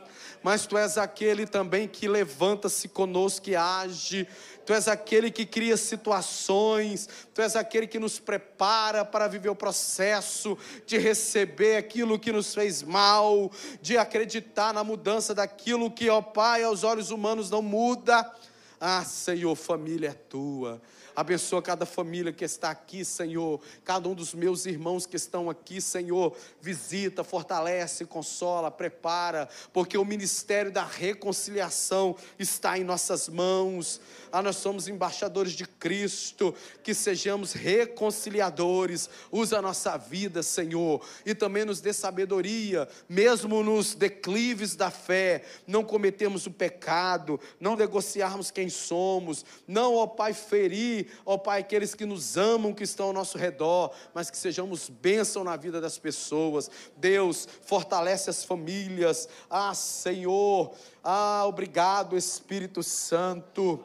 mas 0.43 0.65
tu 0.65 0.77
és 0.77 0.97
aquele 0.97 1.45
também 1.45 1.87
que 1.87 2.07
levanta-se 2.07 2.87
conosco 2.87 3.49
e 3.49 3.55
age. 3.55 4.27
Tu 4.65 4.73
és 4.73 4.87
aquele 4.87 5.31
que 5.31 5.45
cria 5.45 5.75
situações, 5.75 7.09
tu 7.33 7.41
és 7.41 7.55
aquele 7.55 7.87
que 7.87 7.97
nos 7.97 8.19
prepara 8.19 9.03
para 9.03 9.27
viver 9.27 9.49
o 9.49 9.55
processo 9.55 10.57
de 10.85 10.97
receber 10.97 11.77
aquilo 11.77 12.19
que 12.19 12.31
nos 12.31 12.53
fez 12.53 12.83
mal, 12.83 13.51
de 13.81 13.97
acreditar 13.97 14.73
na 14.73 14.83
mudança 14.83 15.33
daquilo 15.33 15.89
que, 15.89 16.07
ó 16.09 16.21
Pai, 16.21 16.63
aos 16.63 16.83
olhos 16.83 17.09
humanos 17.09 17.49
não 17.49 17.61
muda. 17.63 18.31
Ah, 18.79 19.03
Senhor, 19.03 19.55
família 19.55 20.09
é 20.09 20.13
tua. 20.13 20.81
Abençoa 21.19 21.61
cada 21.61 21.85
família 21.85 22.31
que 22.31 22.45
está 22.45 22.69
aqui, 22.69 23.03
Senhor. 23.03 23.59
Cada 23.83 24.07
um 24.07 24.15
dos 24.15 24.33
meus 24.33 24.65
irmãos 24.65 25.05
que 25.05 25.17
estão 25.17 25.49
aqui, 25.49 25.81
Senhor. 25.81 26.33
Visita, 26.61 27.25
fortalece, 27.25 28.05
consola, 28.05 28.71
prepara, 28.71 29.49
porque 29.73 29.97
o 29.97 30.05
ministério 30.05 30.71
da 30.71 30.85
reconciliação 30.85 32.15
está 32.39 32.77
em 32.77 32.85
nossas 32.85 33.27
mãos. 33.27 33.99
Ah, 34.31 34.41
nós 34.41 34.55
somos 34.55 34.87
embaixadores 34.87 35.51
de 35.51 35.67
Cristo, 35.67 36.55
que 36.81 36.93
sejamos 36.93 37.51
reconciliadores. 37.51 39.09
Usa 39.29 39.57
a 39.57 39.61
nossa 39.61 39.97
vida, 39.97 40.41
Senhor, 40.41 41.05
e 41.25 41.35
também 41.35 41.65
nos 41.65 41.81
dê 41.81 41.91
sabedoria, 41.91 42.87
mesmo 43.09 43.61
nos 43.61 43.93
declives 43.93 44.73
da 44.73 44.89
fé, 44.89 45.43
não 45.67 45.83
cometemos 45.83 46.45
o 46.45 46.51
pecado, 46.51 47.37
não 47.59 47.75
negociarmos 47.75 48.51
quem 48.51 48.69
somos, 48.69 49.43
não, 49.67 49.95
ó 49.95 50.07
Pai, 50.07 50.33
ferir 50.33 51.08
ó 51.25 51.37
Pai, 51.37 51.61
aqueles 51.61 51.95
que 51.95 52.05
nos 52.05 52.37
amam, 52.37 52.73
que 52.73 52.83
estão 52.83 53.07
ao 53.07 53.13
nosso 53.13 53.37
redor, 53.37 53.91
mas 54.13 54.29
que 54.29 54.37
sejamos 54.37 54.89
bênção 54.89 55.43
na 55.43 55.55
vida 55.55 55.79
das 55.79 55.97
pessoas. 55.97 56.69
Deus, 56.97 57.47
fortalece 57.61 58.29
as 58.29 58.43
famílias. 58.43 59.27
Ah, 59.49 59.73
Senhor, 59.73 60.73
ah, 61.03 61.43
obrigado, 61.45 62.17
Espírito 62.17 62.83
Santo. 62.83 63.83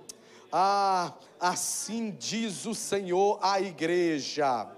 Ah, 0.53 1.13
assim 1.41 2.11
diz 2.11 2.67
o 2.67 2.75
Senhor 2.75 3.39
à 3.43 3.61
igreja. 3.61 4.69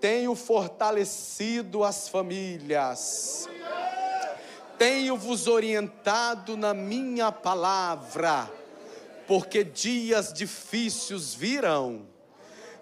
Tenho 0.00 0.34
fortalecido 0.34 1.82
as 1.82 2.08
famílias. 2.08 3.48
Tenho 4.78 5.16
vos 5.16 5.48
orientado 5.48 6.56
na 6.56 6.72
minha 6.72 7.32
palavra 7.32 8.57
porque 9.28 9.62
dias 9.62 10.32
difíceis 10.32 11.34
virão, 11.34 12.06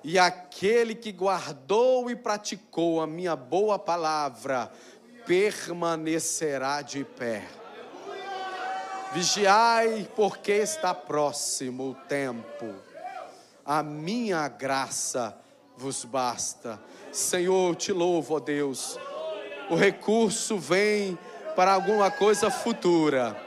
e 0.05 0.17
aquele 0.17 0.95
que 0.95 1.11
guardou 1.11 2.09
e 2.09 2.15
praticou 2.15 3.01
a 3.01 3.07
minha 3.07 3.35
boa 3.35 3.77
palavra 3.77 4.71
permanecerá 5.27 6.81
de 6.83 7.03
pé. 7.05 7.43
Vigiai, 9.13 10.09
porque 10.15 10.53
está 10.53 10.95
próximo 10.95 11.91
o 11.91 11.95
tempo. 12.07 12.73
A 13.65 13.83
minha 13.83 14.47
graça 14.47 15.37
vos 15.77 16.05
basta. 16.05 16.81
Senhor, 17.11 17.75
te 17.75 17.93
louvo, 17.93 18.37
ó 18.37 18.39
Deus. 18.39 18.97
O 19.69 19.75
recurso 19.75 20.57
vem 20.57 21.19
para 21.57 21.73
alguma 21.73 22.09
coisa 22.09 22.49
futura 22.49 23.46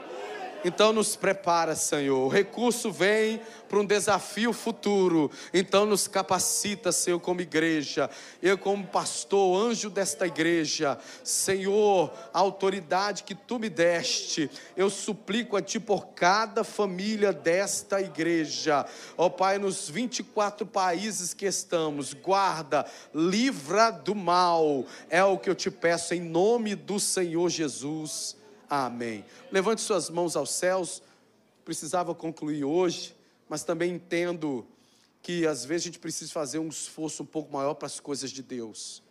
então 0.64 0.92
nos 0.92 1.16
prepara, 1.16 1.74
Senhor. 1.74 2.26
O 2.26 2.28
recurso 2.28 2.90
vem 2.90 3.40
para 3.68 3.78
um 3.78 3.84
desafio 3.84 4.52
futuro. 4.52 5.30
Então 5.54 5.86
nos 5.86 6.08
capacita, 6.08 6.90
Senhor, 6.90 7.20
como 7.20 7.40
igreja. 7.40 8.10
Eu, 8.42 8.58
como 8.58 8.86
pastor, 8.86 9.56
anjo 9.64 9.88
desta 9.88 10.26
igreja. 10.26 10.98
Senhor, 11.22 12.12
a 12.34 12.38
autoridade 12.38 13.22
que 13.22 13.34
tu 13.34 13.58
me 13.58 13.70
deste, 13.70 14.50
eu 14.76 14.90
suplico 14.90 15.56
a 15.56 15.62
ti 15.62 15.78
por 15.78 16.08
cada 16.08 16.64
família 16.64 17.32
desta 17.32 18.00
igreja. 18.00 18.84
Ó 19.16 19.26
oh, 19.26 19.30
Pai, 19.30 19.58
nos 19.58 19.88
24 19.88 20.66
países 20.66 21.32
que 21.32 21.46
estamos, 21.46 22.12
guarda, 22.12 22.84
livra 23.14 23.90
do 23.90 24.14
mal. 24.14 24.84
É 25.08 25.22
o 25.22 25.38
que 25.38 25.48
eu 25.48 25.54
te 25.54 25.70
peço 25.70 26.12
em 26.14 26.20
nome 26.20 26.74
do 26.74 26.98
Senhor 26.98 27.48
Jesus. 27.48 28.39
Amém. 28.70 29.24
Levante 29.50 29.80
suas 29.80 30.08
mãos 30.08 30.36
aos 30.36 30.52
céus. 30.52 31.02
Precisava 31.64 32.14
concluir 32.14 32.62
hoje, 32.62 33.16
mas 33.48 33.64
também 33.64 33.94
entendo 33.94 34.64
que 35.20 35.44
às 35.44 35.64
vezes 35.64 35.82
a 35.82 35.86
gente 35.86 35.98
precisa 35.98 36.32
fazer 36.32 36.60
um 36.60 36.68
esforço 36.68 37.24
um 37.24 37.26
pouco 37.26 37.52
maior 37.52 37.74
para 37.74 37.86
as 37.86 37.98
coisas 37.98 38.30
de 38.30 38.44
Deus. 38.44 39.02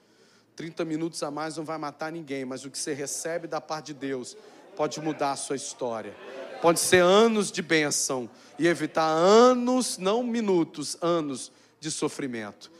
30 0.55 0.85
minutos 0.85 1.21
a 1.23 1.29
mais 1.29 1.57
não 1.57 1.65
vai 1.65 1.77
matar 1.77 2.09
ninguém, 2.09 2.45
mas 2.45 2.63
o 2.63 2.71
que 2.71 2.77
você 2.77 2.93
recebe 2.93 3.47
da 3.47 3.59
parte 3.59 3.87
de 3.87 3.95
Deus 3.95 4.37
pode 4.77 5.01
mudar 5.01 5.31
a 5.31 5.35
sua 5.35 5.57
história. 5.57 6.15
Pode 6.61 6.79
ser 6.79 7.01
anos 7.03 7.51
de 7.51 7.61
bênção 7.61 8.29
e 8.57 8.65
evitar 8.65 9.07
anos, 9.07 9.97
não 9.97 10.23
minutos, 10.23 10.97
anos 11.01 11.51
de 11.81 11.91
sofrimento. 11.91 12.71